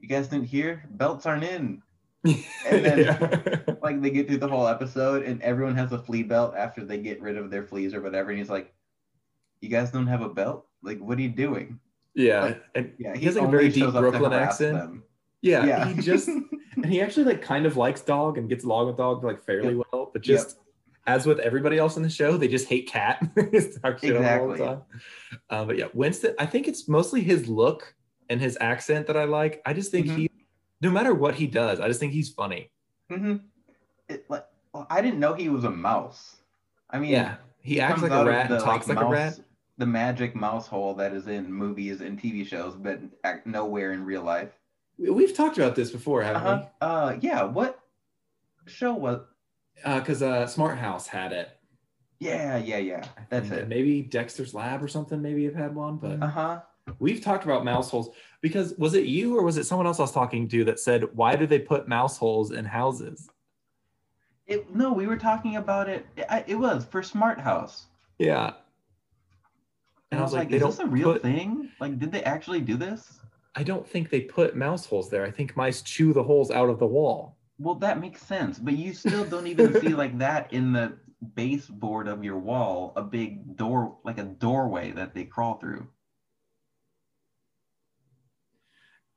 you 0.00 0.08
guys 0.08 0.28
didn't 0.28 0.46
hear? 0.46 0.84
Belts 0.90 1.26
aren't 1.26 1.44
in. 1.44 1.82
And 2.24 2.84
then- 2.84 2.98
yeah. 2.98 3.58
like 3.82 4.02
they 4.02 4.10
get 4.10 4.28
through 4.28 4.38
the 4.38 4.48
whole 4.48 4.66
episode 4.66 5.22
and 5.24 5.40
everyone 5.42 5.74
has 5.76 5.92
a 5.92 5.98
flea 5.98 6.22
belt 6.22 6.54
after 6.56 6.84
they 6.84 6.98
get 6.98 7.20
rid 7.22 7.36
of 7.38 7.50
their 7.50 7.62
fleas 7.64 7.94
or 7.94 8.02
whatever 8.02 8.28
and 8.30 8.38
he's 8.38 8.50
like 8.50 8.74
you 9.62 9.70
guys 9.70 9.90
don't 9.90 10.06
have 10.06 10.20
a 10.20 10.28
belt 10.28 10.66
like 10.82 10.98
what 11.00 11.16
are 11.18 11.22
you 11.22 11.30
doing 11.30 11.80
yeah. 12.14 12.40
Like, 12.42 12.62
And 12.74 12.92
yeah 12.98 13.16
he 13.16 13.24
has 13.24 13.36
like 13.36 13.48
a 13.48 13.50
very 13.50 13.68
deep 13.70 13.84
shows 13.84 13.94
up 13.94 14.04
to 14.04 14.10
Brooklyn 14.10 14.32
accent. 14.34 15.02
Yeah, 15.40 15.64
yeah 15.64 15.88
He 15.88 16.02
just 16.02 16.28
and 16.76 16.86
he 16.86 17.00
actually 17.00 17.24
like 17.24 17.40
kind 17.40 17.64
of 17.64 17.78
likes 17.78 18.02
dog 18.02 18.36
and 18.36 18.48
gets 18.50 18.64
along 18.64 18.88
with 18.88 18.98
dog 18.98 19.24
like 19.24 19.42
fairly 19.42 19.76
Yep. 19.76 19.86
well, 19.92 20.10
but 20.12 20.20
just 20.22 20.58
as 21.06 21.24
with 21.24 21.38
everybody 21.38 21.78
else 21.78 21.96
in 21.96 22.02
the 22.02 22.10
show, 22.10 22.36
they 22.36 22.46
just 22.48 22.68
hate 22.68 22.86
cat. 22.86 23.26
Just 23.52 23.80
talk 23.82 23.98
shit 23.98 24.14
on 24.16 24.22
him 24.22 24.40
all 24.40 24.48
the 24.48 24.52
Exactly. 24.52 24.98
Um, 25.48 25.66
but 25.66 25.78
yeah, 25.78 25.86
Winston, 25.94 26.34
I 26.38 26.44
think 26.44 26.68
it's 26.68 26.86
mostly 26.88 27.22
his 27.22 27.48
look 27.48 27.94
and 28.30 28.40
his 28.40 28.56
accent 28.60 29.06
that 29.08 29.16
I 29.18 29.24
like. 29.24 29.60
I 29.66 29.74
just 29.74 29.90
think 29.90 30.06
Mhm. 30.06 30.16
he, 30.16 30.30
no 30.80 30.90
matter 30.90 31.12
what 31.12 31.34
he 31.34 31.46
does, 31.46 31.80
I 31.80 31.88
just 31.88 32.00
think 32.00 32.12
he's 32.14 32.30
funny. 32.30 32.70
Mm-hmm. 33.10 33.36
it, 34.08 34.24
like, 34.30 34.46
well, 34.72 34.86
i 34.88 35.00
didn't 35.02 35.18
know 35.20 35.34
he 35.34 35.48
was 35.48 35.64
a 35.64 35.70
mouse 35.70 36.36
i 36.90 36.98
mean 36.98 37.10
Yeah, 37.10 37.36
he, 37.60 37.80
acts 37.80 38.02
like 38.02 38.12
a 38.12 38.24
rat 38.24 38.50
and 38.50 38.60
talks 38.60 38.86
like, 38.88 38.98
a 38.98 39.02
mouse- 39.02 39.12
rat. 39.12 39.40
the 39.78 39.86
magic 39.86 40.34
mouse 40.36 40.66
hole 40.68 40.94
that 40.94 41.12
is 41.12 41.26
in 41.26 41.52
movies 41.52 42.00
and 42.00 42.20
tv 42.20 42.46
shows 42.46 42.74
but 42.76 43.00
act 43.24 43.46
nowhere 43.48 43.92
in 43.92 44.04
real 44.04 44.22
life 44.22 44.50
We- 44.98 45.10
We've 45.10 45.36
talked 45.36 45.58
about 45.58 45.74
this 45.74 45.90
before, 45.90 46.22
haven't 46.22 46.42
uh-huh. 46.46 46.84
uh 46.86 47.16
yeah 47.20 47.42
what 47.44 47.80
show 48.66 48.94
was? 48.94 49.20
Because 49.84 50.22
uh, 50.22 50.46
Smart 50.46 50.78
House 50.78 51.06
had 51.08 51.32
it. 51.32 51.48
yeah 52.20 52.58
yeah 52.58 52.78
yeah 52.78 53.04
that's 53.28 53.50
it 53.50 53.66
Maybe 53.68 54.02
Dexter's 54.02 54.54
Lab 54.54 54.82
or 54.84 54.88
something. 54.88 55.20
Maybe 55.22 55.44
have 55.46 55.54
had 55.56 55.74
one, 55.74 55.96
but 55.96 56.22
uh-huh 56.22 56.60
We've 56.98 57.20
talked 57.20 57.44
about 57.44 57.64
mouse 57.64 57.90
holes 57.90 58.10
because 58.40 58.74
was 58.78 58.94
it 58.94 59.06
you 59.06 59.36
or 59.36 59.42
was 59.42 59.56
it 59.56 59.64
someone 59.64 59.86
else 59.86 59.98
I 59.98 60.02
was 60.02 60.12
talking 60.12 60.48
to 60.48 60.64
that 60.64 60.80
said, 60.80 61.04
why 61.14 61.36
do 61.36 61.46
they 61.46 61.58
put 61.58 61.88
mouse 61.88 62.16
holes 62.16 62.52
in 62.52 62.64
houses? 62.64 63.28
It, 64.46 64.74
no, 64.74 64.92
we 64.92 65.06
were 65.06 65.16
talking 65.16 65.56
about 65.56 65.88
it. 65.88 66.06
It, 66.16 66.26
it 66.48 66.54
was 66.56 66.84
for 66.84 67.02
Smart 67.02 67.40
House. 67.40 67.86
Yeah. 68.18 68.54
And 70.10 70.18
I 70.18 70.22
was 70.22 70.32
like, 70.32 70.50
they 70.50 70.56
is 70.56 70.62
this 70.62 70.78
a 70.80 70.86
real 70.86 71.12
put- 71.12 71.22
thing? 71.22 71.70
Like, 71.78 71.98
did 71.98 72.10
they 72.10 72.24
actually 72.24 72.60
do 72.60 72.76
this? 72.76 73.20
I 73.54 73.62
don't 73.62 73.86
think 73.86 74.10
they 74.10 74.22
put 74.22 74.56
mouse 74.56 74.86
holes 74.86 75.10
there. 75.10 75.24
I 75.24 75.30
think 75.30 75.56
mice 75.56 75.82
chew 75.82 76.12
the 76.12 76.22
holes 76.22 76.50
out 76.50 76.68
of 76.68 76.78
the 76.78 76.86
wall. 76.86 77.36
Well, 77.58 77.74
that 77.76 78.00
makes 78.00 78.22
sense, 78.22 78.58
but 78.58 78.74
you 78.74 78.94
still 78.94 79.24
don't 79.24 79.46
even 79.46 79.80
see 79.80 79.88
like 79.88 80.16
that 80.18 80.52
in 80.52 80.72
the 80.72 80.94
baseboard 81.34 82.08
of 82.08 82.24
your 82.24 82.38
wall, 82.38 82.92
a 82.96 83.02
big 83.02 83.56
door, 83.56 83.98
like 84.04 84.18
a 84.18 84.24
doorway 84.24 84.92
that 84.92 85.14
they 85.14 85.24
crawl 85.24 85.58
through. 85.58 85.86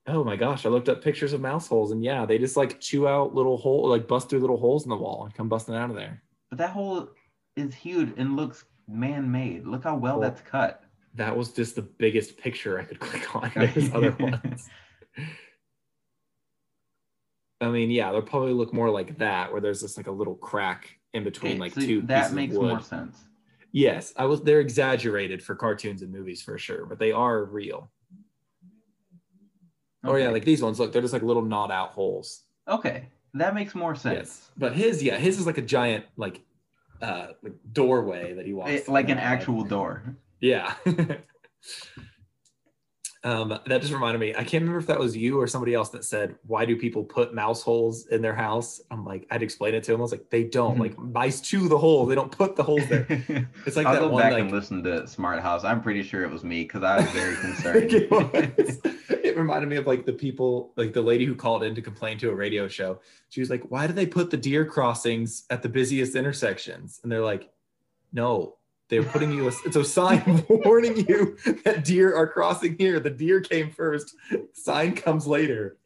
Oh 0.05 0.23
my 0.23 0.35
gosh, 0.35 0.65
I 0.65 0.69
looked 0.69 0.89
up 0.89 1.01
pictures 1.01 1.31
of 1.31 1.39
mouse 1.39 1.67
holes 1.67 1.91
and 1.91 2.03
yeah, 2.03 2.25
they 2.25 2.37
just 2.37 2.57
like 2.57 2.79
chew 2.79 3.07
out 3.07 3.33
little 3.33 3.57
hole, 3.57 3.87
like 3.87 4.07
bust 4.07 4.29
through 4.29 4.39
little 4.39 4.57
holes 4.57 4.83
in 4.83 4.89
the 4.89 4.97
wall 4.97 5.23
and 5.25 5.33
come 5.33 5.47
busting 5.47 5.75
out 5.75 5.89
of 5.89 5.95
there. 5.95 6.21
But 6.49 6.57
that 6.57 6.71
hole 6.71 7.09
is 7.55 7.73
huge 7.73 8.13
and 8.17 8.35
looks 8.35 8.65
man-made. 8.87 9.65
Look 9.65 9.85
how 9.85 9.95
well 9.95 10.19
Well, 10.19 10.29
that's 10.29 10.41
cut. 10.41 10.83
That 11.15 11.37
was 11.37 11.53
just 11.53 11.75
the 11.75 11.83
biggest 11.83 12.37
picture 12.37 12.79
I 12.79 12.83
could 12.83 12.99
click 12.99 13.35
on. 13.35 13.51
There's 13.55 13.93
other 13.93 14.11
ones. 14.19 14.69
I 17.61 17.69
mean, 17.69 17.89
yeah, 17.89 18.11
they'll 18.11 18.21
probably 18.21 18.51
look 18.51 18.73
more 18.73 18.89
like 18.89 19.17
that, 19.19 19.51
where 19.51 19.61
there's 19.61 19.81
just 19.81 19.95
like 19.95 20.07
a 20.07 20.11
little 20.11 20.35
crack 20.35 20.89
in 21.13 21.23
between 21.23 21.53
Okay, 21.53 21.59
like 21.59 21.73
so 21.73 21.81
two 21.81 22.01
that 22.01 22.33
makes 22.33 22.55
more 22.55 22.81
sense. 22.81 23.23
Yes, 23.71 24.13
I 24.17 24.25
was. 24.25 24.41
They're 24.41 24.59
exaggerated 24.59 25.41
for 25.41 25.55
cartoons 25.55 26.01
and 26.01 26.11
movies 26.11 26.41
for 26.41 26.57
sure, 26.57 26.85
but 26.85 26.99
they 26.99 27.11
are 27.11 27.45
real. 27.45 27.89
Oh 30.03 30.15
yeah, 30.15 30.29
like 30.29 30.45
these 30.45 30.61
ones. 30.61 30.79
Look, 30.79 30.91
they're 30.91 31.01
just 31.01 31.13
like 31.13 31.23
little 31.23 31.43
gnawed 31.43 31.71
out 31.71 31.91
holes. 31.91 32.43
okay, 32.67 33.07
that 33.33 33.55
makes 33.55 33.73
more 33.75 33.95
sense. 33.95 34.15
Yes, 34.17 34.49
but 34.57 34.73
his, 34.73 35.01
yeah, 35.01 35.17
his 35.17 35.39
is 35.39 35.45
like 35.45 35.57
a 35.57 35.61
giant 35.61 36.05
like, 36.17 36.41
uh, 37.01 37.27
like 37.41 37.53
doorway 37.71 38.33
that 38.33 38.45
he 38.45 38.53
walks. 38.53 38.71
It- 38.71 38.85
through 38.85 38.93
like 38.93 39.09
an 39.09 39.17
actual 39.17 39.63
door. 39.63 40.15
Yeah. 40.39 40.73
um, 43.25 43.49
that 43.67 43.81
just 43.81 43.93
reminded 43.93 44.19
me. 44.19 44.31
I 44.35 44.43
can't 44.43 44.61
remember 44.63 44.79
if 44.79 44.87
that 44.87 44.99
was 44.99 45.15
you 45.15 45.39
or 45.39 45.47
somebody 45.47 45.73
else 45.73 45.89
that 45.89 46.03
said, 46.03 46.35
"Why 46.45 46.65
do 46.65 46.75
people 46.75 47.03
put 47.03 47.33
mouse 47.33 47.61
holes 47.61 48.07
in 48.07 48.21
their 48.21 48.35
house?" 48.35 48.81
I'm 48.91 49.05
like, 49.05 49.25
I'd 49.31 49.41
explain 49.41 49.73
it 49.75 49.83
to 49.85 49.91
them. 49.93 50.01
I 50.01 50.03
was 50.03 50.11
like, 50.11 50.29
they 50.29 50.43
don't. 50.43 50.75
Mhm. 50.77 50.79
Like 50.81 50.97
mice 50.99 51.39
chew 51.39 51.69
the 51.69 51.77
hole. 51.77 52.05
They 52.05 52.15
don't 52.15 52.31
put 52.31 52.55
the 52.55 52.63
holes 52.63 52.85
there. 52.89 53.07
It's 53.65 53.77
like 53.77 53.85
I'll 53.85 53.93
that 53.93 53.99
go 54.01 54.09
one 54.09 54.21
back 54.23 54.33
like 54.33 54.41
and 54.43 54.51
listen 54.51 54.83
to 54.83 55.07
Smart 55.07 55.39
House. 55.41 55.63
I'm 55.63 55.81
pretty 55.81 56.03
sure 56.03 56.23
it 56.23 56.31
was 56.31 56.43
me 56.43 56.63
because 56.63 56.83
I 56.83 56.97
was 56.97 57.09
very 57.11 57.35
concerned. 57.41 57.93
it, 57.93 58.11
was. 58.11 58.81
It 59.23 59.37
reminded 59.37 59.69
me 59.69 59.77
of 59.77 59.87
like 59.87 60.05
the 60.05 60.11
people, 60.13 60.73
like 60.75 60.91
the 60.91 61.01
lady 61.01 61.25
who 61.25 61.33
called 61.33 61.63
in 61.63 61.73
to 61.75 61.81
complain 61.81 62.17
to 62.19 62.29
a 62.29 62.35
radio 62.35 62.67
show. 62.67 62.99
She 63.29 63.39
was 63.39 63.49
like, 63.49 63.63
"Why 63.69 63.87
do 63.87 63.93
they 63.93 64.05
put 64.05 64.31
the 64.31 64.37
deer 64.37 64.65
crossings 64.65 65.45
at 65.49 65.61
the 65.63 65.69
busiest 65.69 66.15
intersections?" 66.15 66.99
And 67.03 67.11
they're 67.11 67.21
like, 67.21 67.49
"No, 68.11 68.57
they're 68.93 69.09
putting 69.09 69.31
you. 69.31 69.47
A, 69.47 69.51
it's 69.65 69.75
a 69.75 69.83
sign 69.83 70.45
warning 70.49 70.97
you 71.07 71.37
that 71.65 71.83
deer 71.83 72.15
are 72.15 72.27
crossing 72.27 72.77
here. 72.77 72.99
The 72.99 73.09
deer 73.09 73.41
came 73.41 73.71
first. 73.71 74.15
Sign 74.53 74.95
comes 74.95 75.27
later." 75.27 75.77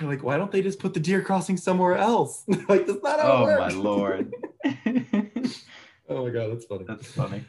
You're 0.00 0.10
like, 0.10 0.22
why 0.22 0.36
don't 0.36 0.52
they 0.52 0.62
just 0.62 0.78
put 0.78 0.94
the 0.94 1.00
deer 1.00 1.22
crossing 1.22 1.56
somewhere 1.56 1.96
else? 1.96 2.44
like, 2.68 2.86
that's 2.86 3.02
not 3.02 3.18
how 3.18 3.46
it 3.46 3.54
oh 3.54 3.58
my 3.58 3.68
lord. 3.70 4.32
Oh 6.10 6.24
my 6.24 6.30
god, 6.30 6.50
that's 6.50 6.64
funny. 6.64 6.84
That's 6.88 7.06
funny. 7.06 7.44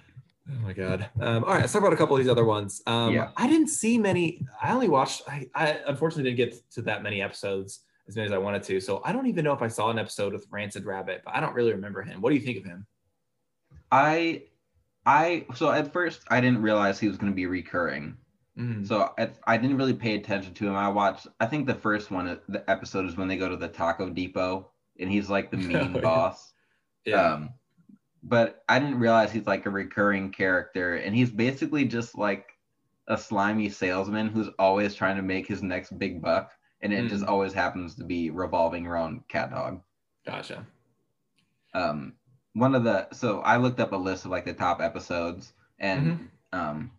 Oh 0.50 0.60
my 0.62 0.74
god. 0.74 1.10
Um, 1.22 1.46
all 1.46 1.52
right, 1.52 1.62
let's 1.62 1.72
talk 1.72 1.82
about 1.82 1.94
a 1.94 1.96
couple 1.96 2.18
of 2.18 2.22
these 2.22 2.30
other 2.30 2.44
ones. 2.44 2.82
Um, 2.86 3.14
Yeah. 3.14 3.30
I 3.38 3.48
didn't 3.48 3.70
see 3.70 3.98
many. 3.98 4.46
I 4.62 4.74
only 4.74 4.90
watched. 4.90 5.22
I, 5.30 5.48
I 5.56 5.80
unfortunately 5.88 6.30
didn't 6.30 6.52
get 6.52 6.72
to 6.72 6.82
that 6.82 7.02
many 7.02 7.22
episodes 7.22 7.82
as 8.10 8.18
many 8.18 8.26
as 8.26 8.34
I 8.34 8.38
wanted 8.38 8.64
to. 8.64 8.82
So 8.82 9.02
I 9.06 9.14
don't 9.14 9.28
even 9.28 9.46
know 9.46 9.54
if 9.54 9.62
I 9.62 9.70
saw 9.70 9.92
an 9.92 10.00
episode 10.00 10.34
with 10.34 10.46
Rancid 10.52 10.86
Rabbit, 10.86 11.22
but 11.24 11.36
I 11.36 11.40
don't 11.40 11.54
really 11.54 11.72
remember 11.72 12.02
him. 12.02 12.20
What 12.20 12.32
do 12.32 12.36
you 12.36 12.42
think 12.42 12.58
of 12.58 12.66
him? 12.66 12.86
I 13.92 14.44
I 15.10 15.46
so 15.56 15.72
at 15.72 15.92
first 15.92 16.22
I 16.30 16.40
didn't 16.42 16.62
realize 16.62 17.00
he 17.00 17.08
was 17.08 17.18
going 17.18 17.32
to 17.32 17.36
be 17.36 17.46
recurring. 17.48 18.16
Mhm. 18.58 18.86
So 18.88 19.14
I, 19.18 19.30
I 19.48 19.58
didn't 19.58 19.78
really 19.78 19.94
pay 19.94 20.16
attention 20.16 20.54
to 20.56 20.68
him. 20.68 20.76
I 20.76 20.90
watched 20.90 21.28
I 21.40 21.46
think 21.46 21.66
the 21.66 21.74
first 21.76 22.12
one 22.12 22.40
the 22.48 22.70
episode 22.70 23.06
is 23.08 23.18
when 23.18 23.28
they 23.28 23.38
go 23.38 23.50
to 23.50 23.56
the 23.58 23.68
Taco 23.70 24.10
Depot 24.10 24.70
and 25.00 25.10
he's 25.12 25.30
like 25.30 25.50
the 25.52 25.58
Oh, 25.62 25.62
mean 25.62 25.96
yeah. 25.96 26.02
boss. 26.02 26.54
yeah. 27.06 27.34
Um 27.34 27.50
but 28.22 28.64
I 28.68 28.80
didn't 28.80 29.00
realize 29.00 29.32
he's 29.32 29.48
like 29.48 29.66
a 29.66 29.70
recurring 29.70 30.32
character 30.32 30.96
and 30.98 31.16
he's 31.16 31.32
basically 31.32 31.86
just 31.86 32.18
like 32.18 32.50
a 33.08 33.18
slimy 33.18 33.70
salesman 33.70 34.28
who's 34.28 34.50
always 34.60 34.94
trying 34.94 35.16
to 35.16 35.22
make 35.24 35.48
his 35.48 35.64
next 35.64 35.98
big 35.98 36.22
buck 36.22 36.52
and 36.82 36.94
it 36.94 37.08
just 37.10 37.24
Mm. 37.26 37.30
always 37.30 37.54
happens 37.54 37.96
to 37.96 38.04
be 38.04 38.30
revolving 38.30 38.86
around 38.86 39.26
cat 39.30 39.50
dog. 39.52 39.82
gotcha. 40.26 40.66
um 41.74 42.14
one 42.60 42.76
of 42.76 42.84
the 42.84 43.08
so 43.14 43.40
I 43.42 43.58
looked 43.58 43.80
up 43.80 43.92
a 43.94 43.98
list 43.98 44.26
of 44.26 44.32
like 44.32 44.46
the 44.46 44.54
top 44.54 44.82
episodes 44.82 45.54
and 45.80 46.08
Mm-hmm. 46.54 46.60
um 46.60 46.92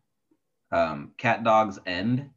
um 0.72 1.12
Cat 1.18 1.44
Dog's 1.44 1.78
End 1.86 2.30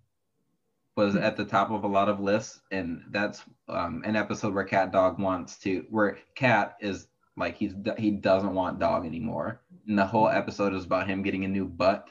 was 0.95 1.15
at 1.15 1.36
the 1.38 1.45
top 1.45 1.71
of 1.71 1.84
a 1.84 1.88
lot 1.88 2.07
of 2.09 2.19
lists, 2.19 2.61
and 2.69 3.01
that's 3.09 3.43
um, 3.67 4.03
an 4.05 4.15
episode 4.15 4.53
where 4.53 4.63
Cat 4.63 4.91
Dog 4.91 5.17
wants 5.19 5.57
to, 5.59 5.86
where 5.89 6.19
Cat 6.36 6.78
is 6.82 7.07
like 7.36 7.55
he's 7.57 7.74
he 7.97 8.11
doesn't 8.11 8.53
want 8.53 8.80
Dog 8.80 9.05
anymore, 9.05 9.61
and 9.88 9.97
the 9.97 10.05
whole 10.05 10.30
episode 10.30 10.74
is 10.76 10.86
about 10.86 11.07
him 11.07 11.24
getting 11.24 11.45
a 11.45 11.47
new 11.47 11.65
butt. 11.65 12.09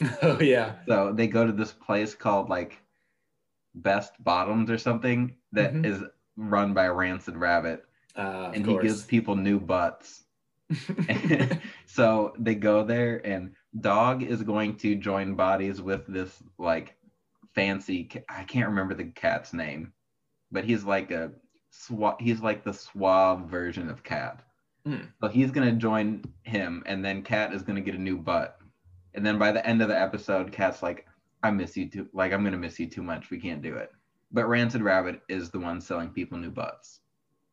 oh 0.22 0.40
yeah. 0.40 0.72
So 0.88 1.12
they 1.12 1.28
go 1.28 1.46
to 1.46 1.52
this 1.52 1.72
place 1.72 2.14
called 2.16 2.48
like 2.48 2.78
Best 3.76 4.12
Bottoms 4.24 4.70
or 4.70 4.78
something 4.78 5.36
that 5.52 5.74
is 5.86 5.98
Mhm. 5.98 6.10
run 6.36 6.74
by 6.74 6.84
a 6.86 6.92
Rancid 6.92 7.36
Rabbit, 7.36 7.84
Uh, 8.16 8.50
and 8.54 8.66
he 8.66 8.76
gives 8.78 9.04
people 9.04 9.36
new 9.36 9.60
butts. 9.60 10.24
so 11.86 12.34
they 12.38 12.54
go 12.54 12.84
there, 12.84 13.24
and 13.26 13.54
Dog 13.80 14.22
is 14.22 14.42
going 14.42 14.76
to 14.78 14.96
join 14.96 15.34
bodies 15.34 15.80
with 15.80 16.06
this 16.06 16.42
like 16.58 16.96
fancy. 17.54 18.08
I 18.28 18.44
can't 18.44 18.68
remember 18.68 18.94
the 18.94 19.04
cat's 19.04 19.52
name, 19.52 19.92
but 20.50 20.64
he's 20.64 20.84
like 20.84 21.10
a 21.10 21.32
swa- 21.72 22.20
He's 22.20 22.40
like 22.40 22.64
the 22.64 22.72
suave 22.72 23.48
version 23.48 23.88
of 23.88 24.02
Cat. 24.02 24.42
Hmm. 24.84 25.02
So 25.20 25.28
he's 25.28 25.50
gonna 25.50 25.72
join 25.72 26.24
him, 26.42 26.82
and 26.86 27.04
then 27.04 27.22
Cat 27.22 27.52
is 27.52 27.62
gonna 27.62 27.80
get 27.80 27.94
a 27.94 27.98
new 27.98 28.16
butt. 28.18 28.58
And 29.14 29.24
then 29.24 29.38
by 29.38 29.52
the 29.52 29.66
end 29.66 29.82
of 29.82 29.88
the 29.88 29.98
episode, 29.98 30.52
Cat's 30.52 30.82
like, 30.82 31.06
"I 31.42 31.50
miss 31.50 31.76
you 31.76 31.88
too. 31.88 32.08
Like 32.12 32.32
I'm 32.32 32.44
gonna 32.44 32.56
miss 32.58 32.78
you 32.78 32.86
too 32.88 33.02
much. 33.02 33.30
We 33.30 33.40
can't 33.40 33.62
do 33.62 33.76
it." 33.76 33.90
But 34.32 34.46
Rancid 34.46 34.82
Rabbit 34.82 35.22
is 35.28 35.50
the 35.50 35.58
one 35.60 35.80
selling 35.80 36.10
people 36.10 36.38
new 36.38 36.50
butts. 36.50 37.00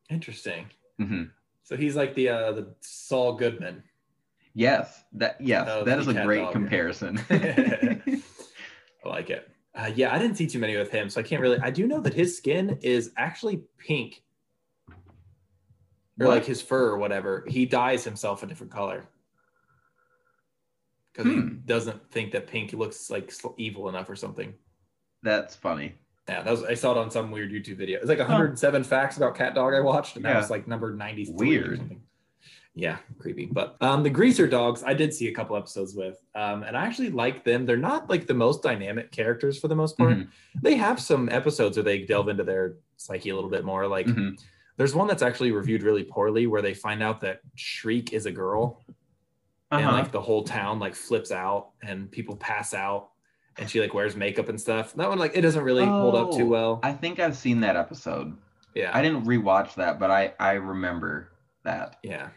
Interesting. 0.09 0.67
hmm 0.99 1.23
So 1.63 1.77
he's 1.77 1.95
like 1.95 2.13
the 2.15 2.29
uh, 2.29 2.51
the 2.51 2.75
Saul 2.81 3.33
Goodman. 3.33 3.83
Yes, 4.53 5.03
that 5.13 5.39
yes, 5.41 5.83
that 5.85 5.97
is 5.99 6.07
a 6.07 6.13
great 6.13 6.41
dog. 6.43 6.51
comparison. 6.51 7.17
I 7.29 8.21
like 9.05 9.29
it. 9.29 9.49
Uh, 9.75 9.89
yeah, 9.95 10.13
I 10.13 10.19
didn't 10.19 10.37
see 10.37 10.45
too 10.45 10.59
many 10.59 10.77
with 10.77 10.91
him, 10.91 11.09
so 11.09 11.19
I 11.19 11.23
can't 11.23 11.41
really. 11.41 11.57
I 11.59 11.71
do 11.71 11.87
know 11.87 11.99
that 12.01 12.13
his 12.13 12.37
skin 12.37 12.77
is 12.81 13.11
actually 13.17 13.61
pink, 13.77 14.21
or 16.19 16.27
What? 16.27 16.35
like 16.35 16.45
his 16.45 16.61
fur 16.61 16.89
or 16.91 16.97
whatever. 16.97 17.43
He 17.47 17.65
dyes 17.65 18.03
himself 18.03 18.43
a 18.43 18.45
different 18.45 18.71
color 18.71 19.05
because 21.11 21.31
he 21.31 21.39
Hmm. 21.39 21.57
doesn't 21.65 22.11
think 22.11 22.31
that 22.33 22.45
pink 22.47 22.73
looks 22.73 23.09
like 23.09 23.31
evil 23.57 23.89
enough 23.89 24.09
or 24.09 24.15
something. 24.15 24.53
That's 25.23 25.55
funny. 25.55 25.95
Yeah, 26.29 26.41
that 26.41 26.51
was 26.51 26.63
I 26.63 26.73
saw 26.73 26.91
it 26.91 26.97
on 26.97 27.11
some 27.11 27.31
weird 27.31 27.51
YouTube 27.51 27.77
video. 27.77 27.99
It's 27.99 28.07
like 28.07 28.19
107 28.19 28.83
facts 28.85 29.17
about 29.17 29.35
cat 29.35 29.53
dog 29.55 29.73
I 29.73 29.81
watched, 29.81 30.15
and 30.15 30.23
that 30.25 30.37
was 30.37 30.49
like 30.49 30.67
number 30.67 30.93
93 30.95 31.33
or 31.33 31.37
Weird. 31.63 31.77
something. 31.79 32.01
Yeah, 32.75 32.97
creepy. 33.19 33.45
But 33.45 33.75
um, 33.81 34.01
the 34.03 34.09
greaser 34.09 34.47
dogs, 34.47 34.83
I 34.83 34.93
did 34.95 35.13
see 35.13 35.27
a 35.27 35.33
couple 35.33 35.55
episodes 35.55 35.93
with, 35.95 36.17
um, 36.33 36.63
and 36.63 36.75
I 36.75 36.85
actually 36.85 37.11
like 37.11 37.43
them. 37.43 37.65
They're 37.67 37.77
not 37.77 38.09
like 38.09 38.25
the 38.25 38.33
most 38.33 38.63
dynamic 38.63 39.11
characters 39.11 39.59
for 39.59 39.67
the 39.67 39.75
most 39.75 39.95
part. 39.97 40.11
Mhm. 40.17 40.29
They 40.61 40.75
have 40.75 40.99
some 40.99 41.29
episodes 41.29 41.77
where 41.77 41.83
they 41.83 41.99
delve 41.99 42.29
into 42.29 42.43
their 42.43 42.77
psyche 42.97 43.29
a 43.29 43.35
little 43.35 43.49
bit 43.49 43.63
more. 43.63 43.85
Like 43.87 44.07
Mhm. 44.07 44.39
there's 44.77 44.95
one 44.95 45.07
that's 45.07 45.21
actually 45.21 45.51
reviewed 45.51 45.83
really 45.83 46.03
poorly 46.03 46.47
where 46.47 46.63
they 46.63 46.73
find 46.73 47.03
out 47.03 47.21
that 47.21 47.41
Shriek 47.55 48.11
is 48.11 48.25
a 48.25 48.31
girl, 48.31 48.81
and 49.69 49.85
Uh-huh. 49.85 49.91
like 49.97 50.11
the 50.11 50.21
whole 50.21 50.43
town 50.43 50.79
like 50.79 50.95
flips 50.95 51.31
out 51.31 51.71
and 51.83 52.09
people 52.09 52.35
pass 52.37 52.73
out, 52.73 53.09
and 53.57 53.69
she 53.69 53.79
like 53.79 53.93
wears 53.93 54.15
makeup 54.15 54.49
and 54.49 54.59
stuff. 54.59 54.93
That 54.93 55.09
one 55.09 55.19
like 55.19 55.35
it 55.35 55.41
doesn't 55.41 55.63
really 55.63 55.85
hold 55.85 56.15
up 56.15 56.31
too 56.31 56.43
Oh, 56.43 56.47
well. 56.47 56.79
I 56.83 56.93
think 56.93 57.19
I've 57.19 57.37
seen 57.37 57.59
that 57.61 57.75
episode. 57.75 58.35
yeah, 58.75 58.91
I 58.93 59.01
didn't 59.01 59.25
rewatch 59.25 59.75
that, 59.75 59.99
but 59.99 60.09
I 60.11 60.33
I 60.39 60.53
remember 60.53 61.29
that. 61.63 61.97
Yeah. 62.03 62.29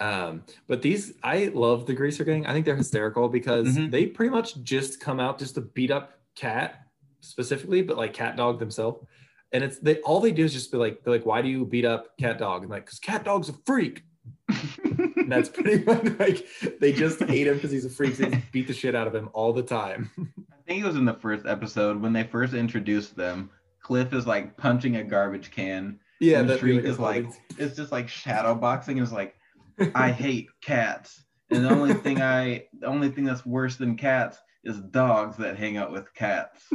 Um, 0.00 0.42
but 0.66 0.82
these 0.82 1.14
I 1.22 1.52
love 1.54 1.86
the 1.86 1.94
Greaser 1.94 2.24
Gang. 2.24 2.46
I 2.46 2.52
think 2.52 2.66
they're 2.66 2.74
hysterical 2.76 3.28
because 3.28 3.76
Mhm. 3.76 3.90
they 3.90 4.06
pretty 4.06 4.30
much 4.30 4.60
just 4.62 4.98
come 5.00 5.20
out 5.20 5.38
just 5.38 5.54
to 5.54 5.60
beat 5.60 5.90
up 5.92 6.18
Cat 6.34 6.80
specifically, 7.20 7.80
but 7.82 7.96
like 7.96 8.12
Cat 8.12 8.36
Dog 8.36 8.58
themselves. 8.58 9.06
And 9.52 9.62
it's 9.62 9.78
they 9.78 9.98
all 10.00 10.18
they 10.20 10.32
do 10.32 10.44
is 10.44 10.52
just 10.52 10.72
be 10.72 10.78
like, 10.78 11.04
they're 11.04 11.14
like, 11.14 11.24
why 11.26 11.40
do 11.42 11.48
you 11.48 11.64
beat 11.64 11.84
up 11.84 12.08
Cat 12.18 12.38
Dog? 12.38 12.62
And 12.62 12.70
like, 12.72 12.86
because 12.86 12.98
Cat 12.98 13.24
Dog's 13.24 13.48
a 13.48 13.52
freak. 13.64 14.02
And 15.24 15.32
that's 15.32 15.48
pretty 15.48 15.82
much 15.86 16.04
like 16.18 16.46
they 16.80 16.92
just 16.92 17.20
hate 17.20 17.46
him 17.46 17.54
because 17.54 17.70
he's 17.70 17.84
a 17.84 17.90
freak. 17.90 18.16
They 18.16 18.42
beat 18.52 18.66
the 18.66 18.74
shit 18.74 18.94
out 18.94 19.06
of 19.06 19.14
him 19.14 19.30
all 19.32 19.52
the 19.52 19.62
time. 19.62 20.10
I 20.18 20.62
think 20.66 20.82
it 20.82 20.86
was 20.86 20.96
in 20.96 21.04
the 21.04 21.14
first 21.14 21.46
episode 21.46 22.00
when 22.00 22.12
they 22.12 22.24
first 22.24 22.54
introduced 22.54 23.16
them. 23.16 23.50
Cliff 23.80 24.12
is 24.12 24.26
like 24.26 24.56
punching 24.56 24.96
a 24.96 25.04
garbage 25.04 25.50
can. 25.50 25.98
yeah, 26.20 26.40
and 26.40 26.48
that 26.48 26.60
Shriek 26.60 26.84
is 26.84 26.98
like 26.98 27.26
it's 27.58 27.76
just 27.76 27.90
like 27.92 28.08
shadow 28.08 28.54
boxing. 28.54 28.98
It's 28.98 29.12
like 29.12 29.34
I 29.94 30.10
hate 30.10 30.48
cats, 30.62 31.24
and 31.50 31.64
the 31.64 31.70
only 31.70 31.94
thing 31.94 32.20
I 32.20 32.66
the 32.78 32.86
only 32.86 33.10
thing 33.10 33.24
that's 33.24 33.44
worse 33.44 33.76
than 33.76 33.96
cats 33.96 34.38
is 34.62 34.78
dogs 34.78 35.36
that 35.38 35.56
hang 35.58 35.76
out 35.76 35.92
with 35.92 36.12
cats. 36.14 36.66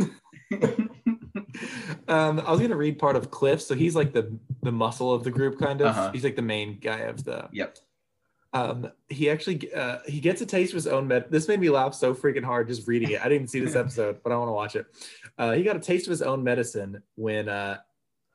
um, 2.07 2.39
I 2.39 2.51
was 2.51 2.59
gonna 2.59 2.75
read 2.75 2.99
part 2.99 3.15
of 3.15 3.31
Cliff. 3.31 3.61
So 3.61 3.75
he's 3.75 3.95
like 3.95 4.13
the 4.13 4.37
the 4.61 4.71
muscle 4.71 5.13
of 5.13 5.23
the 5.23 5.31
group, 5.31 5.59
kind 5.59 5.81
of. 5.81 5.87
Uh-huh. 5.87 6.11
He's 6.11 6.23
like 6.23 6.35
the 6.35 6.41
main 6.41 6.79
guy 6.79 6.99
of 6.99 7.23
the 7.23 7.47
yep. 7.51 7.77
Um 8.53 8.91
he 9.09 9.29
actually 9.29 9.71
uh 9.73 9.99
he 10.07 10.19
gets 10.19 10.41
a 10.41 10.45
taste 10.45 10.71
of 10.71 10.75
his 10.75 10.87
own 10.87 11.07
med 11.07 11.25
this 11.29 11.47
made 11.47 11.59
me 11.59 11.69
laugh 11.69 11.93
so 11.93 12.15
freaking 12.15 12.43
hard 12.43 12.67
just 12.67 12.87
reading 12.87 13.11
it. 13.11 13.21
I 13.21 13.25
didn't 13.25 13.33
even 13.33 13.47
see 13.47 13.59
this 13.59 13.75
episode 13.83 14.19
but 14.23 14.31
i 14.31 14.37
want 14.37 14.49
to 14.49 14.53
watch 14.53 14.75
it. 14.75 14.87
Uh 15.37 15.51
he 15.51 15.63
got 15.63 15.75
a 15.75 15.79
taste 15.79 16.07
of 16.07 16.11
his 16.11 16.21
own 16.21 16.43
medicine 16.43 17.01
when 17.15 17.47
uh 17.47 17.77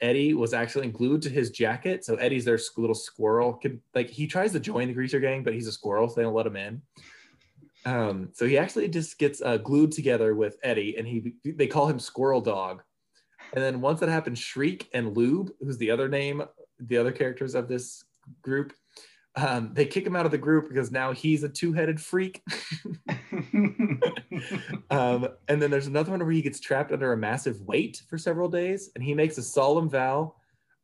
eddie 0.00 0.34
was 0.34 0.54
actually 0.54 0.88
glued 0.88 1.22
to 1.22 1.30
his 1.30 1.50
jacket. 1.50 2.04
So 2.04 2.14
eddie's 2.16 2.44
their 2.44 2.58
little 2.76 2.94
squirrel 2.94 3.54
Could, 3.54 3.80
like 3.94 4.08
he 4.08 4.26
tries 4.26 4.52
to 4.52 4.60
join 4.60 4.88
the 4.88 4.94
greaser 4.94 5.20
gang 5.20 5.42
but 5.42 5.54
he's 5.54 5.66
a 5.66 5.72
squirrel 5.72 6.08
so 6.08 6.16
they 6.16 6.22
don't 6.22 6.34
let 6.34 6.46
him 6.46 6.56
in. 6.56 6.82
Um 7.84 8.28
so 8.34 8.46
he 8.46 8.56
actually 8.56 8.88
just 8.88 9.18
gets 9.18 9.42
uh, 9.42 9.56
glued 9.56 9.90
together 9.90 10.34
with 10.34 10.58
eddie 10.62 10.96
and 10.96 11.08
he 11.08 11.34
they 11.44 11.66
call 11.66 11.88
him 11.88 11.98
squirrel 11.98 12.40
dog. 12.40 12.82
And 13.52 13.62
then 13.62 13.80
once 13.80 13.98
that 14.00 14.08
happens 14.08 14.38
shriek 14.38 14.88
and 14.94 15.16
lube 15.16 15.50
who's 15.60 15.78
the 15.78 15.90
other 15.90 16.08
name 16.08 16.44
the 16.78 16.98
other 16.98 17.12
characters 17.12 17.56
of 17.56 17.66
this 17.68 18.04
group 18.42 18.72
um, 19.36 19.70
they 19.72 19.84
kick 19.86 20.06
him 20.06 20.14
out 20.16 20.26
of 20.26 20.32
the 20.32 20.38
group 20.38 20.68
because 20.68 20.90
now 20.90 21.12
he's 21.12 21.42
a 21.42 21.48
two-headed 21.48 22.00
freak. 22.00 22.42
um, 24.90 25.28
and 25.48 25.60
then 25.60 25.70
there's 25.70 25.86
another 25.86 26.10
one 26.10 26.20
where 26.20 26.30
he 26.30 26.42
gets 26.42 26.60
trapped 26.60 26.92
under 26.92 27.12
a 27.12 27.16
massive 27.16 27.60
weight 27.62 28.02
for 28.08 28.16
several 28.16 28.48
days, 28.48 28.90
and 28.94 29.02
he 29.02 29.14
makes 29.14 29.38
a 29.38 29.42
solemn 29.42 29.88
vow 29.88 30.34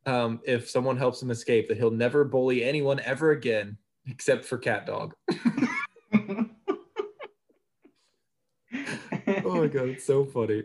um, 0.05 0.39
if 0.45 0.69
someone 0.69 0.97
helps 0.97 1.21
him 1.21 1.31
escape 1.31 1.67
that 1.69 1.77
he'll 1.77 1.91
never 1.91 2.23
bully 2.23 2.63
anyone 2.63 2.99
ever 3.01 3.31
again, 3.31 3.77
except 4.07 4.45
for 4.45 4.57
Cat 4.57 4.85
Dog. 4.85 5.13
Oh 9.45 9.55
my 9.55 9.67
god, 9.67 9.89
it's 9.89 10.05
so 10.05 10.25
funny. 10.25 10.63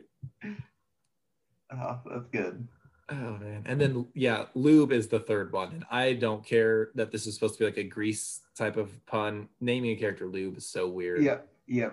oh, 1.73 2.01
that's 2.05 2.29
good. 2.31 2.69
Oh 3.09 3.15
man. 3.15 3.63
And 3.67 3.81
then 3.81 4.07
yeah, 4.15 4.47
lube 4.55 4.93
is 4.93 5.09
the 5.09 5.21
third 5.21 5.53
one. 5.53 5.73
And 5.73 5.85
I 5.91 6.15
don't 6.15 6.45
care 6.45 6.91
that 6.95 7.13
this 7.13 7.27
is 7.27 7.35
supposed 7.35 7.55
to 7.55 7.59
be 7.61 7.65
like 7.67 7.77
a 7.77 7.85
grease 7.85 8.41
type 8.57 8.77
of 8.77 8.91
pun. 9.07 9.49
Naming 9.61 9.93
a 9.93 9.97
character 9.97 10.27
lube 10.27 10.57
is 10.57 10.69
so 10.69 10.89
weird. 10.89 11.23
Yeah. 11.23 11.39
Yeah. 11.67 11.91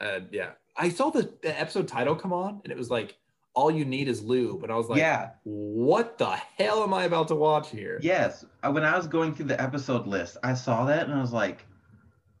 Uh, 0.00 0.20
yeah. 0.30 0.50
I 0.76 0.88
saw 0.88 1.10
the, 1.10 1.32
the 1.42 1.58
episode 1.58 1.88
title 1.88 2.14
come 2.14 2.32
on 2.32 2.60
and 2.64 2.72
it 2.72 2.78
was 2.78 2.90
like 2.90 3.16
all 3.54 3.70
you 3.70 3.84
need 3.84 4.08
is 4.08 4.22
lube. 4.22 4.62
And 4.62 4.72
I 4.72 4.76
was 4.76 4.88
like, 4.88 4.98
yeah. 4.98 5.30
what 5.44 6.16
the 6.16 6.30
hell 6.30 6.82
am 6.82 6.94
I 6.94 7.04
about 7.04 7.28
to 7.28 7.34
watch 7.34 7.70
here? 7.70 7.98
Yes. 8.02 8.44
Uh, 8.62 8.70
When 8.70 8.84
I 8.84 8.96
was 8.96 9.06
going 9.06 9.34
through 9.34 9.46
the 9.46 9.60
episode 9.60 10.06
list, 10.06 10.38
I 10.42 10.54
saw 10.54 10.86
that 10.86 11.06
and 11.06 11.14
I 11.14 11.20
was 11.20 11.32
like, 11.32 11.66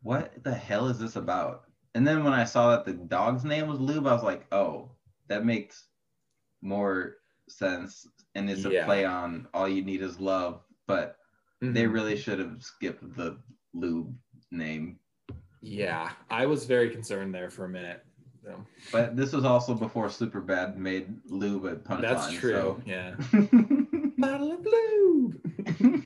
what 0.02 0.32
the 0.42 0.54
hell 0.54 0.88
is 0.88 0.98
this 0.98 1.16
about? 1.16 1.64
And 1.94 2.06
then 2.06 2.24
when 2.24 2.32
I 2.32 2.44
saw 2.44 2.70
that 2.70 2.84
the 2.84 2.94
dog's 2.94 3.44
name 3.44 3.68
was 3.68 3.78
Lube, 3.78 4.06
I 4.06 4.14
was 4.14 4.22
like, 4.22 4.46
oh, 4.52 4.90
that 5.28 5.44
makes 5.44 5.84
more 6.62 7.16
sense. 7.48 8.06
And 8.34 8.48
it's 8.50 8.64
Yeah. 8.64 8.82
a 8.82 8.84
play 8.84 9.04
on 9.04 9.46
all 9.54 9.68
you 9.68 9.84
need 9.84 10.02
is 10.02 10.18
love. 10.20 10.62
But 10.86 11.16
they 11.60 11.84
Mhm. 11.84 11.92
really 11.92 12.16
should 12.16 12.38
have 12.38 12.62
skipped 12.62 13.16
the 13.16 13.38
Lube 13.74 14.14
name. 14.50 14.98
Yeah. 15.60 16.10
I 16.30 16.46
was 16.46 16.64
very 16.66 16.90
concerned 16.90 17.34
there 17.34 17.50
for 17.50 17.64
a 17.64 17.68
minute. 17.68 18.04
So, 18.44 18.66
But 18.90 19.16
this 19.16 19.32
was 19.32 19.44
also 19.44 19.72
before 19.74 20.06
Superbad 20.08 20.76
made 20.76 21.14
Lube 21.26 21.64
a 21.66 21.76
punchline. 21.76 22.00
that's 22.00 22.32
true. 22.32 22.82
Yeah. 22.84 23.14
Bottle 24.18 24.52
of 24.52 24.66
lube. 24.66 26.04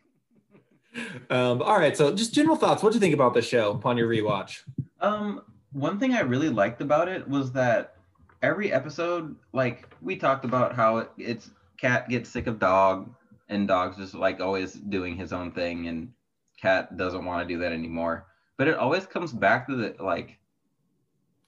um, 1.30 1.62
all 1.62 1.78
right. 1.78 1.96
So 1.96 2.14
just 2.14 2.34
general 2.34 2.56
thoughts. 2.56 2.82
What 2.82 2.90
do 2.92 2.96
you 2.96 3.00
think 3.00 3.14
about 3.14 3.34
the 3.34 3.42
show 3.42 3.72
upon 3.72 3.96
your 3.96 4.08
rewatch? 4.08 4.62
Um, 5.00 5.42
one 5.72 5.98
thing 5.98 6.12
I 6.14 6.20
really 6.20 6.48
liked 6.50 6.80
about 6.82 7.08
it 7.08 7.26
was 7.28 7.52
that 7.52 7.95
every 8.42 8.72
episode, 8.72 9.36
like 9.52 9.88
we 10.00 10.16
talked 10.16 10.44
about 10.44 10.74
how 10.74 10.98
it, 10.98 11.10
it's 11.18 11.50
cat 11.78 12.08
gets 12.08 12.30
sick 12.30 12.46
of 12.46 12.58
dog, 12.58 13.12
and 13.48 13.68
dog's 13.68 13.96
just 13.96 14.14
like 14.14 14.40
always 14.40 14.74
doing 14.74 15.16
his 15.16 15.32
own 15.32 15.52
thing, 15.52 15.88
and 15.88 16.12
cat 16.60 16.96
doesn't 16.96 17.24
want 17.24 17.46
to 17.46 17.54
do 17.54 17.60
that 17.60 17.72
anymore. 17.72 18.26
But 18.56 18.68
it 18.68 18.76
always 18.76 19.06
comes 19.06 19.32
back 19.32 19.66
to 19.68 19.76
the 19.76 19.96
like 20.02 20.38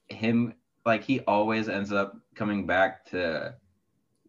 him, 0.09 0.55
like 0.84 1.03
he 1.05 1.20
always 1.20 1.68
ends 1.68 1.93
up 1.93 2.16
coming 2.34 2.66
back 2.66 3.05
to 3.07 3.55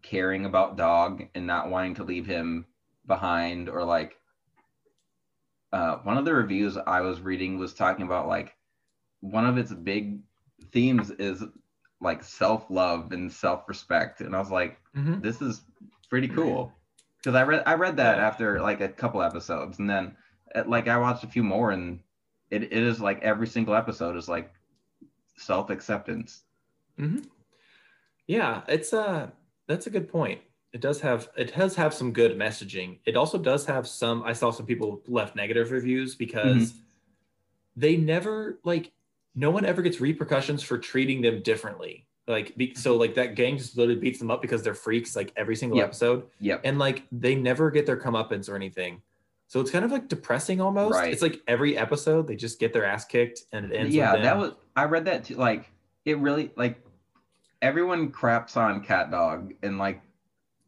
caring 0.02 0.46
about 0.46 0.78
dog 0.78 1.24
and 1.36 1.46
not 1.46 1.70
wanting 1.70 1.96
to 1.96 2.04
leave 2.04 2.26
him 2.26 2.66
behind 3.06 3.68
or 3.68 3.84
like 3.84 4.16
uh, 5.72 5.98
one 5.98 6.18
of 6.18 6.26
the 6.26 6.34
reviews 6.34 6.78
I 6.78 7.02
was 7.02 7.22
reading 7.22 7.60
was 7.60 7.74
talking 7.74 8.06
about 8.06 8.28
like 8.28 8.56
one 9.20 9.46
of 9.46 9.58
its 9.58 9.74
big 9.74 10.20
themes 10.72 11.12
is 11.12 11.44
like 12.02 12.24
self-love 12.24 13.12
and 13.12 13.32
self-respect. 13.32 14.22
And 14.22 14.36
i 14.36 14.40
was 14.40 14.52
like 14.52 14.80
Mhm. 14.96 15.22
this 15.22 15.42
is 15.42 15.62
pretty 16.10 16.28
cool. 16.28 16.74
Because 17.18 17.36
i 17.36 17.44
read 17.44 17.64
i 17.66 17.74
read 17.74 17.98
that 17.98 18.20
after 18.20 18.62
like 18.62 18.82
a 18.82 18.90
couple 18.90 19.22
episodes. 19.22 19.80
And 19.80 19.90
then 19.90 20.16
uh, 20.56 20.64
like 20.66 20.88
i 20.88 20.98
watched 20.98 21.24
a 21.24 21.28
few 21.28 21.44
more 21.44 21.72
and 21.72 22.00
it, 22.50 22.64
it 22.64 22.74
is 22.74 23.00
like 23.00 23.22
every 23.22 23.48
single 23.48 23.76
episode 23.76 24.16
is 24.16 24.28
like 24.28 24.52
self-acceptance. 25.38 26.44
Yeah, 28.28 28.62
it's 28.68 28.94
a 28.94 29.32
that's 29.68 29.88
a 29.88 29.90
good 29.90 30.08
point. 30.10 30.42
It 30.74 30.82
does 30.82 31.02
have 31.02 31.30
it 31.36 31.56
does 31.56 31.76
have 31.76 31.94
some 31.94 32.12
good 32.12 32.38
messaging. 32.38 33.00
It 33.06 33.16
also 33.16 33.38
does 33.38 33.66
have 33.66 33.88
some 33.88 34.24
I 34.24 34.34
saw 34.34 34.52
some 34.52 34.66
people 34.66 35.02
left 35.08 35.36
negative 35.36 35.72
reviews 35.72 36.16
because 36.16 36.74
they 37.76 37.98
never 37.98 38.60
like 38.64 38.92
no 39.40 39.50
one 39.50 39.66
ever 39.66 39.82
gets 39.82 40.02
repercussions 40.02 40.62
for 40.62 40.78
treating 40.78 41.22
them 41.22 41.42
differently. 41.42 42.06
Like 42.28 42.56
be, 42.58 42.76
so 42.76 42.96
like 42.98 43.16
that 43.16 43.36
gang 43.36 43.58
just 43.58 43.78
literally 43.78 44.00
beats 44.00 44.20
them 44.20 44.30
up 44.30 44.42
because 44.42 44.62
they're 44.62 44.74
freaks 44.76 45.16
like 45.16 45.32
every 45.36 45.56
single 45.56 45.78
Yep. 45.78 45.88
episode 45.88 46.24
Yeah. 46.40 46.58
and 46.64 46.78
like 46.78 47.04
they 47.12 47.34
never 47.36 47.72
get 47.72 47.86
their 47.86 47.98
comeuppance 47.98 48.50
or 48.50 48.56
anything. 48.56 49.02
So 49.48 49.60
it's 49.62 49.72
kind 49.72 49.84
of 49.86 49.92
like 49.92 50.08
depressing 50.10 50.62
almost. 50.62 50.94
Right. 50.96 51.12
It's 51.12 51.22
like 51.24 51.42
every 51.48 51.76
episode 51.78 52.28
they 52.28 52.36
just 52.36 52.60
get 52.60 52.72
their 52.74 52.86
ass 52.86 53.06
kicked 53.06 53.44
and 53.54 53.66
it 53.72 53.76
ends 53.76 53.96
yeah 53.96 54.14
with 54.14 54.22
that 54.24 54.38
was 54.38 54.52
i 54.76 54.84
read 54.84 55.06
that 55.06 55.24
too 55.24 55.36
like 55.36 55.72
it 56.06 56.18
really 56.20 56.52
like 56.56 56.80
everyone 57.62 58.12
craps 58.12 58.56
on 58.58 58.84
cat 58.84 59.10
dog 59.12 59.54
and 59.64 59.78
like 59.78 60.02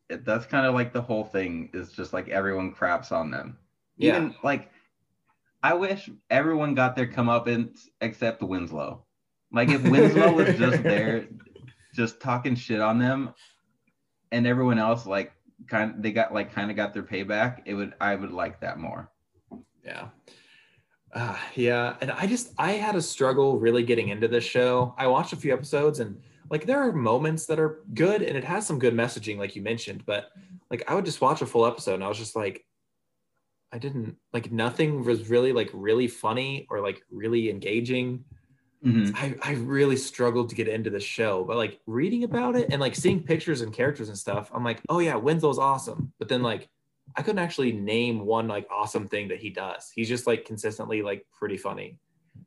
that's 0.09 0.45
kind 0.45 0.65
of 0.65 0.73
like 0.73 0.91
the 0.93 1.01
whole 1.01 1.23
thing 1.23 1.69
is 1.73 1.91
just 1.91 2.11
like 2.11 2.27
everyone 2.29 2.71
craps 2.71 3.11
on 3.11 3.29
them 3.31 3.57
Yeah. 3.97 4.15
even 4.15 4.35
like 4.43 4.71
i 5.63 5.73
wish 5.73 6.09
everyone 6.29 6.73
got 6.75 6.95
their 6.95 7.07
comeuppance 7.07 7.87
except 8.01 8.41
winslow 8.41 9.03
like 9.51 9.69
if 9.69 9.83
winslow 9.83 10.33
was 10.33 10.55
just 10.57 10.83
there 10.91 11.27
just 11.93 12.19
talking 12.21 12.55
shit 12.55 12.81
on 12.81 12.97
them 12.99 13.33
and 14.31 14.47
everyone 14.47 14.79
else 14.79 15.05
like 15.05 15.31
kind 15.67 16.01
they 16.01 16.11
got 16.11 16.33
like 16.33 16.53
kind 16.53 16.71
of 16.71 16.77
got 16.77 16.93
their 16.93 17.03
payback 17.03 17.61
it 17.65 17.73
would 17.73 17.93
i 18.01 18.15
would 18.15 18.31
like 18.31 18.59
that 18.59 18.79
more 18.79 19.09
Yeah. 19.83 20.07
Uh, 21.13 21.37
yeah. 21.55 21.95
And 22.01 22.11
I 22.11 22.25
just, 22.25 22.53
I 22.57 22.73
had 22.73 22.95
a 22.95 23.01
struggle 23.01 23.59
really 23.59 23.83
getting 23.83 24.09
into 24.09 24.27
this 24.27 24.43
show. 24.43 24.95
I 24.97 25.07
watched 25.07 25.33
a 25.33 25.37
few 25.37 25.53
episodes 25.53 25.99
and 25.99 26.21
like 26.49 26.65
there 26.65 26.81
are 26.81 26.91
moments 26.91 27.45
that 27.47 27.59
are 27.59 27.81
good 27.93 28.21
and 28.21 28.37
it 28.37 28.43
has 28.43 28.65
some 28.65 28.79
good 28.79 28.93
messaging, 28.93 29.37
like 29.37 29.55
you 29.55 29.61
mentioned, 29.61 30.05
but 30.05 30.29
like 30.69 30.89
I 30.89 30.95
would 30.95 31.05
just 31.05 31.21
watch 31.21 31.41
a 31.41 31.45
full 31.45 31.65
episode 31.65 31.95
and 31.95 32.03
I 32.03 32.07
was 32.07 32.17
just 32.17 32.35
like, 32.35 32.65
I 33.71 33.77
didn't 33.77 34.17
like 34.33 34.51
nothing 34.51 35.03
was 35.03 35.29
really 35.29 35.53
like 35.53 35.69
really 35.73 36.07
funny 36.07 36.67
or 36.69 36.81
like 36.81 37.01
really 37.09 37.49
engaging. 37.49 38.25
Mhm. 38.85 39.15
I, 39.15 39.35
I 39.43 39.53
really 39.53 39.95
struggled 39.95 40.49
to 40.49 40.55
get 40.55 40.67
into 40.67 40.89
the 40.89 40.99
show, 40.99 41.43
but 41.43 41.55
like 41.55 41.79
reading 41.85 42.23
about 42.23 42.55
it 42.55 42.71
and 42.71 42.81
like 42.81 42.95
seeing 42.95 43.21
pictures 43.21 43.61
and 43.61 43.71
characters 43.71 44.09
and 44.09 44.17
stuff, 44.17 44.49
I'm 44.53 44.63
like, 44.63 44.81
oh 44.89 44.99
yeah, 44.99 45.15
Winslow's 45.15 45.59
awesome. 45.59 46.11
But 46.17 46.29
then 46.29 46.41
like 46.41 46.67
I 47.15 47.21
couldn't 47.21 47.39
actually 47.39 47.71
name 47.71 48.25
one 48.25 48.47
like 48.47 48.67
awesome 48.71 49.07
thing 49.07 49.27
that 49.29 49.39
he 49.39 49.49
does. 49.49 49.91
He's 49.93 50.09
just 50.09 50.27
like 50.27 50.45
consistently 50.45 51.01
like 51.01 51.25
pretty 51.31 51.57
funny. 51.57 51.97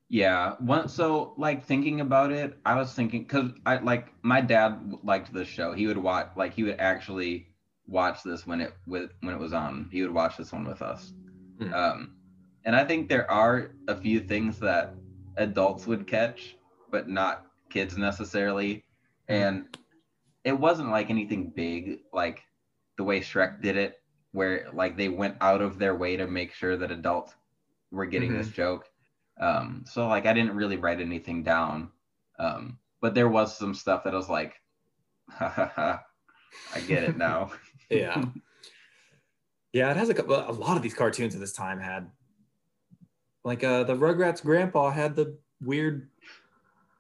Yeah. 0.09 0.55
One 0.59 0.89
so 0.89 1.35
like 1.39 1.65
thinking 1.65 2.01
about 2.01 2.33
it, 2.33 2.59
I 2.65 2.75
was 2.75 2.93
thinking 2.93 3.23
because 3.23 3.53
I 3.65 3.79
like 3.79 4.13
my 4.23 4.41
dad 4.41 4.93
liked 5.03 5.33
this 5.33 5.49
show. 5.49 5.73
He 5.73 5.87
would 5.87 5.99
watch 5.99 6.31
like 6.37 6.55
he 6.55 6.65
would 6.65 6.81
actually 6.81 7.54
watch 7.87 8.23
this 8.23 8.47
when 8.47 8.61
it 8.61 8.75
with 8.87 9.11
when 9.21 9.35
it 9.35 9.41
was 9.41 9.53
on. 9.53 9.89
He 9.91 10.03
would 10.03 10.13
watch 10.13 10.37
this 10.37 10.53
one 10.53 10.67
with 10.67 10.83
us. 10.83 11.13
Hmm. 11.59 11.75
Um, 11.75 12.17
and 12.65 12.75
I 12.75 12.85
think 12.85 13.09
there 13.09 13.31
are 13.31 13.73
a 13.89 13.97
few 13.97 14.21
things 14.21 14.59
that 14.61 14.95
adults 15.37 15.87
would 15.87 16.07
catch, 16.07 16.57
but 16.91 17.09
not 17.09 17.47
kids 17.69 17.97
necessarily. 17.97 18.85
And 19.29 19.77
it 20.45 20.59
wasn't 20.59 20.91
like 20.91 21.11
anything 21.11 21.53
big, 21.55 22.01
like 22.13 22.43
the 22.97 23.05
way 23.05 23.21
Shrek 23.21 23.61
did 23.61 23.77
it, 23.77 24.01
where 24.33 24.69
like 24.73 24.97
they 24.97 25.09
went 25.09 25.37
out 25.41 25.61
of 25.61 25.79
their 25.79 25.95
way 25.95 26.17
to 26.17 26.27
make 26.27 26.53
sure 26.53 26.77
that 26.77 26.91
adults 26.91 27.35
were 27.91 28.07
getting 28.07 28.37
this 28.37 28.49
joke. 28.49 28.89
Um, 29.41 29.85
so 29.87 30.09
like 30.09 30.27
I 30.27 30.33
didn't 30.33 30.55
really 30.55 30.77
write 30.77 31.01
anything 31.01 31.43
down. 31.43 31.91
Um, 32.39 32.79
but 33.01 33.15
there 33.15 33.29
was 33.29 33.57
some 33.57 33.75
stuff 33.75 34.05
that 34.05 34.15
I 34.15 34.17
was 34.17 34.29
like, 34.29 34.55
ha 35.31 35.49
ha 35.49 35.73
ha, 35.75 36.03
I 36.75 36.81
get 36.81 37.05
it 37.05 37.17
now. 37.17 37.53
Yeah. 37.91 38.25
yeah, 39.73 39.91
it 39.91 39.97
has 39.97 40.09
a 40.09 40.15
couple 40.15 40.35
a 40.37 40.53
lot 40.53 40.77
of 40.77 40.83
these 40.83 40.95
cartoons 40.95 41.35
at 41.35 41.41
this 41.41 41.53
time 41.53 41.79
had 41.81 42.11
like 43.45 43.63
uh 43.65 43.85
the 43.85 43.95
Rugrats 43.95 44.43
grandpa 44.43 44.91
had 44.91 45.17
the 45.17 45.37
weird 45.63 46.09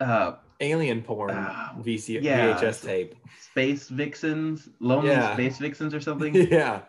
uh, 0.00 0.34
alien 0.60 1.02
porn 1.02 1.32
Ah, 1.34 1.74
VC, 1.80 2.20
yeah. 2.22 2.58
VHS 2.60 2.84
tape. 2.84 3.14
Space 3.40 3.88
Vixens, 3.88 4.68
Lonely 4.80 5.10
Yeah. 5.10 5.34
Space 5.34 5.58
Vixens 5.58 5.94
or 5.94 6.00
something. 6.00 6.34
yeah. 6.50 6.82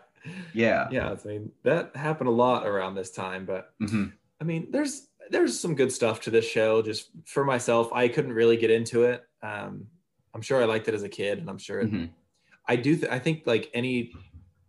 yeah. 0.52 0.88
Yeah. 0.90 1.14
I 1.24 1.28
mean, 1.28 1.52
that 1.62 1.94
happened 1.94 2.28
a 2.28 2.32
lot 2.32 2.66
around 2.66 2.94
this 2.96 3.10
time, 3.12 3.44
but 3.46 3.72
Mhm. 3.80 4.12
I 4.40 4.44
mean, 4.44 4.68
there's 4.70 5.08
there's 5.30 5.58
some 5.58 5.74
good 5.74 5.90
stuff 5.90 6.20
to 6.22 6.30
this 6.30 6.44
show. 6.44 6.82
Just 6.82 7.10
for 7.24 7.44
myself, 7.44 7.92
I 7.92 8.08
couldn't 8.08 8.32
really 8.32 8.56
get 8.56 8.70
into 8.70 9.04
it. 9.04 9.24
Um, 9.42 9.86
I'm 10.34 10.42
sure 10.42 10.60
I 10.60 10.66
liked 10.66 10.86
it 10.88 10.94
as 10.94 11.02
a 11.02 11.08
kid, 11.08 11.38
and 11.38 11.48
I'm 11.48 11.58
sure 11.58 11.80
it- 11.80 11.90
Mhm. 11.90 12.10
I 12.68 12.76
do. 12.76 12.96
Th- 12.96 13.10
I 13.10 13.18
think 13.18 13.46
like 13.46 13.70
any 13.74 14.12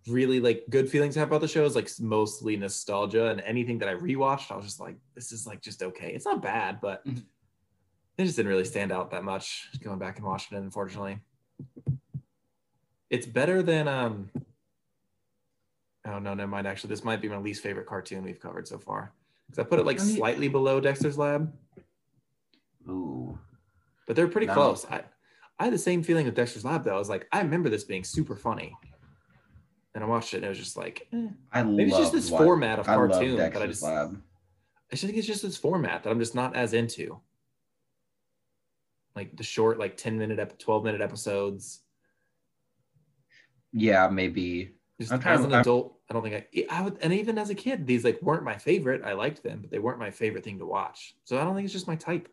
really 0.08 0.40
like 0.40 0.64
good 0.70 0.90
feelings 0.90 1.18
I 1.18 1.20
have 1.22 1.30
about 1.30 1.42
the 1.42 1.48
show 1.48 1.66
is 1.66 1.76
like 1.76 1.90
mostly 2.00 2.56
nostalgia, 2.56 3.30
and 3.30 3.42
anything 3.42 3.78
that 3.80 3.90
I 3.90 3.96
rewatched, 3.96 4.52
I 4.52 4.56
was 4.56 4.66
just 4.66 4.80
like, 4.80 4.96
this 5.16 5.32
is 5.32 5.46
like 5.48 5.62
just 5.62 5.82
okay. 5.84 6.12
It's 6.14 6.26
not 6.26 6.42
bad, 6.42 6.80
but 6.82 7.06
Mhm. 7.06 7.24
it 8.18 8.24
just 8.26 8.36
didn't 8.38 8.50
really 8.50 8.66
stand 8.66 8.92
out 8.92 9.12
that 9.12 9.24
much. 9.24 9.70
Going 9.84 10.00
back 10.00 10.18
and 10.18 10.26
watching 10.26 10.58
it, 10.58 10.62
unfortunately, 10.62 11.20
it's 13.10 13.26
better 13.26 13.62
than 13.64 13.88
um. 13.88 14.30
Oh 16.06 16.20
no, 16.20 16.34
never 16.34 16.48
mind. 16.50 16.68
Actually, 16.68 16.90
this 16.90 17.04
might 17.04 17.22
be 17.22 17.28
my 17.28 17.38
least 17.38 17.62
favorite 17.64 17.86
cartoon 17.88 18.24
we've 18.24 18.40
covered 18.40 18.68
so 18.68 18.78
far. 18.78 19.12
Because 19.50 19.60
I 19.60 19.68
put 19.68 19.80
it 19.80 19.86
like 19.86 20.00
slightly 20.00 20.48
below 20.50 20.80
Dexter's 20.80 21.18
Lab, 21.18 21.52
Ooh. 22.88 23.38
but 24.06 24.16
they're 24.16 24.28
pretty 24.28 24.48
No. 24.48 24.54
close. 24.54 24.86
I, 24.86 25.04
I 25.60 25.66
had 25.66 25.74
the 25.74 25.78
same 25.78 26.04
feeling 26.04 26.26
with 26.26 26.36
Dexter's 26.36 26.66
Lab 26.66 26.84
though. 26.84 26.96
I 26.96 27.00
was 27.00 27.10
like, 27.10 27.28
I 27.32 27.42
remember 27.42 27.70
this 27.70 27.84
being 27.84 28.04
super 28.04 28.36
funny, 28.36 28.76
and 29.96 30.04
I 30.04 30.08
watched 30.08 30.34
it 30.34 30.38
and 30.38 30.46
it 30.46 30.50
was 30.50 30.58
just 30.60 30.78
like, 30.78 31.08
eh. 31.14 31.28
I 31.52 31.64
maybe 31.64 31.90
it's 31.90 31.98
just 31.98 32.12
this 32.14 32.30
what- 32.30 32.44
format 32.44 32.80
of 32.80 32.86
cartoon 32.86 33.38
that 33.38 33.56
I 33.58 33.68
just, 33.68 33.82
Lab. 33.84 34.22
I 34.92 34.96
just 34.96 35.04
think 35.04 35.18
it's 35.18 35.28
just 35.28 35.42
this 35.42 35.58
format 35.58 36.04
that 36.04 36.10
I'm 36.12 36.20
just 36.20 36.36
not 36.36 36.56
as 36.56 36.74
into. 36.74 37.20
Like 39.16 39.36
the 39.36 39.44
short, 39.44 39.80
like 39.80 39.98
10 39.98 40.18
minute, 40.18 40.38
ep- 40.40 40.60
12 40.60 40.84
minute 40.84 41.02
episodes. 41.02 41.82
Yeah, 43.74 44.08
maybe. 44.10 44.76
Just 45.00 45.12
I'm 45.12 45.20
trying 45.20 45.36
as 45.36 45.42
to- 45.42 45.48
an 45.48 45.54
I'm- 45.54 45.62
adult, 45.62 45.96
I 46.10 46.14
don't 46.14 46.24
think 46.24 46.36
I, 46.56 46.66
I 46.70 46.82
would, 46.84 46.98
and 47.02 47.12
even 47.14 47.38
as 47.38 47.50
a 47.50 47.56
kid, 47.56 47.86
these 47.88 48.04
like 48.04 48.22
weren't 48.22 48.44
my 48.44 48.58
favorite. 48.58 49.02
I 49.04 49.14
liked 49.14 49.44
them, 49.44 49.60
but 49.62 49.72
they 49.72 49.80
weren't 49.80 50.00
my 50.00 50.12
favorite 50.12 50.44
thing 50.44 50.60
to 50.60 50.66
watch. 50.66 51.16
So 51.24 51.38
I 51.38 51.44
don't 51.44 51.56
think 51.56 51.66
it's 51.66 51.74
just 51.74 51.88
my 51.88 51.96
type. 51.96 52.30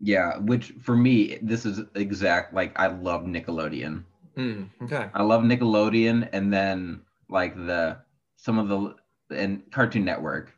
Yeah, 0.00 0.38
which 0.38 0.72
for 0.80 0.96
me, 0.96 1.38
this 1.42 1.66
is 1.66 1.82
exact. 1.94 2.54
Like 2.54 2.78
I 2.78 2.86
love 2.86 3.24
Nickelodeon. 3.24 4.04
Hmm, 4.36 4.64
okay. 4.82 5.10
I 5.12 5.22
love 5.22 5.42
Nickelodeon, 5.42 6.28
and 6.32 6.52
then 6.52 7.02
like 7.28 7.54
the 7.54 7.98
some 8.36 8.58
of 8.58 8.68
the 8.68 8.94
and 9.36 9.62
Cartoon 9.70 10.04
Network. 10.04 10.52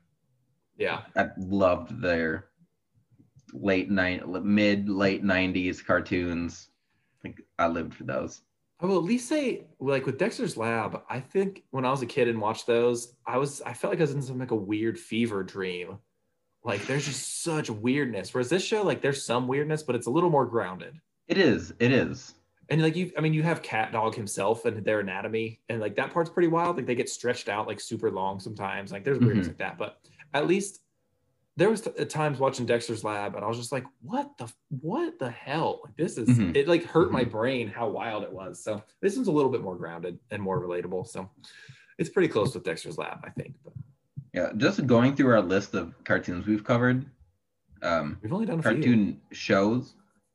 Yeah. 0.76 1.02
I 1.16 1.28
loved 1.38 2.00
their 2.00 2.46
late 3.52 3.90
night, 3.90 4.26
mid 4.28 4.88
late 4.88 5.24
'90s 5.24 5.84
cartoons. 5.84 6.68
I 7.18 7.22
think 7.22 7.42
I 7.58 7.66
lived 7.66 7.94
for 7.94 8.04
those. 8.04 8.42
I 8.80 8.86
will 8.86 8.98
at 8.98 9.04
least 9.04 9.28
say, 9.28 9.66
like 9.78 10.06
with 10.06 10.18
Dexter's 10.18 10.56
Lab, 10.56 11.02
I 11.08 11.20
think 11.20 11.62
when 11.70 11.84
I 11.84 11.90
was 11.90 12.02
a 12.02 12.06
kid 12.06 12.26
and 12.26 12.40
watched 12.40 12.66
those, 12.66 13.14
I 13.26 13.38
was 13.38 13.62
I 13.62 13.74
felt 13.74 13.92
like 13.92 14.00
I 14.00 14.04
was 14.04 14.14
in 14.14 14.22
some 14.22 14.38
like 14.38 14.50
a 14.50 14.56
weird 14.56 14.98
fever 14.98 15.42
dream. 15.44 15.98
Like 16.64 16.86
there's 16.86 17.06
just 17.06 17.42
such 17.42 17.70
weirdness. 17.70 18.32
Whereas 18.32 18.48
this 18.48 18.64
show, 18.64 18.82
like 18.82 19.02
there's 19.02 19.24
some 19.24 19.48
weirdness, 19.48 19.82
but 19.82 19.96
it's 19.96 20.06
a 20.06 20.10
little 20.10 20.30
more 20.30 20.46
grounded. 20.46 20.94
It 21.28 21.38
is. 21.38 21.72
It 21.80 21.92
is. 21.92 22.34
And 22.68 22.80
like 22.80 22.94
you, 22.96 23.10
I 23.18 23.20
mean, 23.20 23.34
you 23.34 23.42
have 23.42 23.62
Cat 23.62 23.92
Dog 23.92 24.14
himself 24.14 24.64
and 24.64 24.84
their 24.84 25.00
anatomy, 25.00 25.60
and 25.68 25.80
like 25.80 25.96
that 25.96 26.12
part's 26.12 26.30
pretty 26.30 26.48
wild. 26.48 26.76
Like 26.76 26.86
they 26.86 26.94
get 26.94 27.08
stretched 27.08 27.48
out 27.48 27.66
like 27.66 27.80
super 27.80 28.10
long 28.10 28.38
sometimes. 28.40 28.92
Like 28.92 29.04
there's 29.04 29.18
weirdness 29.18 29.46
Mhm. 29.46 29.50
like 29.50 29.58
that, 29.58 29.78
but 29.78 29.98
at 30.34 30.46
least 30.46 30.80
there 31.56 31.68
was 31.68 31.82
t- 31.82 32.04
times 32.06 32.38
watching 32.38 32.64
Dexter's 32.64 33.04
Lab, 33.04 33.34
and 33.34 33.44
I 33.44 33.48
was 33.48 33.58
just 33.58 33.72
like, 33.72 33.84
"What 34.00 34.38
the 34.38 34.50
what 34.80 35.18
the 35.18 35.30
hell? 35.30 35.80
Like 35.84 35.96
this 35.96 36.16
is 36.16 36.28
Mhm. 36.38 36.56
it. 36.56 36.66
Like 36.68 36.84
hurt 36.84 37.12
my 37.12 37.24
brain 37.24 37.68
how 37.68 37.88
wild 37.90 38.22
it 38.22 38.32
was." 38.32 38.62
So 38.62 38.82
this 39.00 39.16
one's 39.16 39.28
a 39.28 39.32
little 39.32 39.50
bit 39.50 39.60
more 39.62 39.76
grounded 39.76 40.18
and 40.30 40.40
more 40.42 40.60
relatable. 40.64 41.06
So 41.08 41.28
it's 41.98 42.08
pretty 42.08 42.28
close 42.28 42.54
with 42.54 42.64
Dexter's 42.64 42.96
Lab, 42.96 43.18
I 43.24 43.30
think. 43.30 43.56
But 43.64 43.74
Yeah. 44.32 44.50
Just 44.56 44.86
going 44.86 45.14
through 45.14 45.32
our 45.32 45.42
list 45.42 45.74
of 45.74 45.92
cartoons 46.04 46.46
we've 46.46 46.64
covered, 46.64 47.06
um, 47.82 48.18
we've 48.22 48.32
only 48.32 48.46
done 48.46 48.60
a 48.60 48.62
few. 48.62 48.72
cartoon 48.72 49.20
shows, 49.32 49.94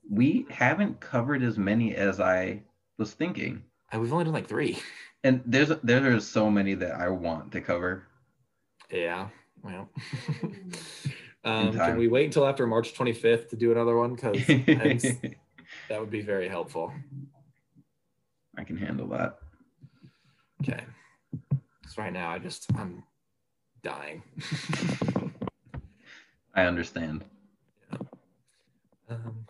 we 0.09 0.45
haven't 0.49 0.99
covered 0.99 1.43
as 1.43 1.57
many 1.57 1.95
as 1.95 2.19
I 2.19 2.61
was 2.97 3.13
thinking. 3.13 3.63
Uh, 3.93 3.99
We've 3.99 4.11
only 4.11 4.25
done 4.25 4.33
like 4.33 4.47
three. 4.47 4.79
And 5.23 5.41
there's 5.45 5.69
there 5.83 6.15
are 6.15 6.19
so 6.19 6.49
many 6.49 6.75
that 6.75 6.91
I 6.91 7.09
want 7.09 7.51
to 7.53 7.59
cover. 7.59 8.03
Yeah. 8.91 9.29
Well, 9.63 9.89
um, 11.43 11.73
can 11.73 11.97
we 11.97 12.07
wait 12.07 12.25
until 12.25 12.45
after 12.45 12.67
March 12.67 12.93
25th 12.93 13.49
to 13.49 13.55
do 13.55 13.71
another 13.71 13.97
one? 13.97 14.13
Because 14.13 14.37
That 15.89 15.99
would 15.99 16.11
be 16.11 16.21
very 16.21 16.47
helpful. 16.47 16.93
I 18.57 18.63
can 18.63 18.77
handle 18.77 19.07
that. 19.07 19.39
Okay. 20.61 20.83
So 21.87 22.01
right 22.01 22.13
now 22.13 22.29
I 22.29 22.37
just 22.39 22.67
I'm 22.77 23.03
dying. 23.87 24.21
I 26.53 26.63
understand. 26.63 27.23
um, 29.09 29.45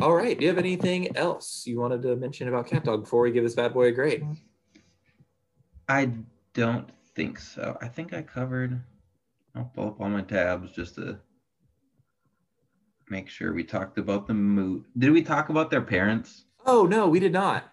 all 0.00 0.14
right. 0.14 0.38
Do 0.38 0.44
you 0.44 0.48
have 0.48 0.58
anything 0.58 1.14
else 1.16 1.64
you 1.66 1.78
wanted 1.78 2.00
to 2.02 2.16
mention 2.16 2.48
about 2.48 2.68
Cat 2.68 2.84
Dog 2.84 3.02
before 3.02 3.20
we 3.20 3.32
give 3.32 3.44
this 3.44 3.54
bad 3.54 3.74
boy 3.74 3.88
a 3.88 3.92
grade? 3.92 4.24
I 5.88 6.10
don't 6.54 6.88
think 7.14 7.38
so. 7.38 7.76
I 7.82 7.88
think 7.88 8.14
I 8.14 8.22
covered. 8.22 8.80
I'll 9.54 9.70
pull 9.74 9.88
up 9.88 10.00
all 10.00 10.08
my 10.08 10.22
tabs 10.22 10.72
just 10.72 10.94
to 10.94 11.18
make 13.10 13.28
sure 13.28 13.52
we 13.52 13.62
talked 13.64 13.98
about 13.98 14.26
the 14.26 14.32
mood. 14.32 14.84
Did 14.96 15.10
we 15.10 15.22
talk 15.22 15.50
about 15.50 15.70
their 15.70 15.82
parents? 15.82 16.46
Oh 16.64 16.86
no, 16.86 17.08
we 17.08 17.20
did 17.20 17.32
not. 17.32 17.70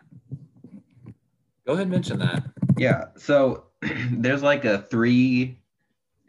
Go 1.66 1.74
ahead 1.74 1.84
and 1.84 1.92
mention 1.92 2.20
that. 2.20 2.44
Yeah. 2.78 3.06
So 3.16 3.68
there's 4.12 4.44
like 4.44 4.66
a 4.66 4.80
three. 4.80 5.59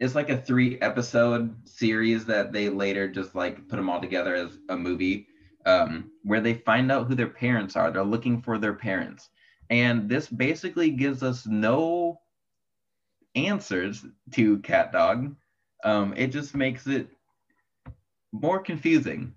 It's 0.01 0.15
like 0.15 0.31
a 0.31 0.41
three 0.41 0.79
episode 0.81 1.55
series 1.63 2.25
that 2.25 2.51
they 2.51 2.69
later 2.69 3.07
just 3.07 3.35
like 3.35 3.67
put 3.69 3.75
them 3.75 3.87
all 3.87 4.01
together 4.01 4.33
as 4.33 4.57
a 4.69 4.75
movie, 4.75 5.27
um, 5.67 6.09
where 6.23 6.41
they 6.41 6.55
find 6.55 6.91
out 6.91 7.05
who 7.07 7.13
their 7.13 7.27
parents 7.27 7.75
are. 7.75 7.91
They're 7.91 8.03
looking 8.03 8.41
for 8.41 8.57
their 8.57 8.73
parents, 8.73 9.29
and 9.69 10.09
this 10.09 10.27
basically 10.27 10.89
gives 10.89 11.21
us 11.21 11.45
no 11.45 12.19
answers 13.35 14.03
to 14.31 14.57
Cat 14.59 14.91
Dog. 14.91 15.35
Um, 15.83 16.15
it 16.17 16.27
just 16.27 16.55
makes 16.55 16.87
it 16.87 17.07
more 18.31 18.59
confusing. 18.59 19.35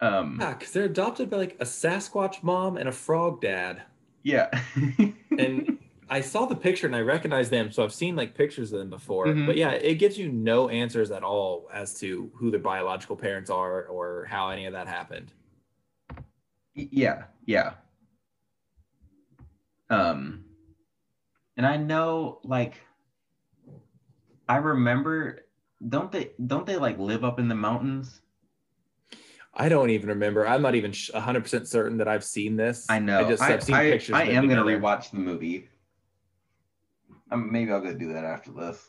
Um, 0.00 0.38
Yeah, 0.40 0.54
because 0.54 0.72
they're 0.72 0.84
adopted 0.86 1.30
by 1.30 1.36
like 1.36 1.56
a 1.60 1.64
Sasquatch 1.64 2.42
mom 2.42 2.76
and 2.76 2.88
a 2.88 2.92
frog 2.92 3.40
dad. 3.40 3.82
yeah. 4.24 4.50
And 5.38 5.78
I 6.12 6.20
saw 6.20 6.44
the 6.44 6.54
picture 6.54 6.86
and 6.86 6.94
I 6.94 7.00
recognize 7.00 7.48
them, 7.48 7.72
so 7.72 7.82
I've 7.82 7.92
seen 7.94 8.16
like 8.16 8.34
pictures 8.34 8.70
of 8.70 8.78
them 8.80 8.90
before. 8.90 9.26
Mhm. 9.28 9.46
But 9.46 9.56
yeah, 9.56 9.70
it 9.70 9.94
gives 9.94 10.18
you 10.18 10.30
no 10.30 10.68
answers 10.68 11.10
at 11.10 11.22
all 11.22 11.70
as 11.72 11.94
to 12.00 12.30
who 12.34 12.50
their 12.50 12.60
biological 12.60 13.16
parents 13.16 13.48
are 13.48 13.84
or 13.86 14.26
how 14.28 14.50
any 14.50 14.66
of 14.66 14.74
that 14.74 14.86
happened. 14.86 15.32
yeah 16.74 17.24
yeah 17.44 17.74
um 19.90 20.42
and 21.58 21.66
i 21.66 21.76
know 21.76 22.38
like 22.44 22.74
i 24.48 24.56
remember 24.56 25.40
don't 25.86 26.10
they 26.10 26.30
don't 26.46 26.64
they 26.64 26.76
like 26.76 26.98
live 26.98 27.24
up 27.24 27.38
in 27.38 27.48
the 27.48 27.54
mountains 27.54 28.20
I 29.54 29.68
don't 29.68 29.90
even 29.90 30.08
remember. 30.08 30.48
I'm 30.48 30.62
not 30.62 30.74
even 30.76 30.92
sh- 30.92 31.10
100% 31.14 31.66
certain 31.66 31.98
that 31.98 32.08
I've 32.08 32.24
seen 32.24 32.56
this. 32.56 32.86
i 32.88 32.98
know 32.98 33.26
I 33.26 33.28
just 33.28 33.42
i, 33.42 33.50
have 33.50 33.62
seen 33.62 33.74
I, 33.74 33.90
pictures. 33.90 34.14
I 34.14 34.22
am 34.22 34.48
gonna 34.48 34.64
together. 34.64 34.80
rewatch 34.80 35.10
the 35.10 35.18
movie 35.18 35.68
um, 37.32 37.50
maybe 37.52 37.72
i'll 37.72 37.80
go 37.80 37.92
do 37.94 38.12
that 38.12 38.24
after 38.24 38.50
this 38.52 38.88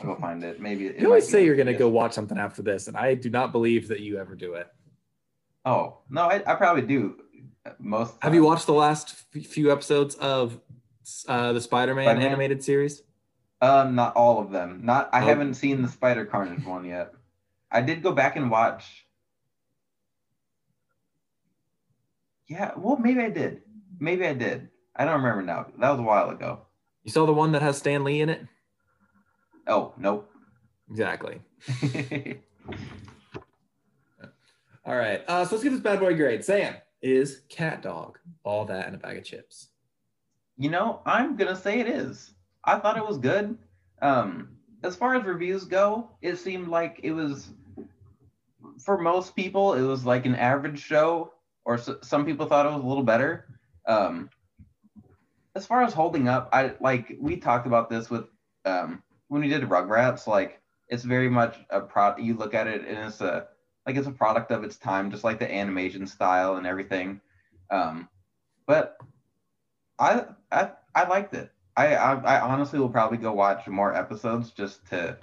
i'll 0.00 0.06
go 0.06 0.16
find 0.20 0.42
it 0.44 0.60
maybe 0.60 0.86
it 0.86 0.98
you 1.00 1.06
always 1.06 1.28
say 1.28 1.44
you're 1.44 1.56
going 1.56 1.66
to 1.66 1.74
go 1.74 1.88
watch 1.88 2.12
something 2.12 2.38
after 2.38 2.62
this, 2.62 2.86
and 2.88 2.96
I 2.96 3.14
do 3.14 3.28
not 3.30 3.50
believe 3.52 3.88
that 3.88 4.00
you 4.00 4.18
ever 4.18 4.34
do 4.34 4.54
it. 4.54 4.68
oh 5.64 5.98
no 6.08 6.22
i, 6.22 6.36
I 6.46 6.54
probably 6.54 6.82
do 6.82 7.16
uh, 7.66 7.70
most 7.78 8.14
Have 8.22 8.34
you 8.34 8.42
watched 8.44 8.66
the 8.66 8.72
last 8.74 9.14
few 9.32 9.70
episodes 9.72 10.14
of 10.16 10.58
uh, 11.28 11.52
the 11.52 11.60
Spider-Man, 11.60 12.04
Spider-Man? 12.06 12.26
animated 12.26 12.62
series? 12.64 13.02
Um, 13.60 13.94
not 13.94 14.16
all 14.16 14.40
of 14.40 14.50
them. 14.50 14.80
Not 14.84 15.08
I 15.12 15.22
Oh. 15.22 15.26
haven't 15.26 15.54
seen 15.54 15.82
the 15.82 15.88
Spider 15.88 16.24
Carnage 16.24 16.64
one 16.66 16.84
yet. 16.84 17.12
I 17.70 17.80
did 17.80 18.02
go 18.02 18.10
back 18.12 18.34
and 18.36 18.50
watch. 18.50 19.06
Yeah, 22.48 22.72
well, 22.76 22.96
maybe 22.96 23.20
I 23.20 23.30
did. 23.30 23.62
Maybe 24.00 24.26
I 24.26 24.34
did. 24.34 24.68
I 24.96 25.04
don't 25.04 25.22
remember 25.22 25.42
now. 25.42 25.66
That 25.78 25.90
was 25.90 26.00
a 26.00 26.02
while 26.02 26.30
ago. 26.30 26.62
You 27.04 27.10
saw 27.10 27.26
the 27.26 27.32
one 27.32 27.52
that 27.52 27.62
has 27.62 27.78
Stan 27.78 28.04
Lee 28.04 28.20
in 28.20 28.28
it? 28.28 28.46
Oh, 29.66 29.92
nope. 29.96 30.30
Exactly. 30.90 31.40
All 34.84 34.96
right. 34.96 35.22
Uh, 35.28 35.44
so 35.44 35.54
let's 35.54 35.62
give 35.62 35.72
this 35.72 35.80
bad 35.80 36.00
boy 36.00 36.08
a 36.08 36.14
grade. 36.14 36.44
Sam 36.44 36.74
is 37.02 37.42
cat 37.48 37.82
dog. 37.82 38.18
All 38.44 38.64
that 38.66 38.86
and 38.86 38.94
a 38.96 38.98
bag 38.98 39.18
of 39.18 39.24
chips. 39.24 39.68
you 40.56 40.70
know, 40.70 41.00
I'm 41.06 41.36
gonna 41.36 41.56
say 41.56 41.80
it 41.80 41.88
is. 41.88 42.34
I 42.64 42.78
thought 42.78 42.96
it 42.96 43.06
was 43.06 43.18
good. 43.18 43.56
Um, 44.00 44.56
as 44.82 44.96
far 44.96 45.14
as 45.14 45.24
reviews 45.24 45.64
go, 45.64 46.10
it 46.20 46.36
seemed 46.36 46.68
like 46.68 47.00
it 47.02 47.12
was 47.12 47.50
for 48.84 48.98
most 48.98 49.34
people 49.36 49.74
it 49.74 49.82
was 49.82 50.04
like 50.04 50.26
an 50.26 50.34
average 50.34 50.80
show, 50.80 51.32
or 51.64 51.74
s- 51.74 51.90
some 52.02 52.24
people 52.24 52.46
thought 52.46 52.66
it 52.66 52.72
was 52.72 52.82
a 52.82 52.86
little 52.86 53.04
better. 53.04 53.46
Um, 53.86 54.28
as 55.54 55.66
far 55.66 55.82
as 55.82 55.92
holding 55.92 56.28
up, 56.28 56.48
I 56.52 56.74
like 56.80 57.16
we 57.20 57.36
talked 57.36 57.66
about 57.66 57.90
this 57.90 58.10
with 58.10 58.26
um, 58.64 59.02
when 59.28 59.42
we 59.42 59.48
did 59.48 59.62
Rugrats. 59.62 60.26
Like 60.26 60.60
it's 60.88 61.04
very 61.04 61.28
much 61.28 61.58
a 61.70 61.80
pro. 61.80 62.16
You 62.16 62.34
look 62.34 62.54
at 62.54 62.66
it 62.66 62.86
and 62.86 62.98
it's 62.98 63.20
a 63.20 63.48
like 63.86 63.96
it's 63.96 64.06
a 64.06 64.12
product 64.12 64.50
of 64.50 64.64
its 64.64 64.76
time, 64.76 65.10
just 65.10 65.24
like 65.24 65.38
the 65.38 65.52
animation 65.52 66.06
style 66.06 66.56
and 66.56 66.66
everything. 66.66 67.20
Um, 67.70 68.08
but 68.66 68.96
I 69.98 70.26
I 70.50 70.70
I 70.94 71.08
liked 71.08 71.34
it. 71.34 71.50
I, 71.76 71.94
I 71.96 72.14
I 72.14 72.40
honestly 72.40 72.78
will 72.78 72.90
probably 72.90 73.18
go 73.18 73.32
watch 73.32 73.66
more 73.66 73.94
episodes 73.94 74.50
just 74.50 74.86
to 74.88 75.18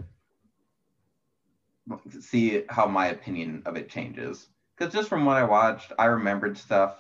see 2.20 2.64
how 2.70 2.86
my 2.88 3.08
opinion 3.08 3.64
of 3.66 3.76
it 3.76 3.90
changes. 3.90 4.48
Because 4.78 4.94
just 4.94 5.10
from 5.10 5.26
what 5.26 5.38
I 5.38 5.44
watched, 5.44 5.92
I 5.98 6.06
remembered 6.06 6.58
stuff. 6.58 6.96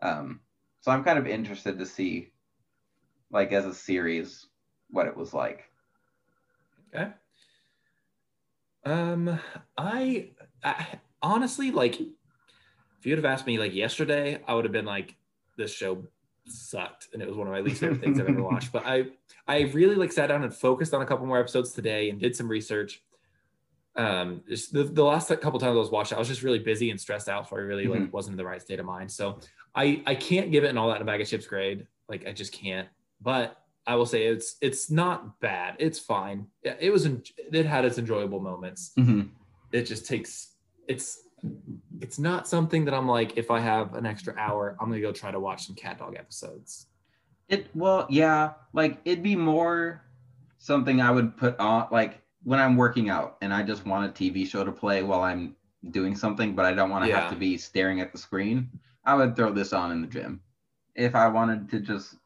Um, 0.00 0.40
so 0.80 0.90
I'm 0.90 1.04
kind 1.04 1.18
of 1.18 1.26
interested 1.26 1.78
to 1.78 1.86
see, 1.86 2.31
like 3.32 3.52
as 3.52 3.64
a 3.64 3.74
series, 3.74 4.46
what 4.90 5.06
it 5.06 5.16
was 5.16 5.32
like. 5.34 5.70
Okay. 6.94 7.12
Um, 8.84 9.38
I, 9.78 10.30
I 10.62 10.98
honestly 11.22 11.70
like 11.70 12.00
if 12.00 13.06
you'd 13.06 13.18
have 13.18 13.24
asked 13.24 13.46
me 13.46 13.58
like 13.58 13.74
yesterday, 13.74 14.40
I 14.46 14.54
would 14.54 14.64
have 14.64 14.72
been 14.72 14.84
like, 14.84 15.16
this 15.56 15.72
show 15.72 16.04
sucked 16.46 17.08
and 17.12 17.20
it 17.22 17.28
was 17.28 17.36
one 17.36 17.46
of 17.46 17.52
my 17.52 17.60
least 17.60 17.80
favorite 17.80 18.00
things 18.00 18.18
I've 18.18 18.28
ever 18.28 18.42
watched. 18.42 18.72
But 18.72 18.84
I 18.86 19.06
I 19.46 19.60
really 19.72 19.94
like 19.96 20.12
sat 20.12 20.28
down 20.28 20.42
and 20.42 20.54
focused 20.54 20.94
on 20.94 21.02
a 21.02 21.06
couple 21.06 21.26
more 21.26 21.38
episodes 21.38 21.72
today 21.72 22.10
and 22.10 22.18
did 22.20 22.34
some 22.34 22.48
research. 22.48 23.02
Um, 23.94 24.42
just 24.48 24.72
the, 24.72 24.84
the 24.84 25.04
last 25.04 25.28
couple 25.28 25.58
times 25.60 25.76
I 25.76 25.78
was 25.78 25.90
watching, 25.90 26.16
I 26.16 26.18
was 26.18 26.28
just 26.28 26.42
really 26.42 26.58
busy 26.58 26.90
and 26.90 26.98
stressed 26.98 27.28
out, 27.28 27.48
so 27.48 27.56
I 27.56 27.60
really 27.60 27.86
like 27.86 28.00
Mhm. 28.00 28.12
wasn't 28.12 28.32
in 28.32 28.38
the 28.38 28.46
right 28.46 28.62
state 28.62 28.80
of 28.80 28.86
mind. 28.86 29.10
So 29.12 29.38
I 29.74 30.02
I 30.06 30.14
can't 30.14 30.50
give 30.50 30.64
it 30.64 30.70
an 30.70 30.78
all 30.78 30.88
that 30.88 30.96
in 30.96 31.02
a 31.02 31.04
bag 31.04 31.20
of 31.20 31.28
chips 31.28 31.46
grade. 31.46 31.86
Like 32.08 32.26
I 32.26 32.32
just 32.32 32.52
can't. 32.52 32.88
But 33.22 33.58
I 33.86 33.94
will 33.94 34.06
say 34.06 34.26
it's 34.26 34.56
it's 34.60 34.90
not 34.90 35.40
bad. 35.40 35.76
It's 35.78 35.98
fine. 35.98 36.46
It 36.62 36.92
was 36.92 37.06
it 37.06 37.66
had 37.66 37.84
its 37.84 37.98
enjoyable 37.98 38.40
moments. 38.40 38.92
Mm-hmm. 38.98 39.22
It 39.72 39.84
just 39.84 40.06
takes 40.06 40.54
it's 40.88 41.28
it's 42.00 42.18
not 42.18 42.46
something 42.46 42.84
that 42.84 42.94
I'm 42.94 43.08
like 43.08 43.36
if 43.36 43.50
I 43.50 43.60
have 43.60 43.94
an 43.94 44.06
extra 44.06 44.34
hour, 44.36 44.76
I'm 44.80 44.88
gonna 44.88 45.00
go 45.00 45.12
try 45.12 45.30
to 45.30 45.40
watch 45.40 45.66
some 45.66 45.74
cat 45.74 45.98
dog 45.98 46.16
episodes. 46.16 46.86
It 47.48 47.66
well, 47.74 48.06
yeah, 48.08 48.52
like 48.72 48.98
it'd 49.04 49.22
be 49.22 49.36
more 49.36 50.04
something 50.58 51.00
I 51.00 51.10
would 51.10 51.36
put 51.36 51.58
on 51.58 51.88
like 51.90 52.20
when 52.44 52.58
I'm 52.60 52.76
working 52.76 53.08
out 53.10 53.36
and 53.40 53.52
I 53.52 53.62
just 53.62 53.84
want 53.86 54.06
a 54.06 54.12
TV 54.12 54.46
show 54.46 54.64
to 54.64 54.72
play 54.72 55.02
while 55.02 55.20
I'm 55.22 55.56
doing 55.90 56.14
something, 56.16 56.54
but 56.54 56.64
I 56.64 56.72
don't 56.72 56.90
want 56.90 57.04
to 57.04 57.10
Yeah. 57.10 57.20
have 57.22 57.30
to 57.32 57.36
be 57.36 57.56
staring 57.56 58.00
at 58.00 58.12
the 58.12 58.18
screen. 58.18 58.70
I 59.04 59.14
would 59.14 59.34
throw 59.34 59.52
this 59.52 59.72
on 59.72 59.90
in 59.90 60.00
the 60.00 60.06
gym. 60.06 60.40
If 60.94 61.16
I 61.16 61.26
wanted 61.26 61.68
to 61.70 61.80
just 61.80 62.16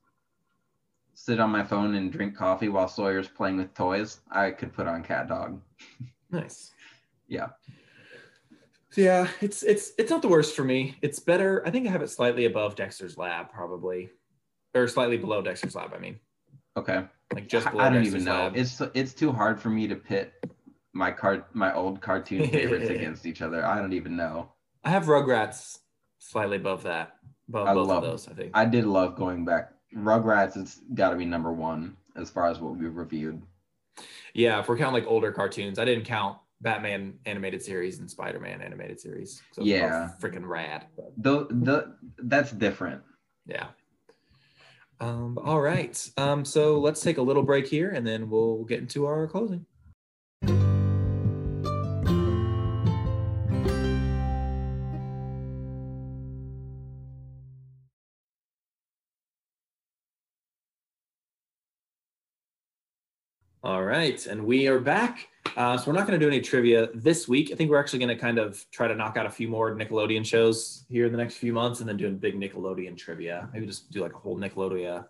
sit 1.19 1.41
on 1.41 1.51
my 1.51 1.63
phone 1.65 1.95
and 1.95 2.13
drink 2.13 2.37
coffee 2.37 2.69
while 2.69 2.87
Sawyer's 2.87 3.27
playing 3.27 3.57
with 3.57 3.73
toys, 3.75 4.21
I 4.31 4.51
could 4.51 4.73
put 4.73 4.87
on 4.87 5.03
Cat 5.03 5.29
Dog. 5.29 5.61
Nice. 6.29 6.73
Yeah. 7.29 7.51
So 8.91 9.01
yeah, 9.01 9.29
it's 9.41 9.63
it's 9.63 9.93
it's 9.97 10.11
not 10.11 10.21
the 10.23 10.29
worst 10.29 10.57
for 10.57 10.65
me. 10.65 10.97
It's 11.01 11.21
better. 11.21 11.63
I 11.65 11.71
think 11.71 11.87
I 11.87 11.91
have 11.93 12.03
it 12.03 12.11
slightly 12.11 12.47
above 12.47 12.75
Dexter's 12.75 13.17
Lab, 13.17 13.49
probably, 13.53 14.11
or 14.75 14.89
slightly 14.89 15.17
below 15.19 15.41
Dexter's 15.41 15.77
Lab. 15.77 15.95
I 15.95 15.99
mean, 15.99 16.19
Okay. 16.77 17.05
like 17.33 17.47
just 17.49 17.71
below 17.71 17.85
I 17.85 17.91
don't 17.91 18.03
Dexter's 18.03 18.15
even 18.23 18.25
know. 18.25 18.43
Lab. 18.43 18.57
It's 18.57 18.83
it's 18.93 19.15
too 19.15 19.31
hard 19.31 19.61
for 19.61 19.71
me 19.71 19.87
to 19.87 19.95
pit 19.95 20.35
my 20.95 21.13
cart 21.13 21.47
my 21.55 21.73
old 21.73 22.01
cartoon 22.01 22.49
favorites 22.51 22.91
against 22.91 23.25
each 23.25 23.41
other. 23.41 23.65
I 23.65 23.79
don't 23.81 23.93
even 23.93 24.17
know. 24.17 24.51
I 24.83 24.91
have 24.91 25.05
Rugrats 25.05 25.79
slightly 26.19 26.57
above 26.57 26.83
that, 26.83 27.13
above 27.49 27.69
I 27.69 27.73
both 27.75 27.87
love 27.89 28.03
of 28.05 28.11
those. 28.11 28.29
I 28.29 28.33
think. 28.33 28.51
I 28.53 28.65
did 28.65 28.85
love 28.85 29.15
going 29.15 29.45
back. 29.45 29.71
Rugrats, 29.95 30.57
it's 30.57 30.81
got 30.95 31.11
to 31.11 31.17
be 31.17 31.25
number 31.25 31.53
one 31.53 31.97
as 32.17 32.31
far 32.31 32.47
as 32.49 32.59
what 32.59 32.77
we 32.77 32.87
reviewed. 32.87 33.43
Yeah, 34.35 34.61
if 34.61 34.69
we're 34.69 34.77
counting 34.77 34.95
like 35.03 35.11
older 35.11 35.33
cartoons, 35.33 35.79
I 35.79 35.85
didn't 35.85 36.05
count 36.05 36.39
Batman 36.61 37.19
animated 37.27 37.63
series 37.63 37.99
and 37.99 38.11
Spider 38.11 38.41
Man 38.41 38.61
animated 38.61 39.01
series. 39.01 39.43
So 39.53 39.63
Yeah. 39.63 40.11
freaking 40.21 40.47
rad. 40.47 40.87
The 41.19 41.47
the 41.51 41.97
that's 42.19 42.53
different. 42.53 43.03
yeah. 43.47 43.69
Um, 44.99 45.39
all 45.45 45.61
right. 45.61 46.11
Um, 46.17 46.43
so 46.45 46.81
let's 46.81 47.03
take 47.03 47.19
a 47.19 47.23
little 47.23 47.43
break 47.43 47.67
here, 47.67 47.91
and 47.91 48.07
then 48.07 48.31
we'll 48.31 48.65
get 48.65 48.81
into 48.81 49.05
our 49.05 49.27
closing. 49.27 49.67
All 63.67 63.83
right, 63.83 64.25
and 64.29 64.47
we 64.47 64.69
are 64.69 64.79
back. 64.79 65.27
Uh, 65.57 65.77
so 65.77 65.91
we're 65.91 65.99
not 65.99 66.07
going 66.07 66.21
to 66.21 66.25
do 66.25 66.31
any 66.31 66.41
trivia 66.41 66.89
this 66.95 67.27
week. 67.27 67.51
I 67.51 67.57
think 67.57 67.69
we're 67.69 67.81
actually 67.81 67.99
going 67.99 68.11
to 68.11 68.15
kind 68.17 68.39
of 68.39 68.65
try 68.71 68.87
to 68.87 68.95
knock 68.95 69.17
out 69.17 69.27
a 69.27 69.31
few 69.31 69.49
more 69.49 69.75
Nickelodeon 69.75 70.25
shows 70.25 70.85
here 70.89 71.05
in 71.05 71.11
the 71.11 71.19
next 71.19 71.39
few 71.39 71.53
months, 71.53 71.81
and 71.81 71.89
then 71.89 71.97
do 71.97 72.07
a 72.07 72.11
big 72.13 72.39
Nickelodeon 72.39 72.97
trivia. 72.97 73.49
Maybe 73.53 73.67
just 73.67 73.91
do 73.91 74.03
like 74.03 74.13
a 74.13 74.19
whole 74.19 74.39
Nickelodeon. 74.39 75.05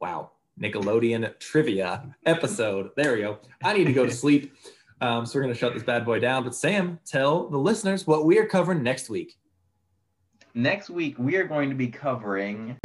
Wow, 0.00 0.32
Nickelodeon 0.60 1.38
trivia 1.38 2.12
episode. 2.26 2.90
There 2.96 3.14
we 3.14 3.20
go. 3.20 3.38
I 3.62 3.74
need 3.74 3.84
to 3.84 3.92
go 3.92 4.04
to 4.04 4.12
sleep. 4.24 4.56
Um, 5.00 5.24
so 5.24 5.38
we're 5.38 5.44
going 5.44 5.54
to 5.54 5.60
shut 5.60 5.74
this 5.74 5.84
bad 5.84 6.04
boy 6.04 6.18
down. 6.18 6.42
But 6.42 6.56
Sam, 6.56 6.98
tell 7.06 7.48
the 7.48 7.58
listeners 7.58 8.08
what 8.08 8.24
we 8.24 8.40
are 8.40 8.46
covering 8.46 8.82
next 8.82 9.08
week. 9.08 9.38
Next 10.52 10.90
week, 10.90 11.16
we 11.16 11.36
are 11.36 11.44
going 11.44 11.68
to 11.70 11.76
be 11.76 11.86
covering 11.86 12.76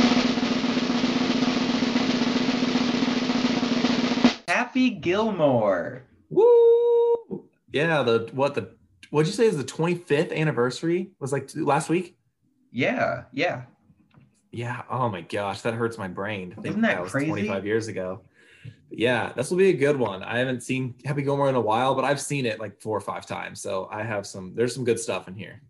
Happy 4.76 4.89
Gilmore. 4.89 6.03
Woo! 6.30 7.45
Yeah, 7.71 8.03
the 8.03 8.30
what 8.34 8.55
the 8.55 8.76
what'd 9.09 9.26
you 9.26 9.34
say 9.34 9.45
is 9.45 9.55
the 9.55 9.63
25th 9.63 10.36
anniversary? 10.36 11.11
Was 11.21 11.32
like 11.32 11.49
last 11.55 11.88
week? 11.88 12.17
Yeah, 12.73 13.23
yeah. 13.32 13.61
Yeah. 14.51 14.82
Oh 14.89 15.07
my 15.07 15.21
gosh, 15.21 15.61
that 15.61 15.76
hurts 15.76 15.97
my 15.97 16.09
brain. 16.09 16.55
Isn't 16.61 16.82
that 16.82 17.01
was 17.01 17.13
crazy? 17.13 17.30
25 17.30 17.65
years 17.65 17.88
ago. 17.88 18.19
But 18.89 18.99
yeah, 18.99 19.32
this 19.32 19.49
will 19.49 19.57
be 19.57 19.69
a 19.69 19.73
good 19.73 19.97
one. 19.97 20.23
I 20.23 20.39
haven't 20.39 20.61
seen 20.61 20.95
Happy 21.05 21.21
Gilmore 21.21 21.47
in 21.47 21.55
a 21.55 21.61
while, 21.61 21.95
but 21.95 22.03
I've 22.03 22.19
seen 22.19 22.45
it 22.45 22.59
like 22.59 22.82
four 22.82 22.97
or 22.97 23.01
five 23.01 23.26
times. 23.26 23.61
So 23.61 23.88
I 23.89 24.03
have 24.03 24.28
some. 24.28 24.55
There's 24.55 24.76
some 24.76 24.84
good 24.84 24.99
stuff 24.99 25.30
in 25.30 25.36
here. 25.36 25.61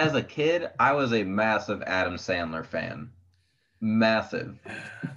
As 0.00 0.16
a 0.16 0.22
kid, 0.22 0.68
I 0.80 0.94
was 0.94 1.12
a 1.12 1.22
massive 1.22 1.80
Adam 1.82 2.14
Sandler 2.14 2.66
fan. 2.66 3.08
Massive. 3.84 4.60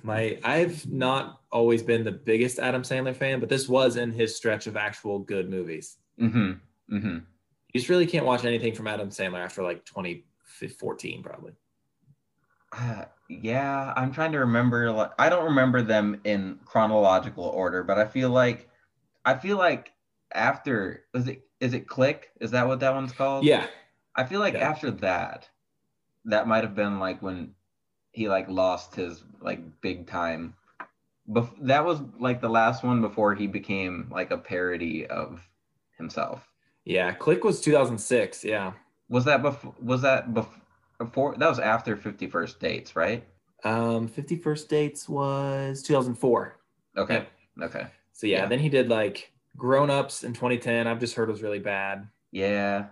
My 0.01 0.39
I've 0.43 0.91
not 0.91 1.41
always 1.51 1.84
been 1.84 2.03
the 2.03 2.11
biggest 2.11 2.57
Adam 2.57 2.82
Sandler 2.82 3.16
fan, 3.16 3.39
but 3.39 3.47
this 3.47 3.70
was 3.70 3.95
in 3.95 4.11
his 4.11 4.36
stretch 4.36 4.66
of 4.66 4.76
actual 4.76 5.20
good 5.20 5.51
movies. 5.51 5.97
Mm-hmm. 6.20 6.95
Mm-hmm. 6.95 7.18
You 7.18 7.80
just 7.80 7.89
really 7.89 8.07
can't 8.07 8.26
watch 8.26 8.43
anything 8.43 8.74
from 8.74 8.88
Adam 8.88 9.09
Sandler 9.09 9.43
after 9.43 9.61
like 9.61 9.86
2014, 9.86 11.22
probably. 11.22 11.51
Uh, 12.72 13.05
yeah, 13.30 13.93
I'm 13.95 14.11
trying 14.11 14.32
to 14.32 14.39
remember. 14.39 14.91
Like, 14.91 15.11
I 15.20 15.30
don't 15.30 15.45
remember 15.45 15.84
them 15.84 16.20
in 16.24 16.59
chronological 16.66 17.43
order, 17.45 17.84
but 17.84 17.99
I 17.99 18.05
feel 18.05 18.32
like, 18.32 18.68
I 19.26 19.36
feel 19.36 19.57
like 19.57 19.93
after 20.34 21.05
is 21.13 21.28
it 21.28 21.43
is 21.59 21.76
it 21.76 21.88
Click? 21.88 22.32
Is 22.41 22.49
that 22.51 22.68
what 22.68 22.80
that 22.80 22.95
one's 22.95 23.11
called? 23.11 23.45
Yeah. 23.45 23.68
I 24.16 24.24
feel 24.24 24.39
like 24.39 24.55
Yeah. 24.55 24.68
after 24.70 24.89
that, 24.89 25.49
that 26.26 26.47
might 26.47 26.63
have 26.63 26.76
been 26.76 26.99
like 26.99 27.22
when 27.22 27.53
he 28.16 28.30
like 28.30 28.47
lost 28.49 28.95
his 28.95 29.24
like 29.41 29.59
big 29.82 30.07
time. 30.07 30.55
Bef- 31.30 31.53
that 31.61 31.84
was 31.86 31.99
like 32.20 32.39
the 32.39 32.49
last 32.49 32.84
one 32.84 33.01
before 33.01 33.36
he 33.36 33.45
became 33.45 34.07
like 34.09 34.32
a 34.32 34.38
parody 34.38 35.05
of 35.07 35.47
himself. 35.97 36.47
Yeah. 36.86 37.11
Click 37.11 37.43
was 37.43 37.59
2006. 37.61 38.45
Yeah. 38.45 38.72
Was 39.09 39.26
that 39.26 39.41
before? 39.41 39.76
Was 39.82 40.01
that 40.03 40.34
bef- 40.34 40.61
before? 40.97 41.36
That 41.38 41.49
was 41.49 41.59
after 41.59 41.97
Fifty 41.97 42.28
First 42.28 42.59
Dates, 42.59 42.95
right? 42.95 43.24
Um, 43.63 44.07
51st 44.07 44.68
Dates 44.68 45.09
was 45.09 45.82
2004. 45.82 46.55
Okay. 46.97 47.26
Okay. 47.61 47.88
So 48.13 48.28
yeah, 48.28 48.43
Yeah. 48.43 48.45
then 48.45 48.59
he 48.59 48.70
did 48.70 48.89
like 48.89 49.32
Grown 49.57 49.89
Ups 49.89 50.24
in 50.24 50.34
2010. 50.34 50.88
I've 50.88 50.99
just 50.99 51.16
heard 51.16 51.28
it 51.30 51.32
was 51.32 51.41
really 51.41 51.59
bad. 51.59 52.07
Yeah. 52.32 52.86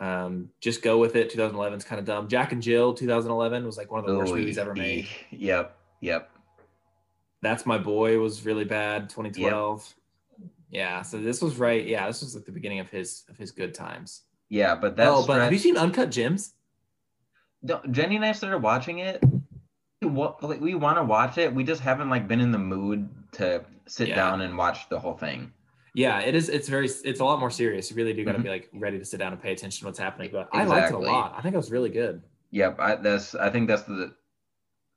Um, 0.00 0.48
Just 0.60 0.82
Go 0.82 0.98
With 0.98 1.14
It 1.14 1.30
2011 1.30 1.78
is 1.78 1.84
kind 1.84 1.98
of 1.98 2.06
dumb. 2.06 2.26
Jack 2.26 2.52
and 2.52 2.62
Jill 2.62 2.94
2011 2.94 3.64
was 3.66 3.76
like 3.76 3.90
one 3.90 4.00
of 4.00 4.06
the 4.06 4.16
worst 4.16 4.32
movies 4.32 4.58
ever 4.58 4.74
made. 4.74 5.06
Yep. 5.30 5.76
Yep. 6.00 6.30
That's 7.42 7.66
My 7.66 7.78
Boy 7.78 8.18
was 8.18 8.44
really 8.44 8.64
bad 8.64 9.10
2012. 9.10 9.94
Yeah, 10.70 11.02
so 11.02 11.18
this 11.18 11.42
was 11.42 11.56
right. 11.56 11.84
Yeah, 11.86 12.06
this 12.06 12.22
was 12.22 12.34
like 12.34 12.44
the 12.44 12.52
beginning 12.52 12.78
of 12.80 12.88
his 12.88 13.24
of 13.28 13.36
his 13.36 13.50
good 13.50 13.74
times. 13.74 14.22
Yeah, 14.48 14.74
but 14.74 14.96
that's 14.96 15.10
oh, 15.10 15.26
but 15.26 15.40
have 15.40 15.52
you 15.52 15.58
seen 15.58 15.76
Uncut 15.76 16.10
Gems? 16.10 16.54
No, 17.62 17.80
Jenny 17.90 18.16
and 18.16 18.24
I 18.24 18.32
started 18.32 18.58
watching 18.58 19.00
it. 19.00 19.22
We, 20.00 20.08
like, 20.08 20.60
we 20.60 20.74
want 20.74 20.96
to 20.96 21.04
watch 21.04 21.36
it. 21.38 21.54
We 21.54 21.62
just 21.64 21.82
haven't 21.82 22.08
like 22.08 22.26
been 22.26 22.40
in 22.40 22.52
the 22.52 22.58
mood 22.58 23.08
to 23.32 23.64
sit 23.86 24.08
Yeah. 24.08 24.14
down 24.14 24.40
and 24.40 24.56
watch 24.56 24.88
the 24.88 24.98
whole 24.98 25.14
thing. 25.14 25.52
Yeah, 25.94 26.20
it 26.20 26.34
is. 26.34 26.48
It's 26.48 26.68
very. 26.68 26.86
It's 27.04 27.20
a 27.20 27.24
lot 27.24 27.40
more 27.40 27.50
serious. 27.50 27.90
You 27.90 27.96
really 27.96 28.12
do 28.12 28.24
got 28.24 28.32
to 28.32 28.38
Mhm. 28.38 28.42
be 28.44 28.48
like 28.48 28.68
ready 28.74 28.98
to 28.98 29.04
sit 29.04 29.18
down 29.18 29.32
and 29.32 29.42
pay 29.42 29.52
attention 29.52 29.80
to 29.80 29.86
what's 29.86 29.98
happening. 29.98 30.30
But 30.32 30.48
I 30.52 30.64
liked 30.64 30.88
it 30.90 30.94
a 30.94 30.98
lot. 30.98 31.34
I 31.36 31.40
think 31.42 31.54
it 31.54 31.58
was 31.58 31.70
really 31.70 31.90
good. 31.90 32.22
Yep, 32.52 32.76
I, 32.80 32.94
that's. 32.96 33.34
I 33.34 33.50
think 33.50 33.68
that's 33.68 33.82
the. 33.82 34.14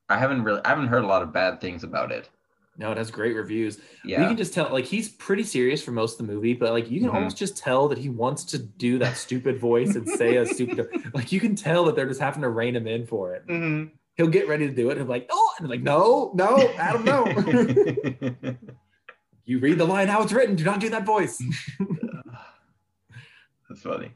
I 0.09 0.17
haven't 0.17 0.43
really. 0.43 0.61
I 0.65 0.69
haven't 0.69 0.87
heard 0.87 1.03
a 1.03 1.07
lot 1.07 1.21
of 1.23 1.33
bad 1.33 1.59
things 1.61 1.83
about 1.83 2.11
it. 2.11 2.29
No, 2.77 2.91
it 2.91 2.97
has 2.97 3.11
great 3.11 3.35
reviews. 3.35 3.79
Yeah. 4.03 4.21
You 4.21 4.27
can 4.29 4.35
just 4.37 4.51
tell, 4.51 4.67
like, 4.73 4.85
he's 4.85 5.07
pretty 5.07 5.43
serious 5.43 5.83
for 5.83 5.91
most 5.91 6.19
of 6.19 6.25
the 6.25 6.33
movie, 6.33 6.55
but 6.55 6.71
like, 6.71 6.89
you 6.89 6.99
can 7.01 7.09
Mhm. 7.11 7.13
almost 7.13 7.37
just 7.37 7.55
tell 7.55 7.87
that 7.89 7.99
he 7.99 8.09
wants 8.09 8.43
to 8.45 8.57
do 8.57 8.97
that 8.97 9.15
stupid 9.15 9.59
voice 9.59 9.95
and 9.95 10.09
say 10.09 10.37
a 10.37 10.45
stupid, 10.47 10.87
like, 11.13 11.31
you 11.31 11.39
can 11.39 11.55
tell 11.55 11.85
that 11.85 11.95
they're 11.95 12.07
just 12.07 12.19
having 12.19 12.41
to 12.41 12.49
rein 12.49 12.75
him 12.75 12.87
in 12.87 13.05
for 13.05 13.35
it. 13.35 13.45
Mhm. 13.45 13.91
He'll 14.15 14.25
get 14.27 14.47
ready 14.47 14.67
to 14.67 14.73
do 14.73 14.89
it. 14.89 14.97
And 14.97 15.05
be 15.05 15.11
like, 15.11 15.27
oh, 15.31 15.49
and 15.59 15.69
like, 15.69 15.83
no, 15.83 16.31
no, 16.33 16.57
Adam, 16.79 17.03
no. 17.05 17.25
you 19.45 19.59
read 19.59 19.77
the 19.77 19.85
line 19.85 20.07
how 20.07 20.21
it's 20.21 20.31
written. 20.31 20.55
Do 20.55 20.63
not 20.63 20.79
do 20.79 20.89
that 20.89 21.05
voice. 21.05 21.41
that's 23.69 23.81
funny. 23.81 24.11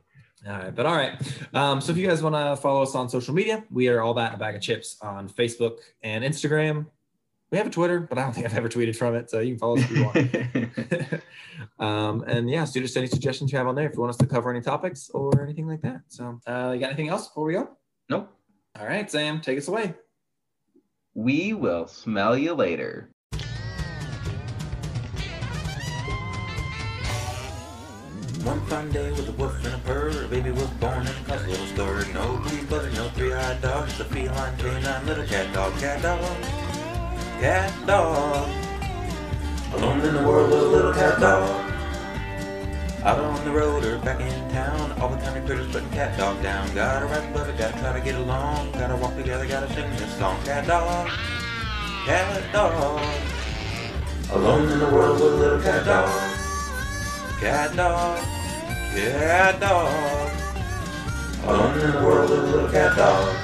All 0.48 0.54
right, 0.54 0.74
but 0.74 0.86
all 0.86 0.96
right. 0.96 1.14
Um, 1.54 1.82
so 1.82 1.92
if 1.92 1.98
you 1.98 2.08
guys 2.08 2.22
want 2.22 2.36
to 2.36 2.56
follow 2.62 2.82
us 2.84 2.96
on 2.96 3.10
social 3.10 3.34
media, 3.34 3.66
we 3.70 3.90
are 3.90 4.02
all 4.02 4.14
that 4.14 4.36
a 4.36 4.38
bag 4.38 4.56
of 4.56 4.62
chips 4.62 4.98
on 5.02 5.28
Facebook 5.28 5.80
and 6.04 6.24
Instagram. 6.24 6.86
We 7.52 7.58
have 7.58 7.68
a 7.68 7.70
Twitter, 7.72 8.00
but 8.00 8.18
I 8.18 8.24
don't 8.24 8.34
think 8.34 8.46
I've 8.46 8.58
ever 8.58 8.70
tweeted 8.70 8.96
from 8.96 9.16
it, 9.16 9.30
so 9.30 9.40
you 9.40 9.54
can 9.54 9.60
follow 9.60 9.78
us 9.78 9.84
if 9.84 9.92
you 9.92 10.04
want. 10.04 11.22
um, 11.80 12.24
and 12.28 12.50
yeah, 12.50 12.66
so 12.66 12.80
just 12.80 12.98
any 12.98 13.08
suggestions 13.08 13.52
you 13.52 13.58
have 13.58 13.68
on 13.68 13.76
there 13.76 13.88
if 13.88 13.94
you 13.94 14.00
want 14.00 14.10
us 14.10 14.18
to 14.18 14.26
cover 14.26 14.50
any 14.50 14.62
topics 14.62 15.10
or 15.10 15.44
anything 15.44 15.68
like 15.68 15.82
that. 15.82 16.02
So, 16.08 16.40
uh, 16.46 16.72
you 16.74 16.80
got 16.80 16.88
anything 16.88 17.10
else 17.10 17.28
before 17.28 17.46
we 17.46 17.54
go? 17.54 17.70
nope. 18.10 18.34
All 18.80 18.86
right, 18.86 19.10
Sam, 19.10 19.42
take 19.42 19.58
us 19.58 19.68
away. 19.68 19.96
We 21.14 21.54
will 21.54 21.88
smell 21.88 22.38
you 22.38 22.54
later. 22.54 23.12
One 28.48 28.62
fine 28.68 28.90
day 28.92 29.12
with 29.12 29.28
a 29.28 29.34
woof 29.34 29.66
and 29.66 29.76
a 29.76 29.78
purr, 29.80 30.24
a 30.24 30.28
baby 30.30 30.52
was 30.52 30.70
born 30.80 31.02
in 31.02 31.08
a 31.08 31.24
cuss 31.28 31.46
little 31.48 31.66
skirt. 31.66 32.14
No 32.14 32.38
blue 32.38 32.90
no 32.96 33.10
three-eyed 33.10 33.62
dog, 33.62 33.90
just 33.90 34.00
a 34.00 34.06
feline 34.06 34.56
canine 34.58 35.06
little 35.06 35.26
cat 35.26 35.54
dog, 35.54 35.78
cat 35.80 36.02
dog, 36.02 36.22
cat 37.42 37.74
dog. 37.86 38.50
Alone 39.74 40.00
in 40.00 40.14
the 40.16 40.24
world 40.24 40.50
with 40.50 40.62
a 40.62 40.66
little 40.66 40.94
cat 40.94 41.20
dog. 41.20 41.74
Out 43.04 43.20
on 43.20 43.44
the 43.44 43.52
road 43.52 43.84
or 43.84 44.00
back 44.00 44.22
in 44.22 44.50
town, 44.50 44.94
all 45.02 45.10
the 45.10 45.18
country 45.18 45.42
critters 45.46 45.70
putting 45.70 45.90
cat 45.90 46.18
dog 46.18 46.42
down. 46.42 46.74
Gotta 46.74 47.06
rap 47.06 47.30
about 47.30 47.50
it, 47.50 47.58
gotta 47.58 47.78
try 47.80 48.00
to 48.00 48.06
get 48.06 48.16
along, 48.16 48.72
gotta 48.72 48.96
walk 48.96 49.14
together, 49.18 49.46
gotta 49.46 49.68
sing 49.74 49.92
this 49.98 50.18
song. 50.18 50.42
Cat 50.46 50.66
dog, 50.66 51.10
cat 52.06 52.54
dog. 52.54 53.04
Alone 54.32 54.70
in 54.72 54.80
the 54.80 54.86
world 54.86 55.20
with 55.20 55.34
a 55.34 55.36
little 55.36 55.62
cat 55.62 55.86
dog. 55.86 56.34
Cat 57.42 57.76
dog, 57.76 58.37
cat 58.98 59.60
dog. 59.60 60.32
In 61.44 61.92
the 61.92 62.02
world 62.04 62.32
a 62.32 62.34
little 62.34 62.70
cat 62.70 62.98
dog. 62.98 63.36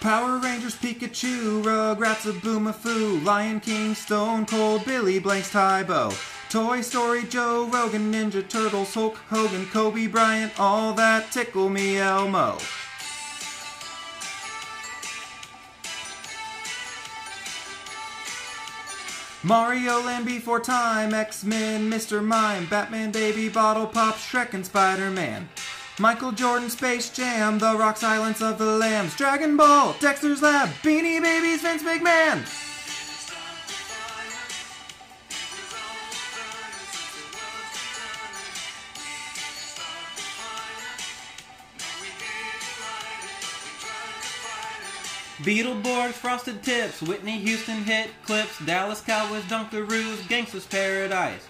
Power 0.00 0.38
Rangers 0.38 0.76
Pikachu, 0.76 1.62
Rugrats 1.62 2.22
Zoboomafoo, 2.22 3.22
Lion 3.24 3.60
King, 3.60 3.94
Stone 3.94 4.46
Cold, 4.46 4.86
Billy 4.86 5.18
Blanks 5.18 5.50
Tae 5.50 5.82
Bo, 5.82 6.10
Toy 6.48 6.80
Story 6.80 7.24
Joe 7.24 7.68
Rogan, 7.70 8.10
Ninja 8.10 8.48
Turtles, 8.48 8.94
Hulk 8.94 9.16
Hogan, 9.28 9.66
Kobe 9.66 10.06
Bryant, 10.06 10.58
all 10.58 10.94
that 10.94 11.30
tickle 11.30 11.68
me 11.68 11.98
Elmo. 11.98 12.56
Mario 19.44 20.02
Land 20.02 20.26
Before 20.26 20.58
Time, 20.58 21.14
X-Men, 21.14 21.88
Mr. 21.88 22.24
Mime, 22.24 22.66
Batman 22.66 23.12
Baby 23.12 23.48
Bottle 23.48 23.86
Pop, 23.86 24.16
Shrek 24.16 24.52
and 24.52 24.66
Spider-Man. 24.66 25.48
Michael 26.00 26.32
Jordan, 26.32 26.68
Space 26.68 27.08
Jam, 27.10 27.58
The 27.60 27.76
Rock 27.76 27.96
Silence 27.98 28.42
of 28.42 28.58
the 28.58 28.64
Lambs, 28.64 29.16
Dragon 29.16 29.56
Ball, 29.56 29.94
Dexter's 30.00 30.42
Lab, 30.42 30.68
Beanie 30.82 31.22
Babies, 31.22 31.62
Vince 31.62 31.84
McMahon. 31.84 32.67
Beetleborgs, 45.48 46.12
Frosted 46.12 46.62
Tips, 46.62 47.00
Whitney 47.00 47.38
Houston 47.38 47.82
hit 47.82 48.10
clips, 48.26 48.58
Dallas 48.66 49.00
Cowboys, 49.00 49.42
Dunkaroos, 49.44 50.18
Gangsta's 50.28 50.66
Paradise. 50.66 51.40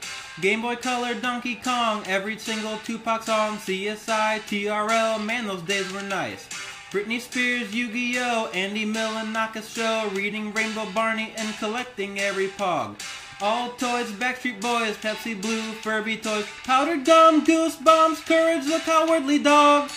Game 0.40 0.62
Boy 0.62 0.76
Color 0.76 1.14
Donkey 1.14 1.56
Kong, 1.56 2.04
every 2.06 2.38
single 2.38 2.78
Tupac 2.84 3.24
song, 3.24 3.56
CSI, 3.56 4.38
TRL, 4.42 5.24
man, 5.24 5.48
those 5.48 5.62
days 5.62 5.92
were 5.92 6.02
nice. 6.02 6.48
Britney 6.92 7.20
Spears, 7.20 7.74
Yu-Gi-Oh, 7.74 8.52
Andy 8.54 8.86
Milonakis 8.86 9.74
show, 9.74 10.08
reading 10.14 10.52
Rainbow 10.52 10.86
Barney 10.94 11.32
and 11.36 11.56
collecting 11.56 12.20
every 12.20 12.46
pog. 12.46 13.00
All 13.40 13.70
toys, 13.70 14.12
Backstreet 14.12 14.60
Boys, 14.60 14.96
Pepsi 14.98 15.42
Blue, 15.42 15.72
Furby 15.82 16.18
toys, 16.18 16.46
powdered 16.62 17.04
gum, 17.04 17.44
goosebumps, 17.44 18.24
courage 18.24 18.64
the 18.64 18.78
cowardly 18.78 19.40
dog. 19.40 19.90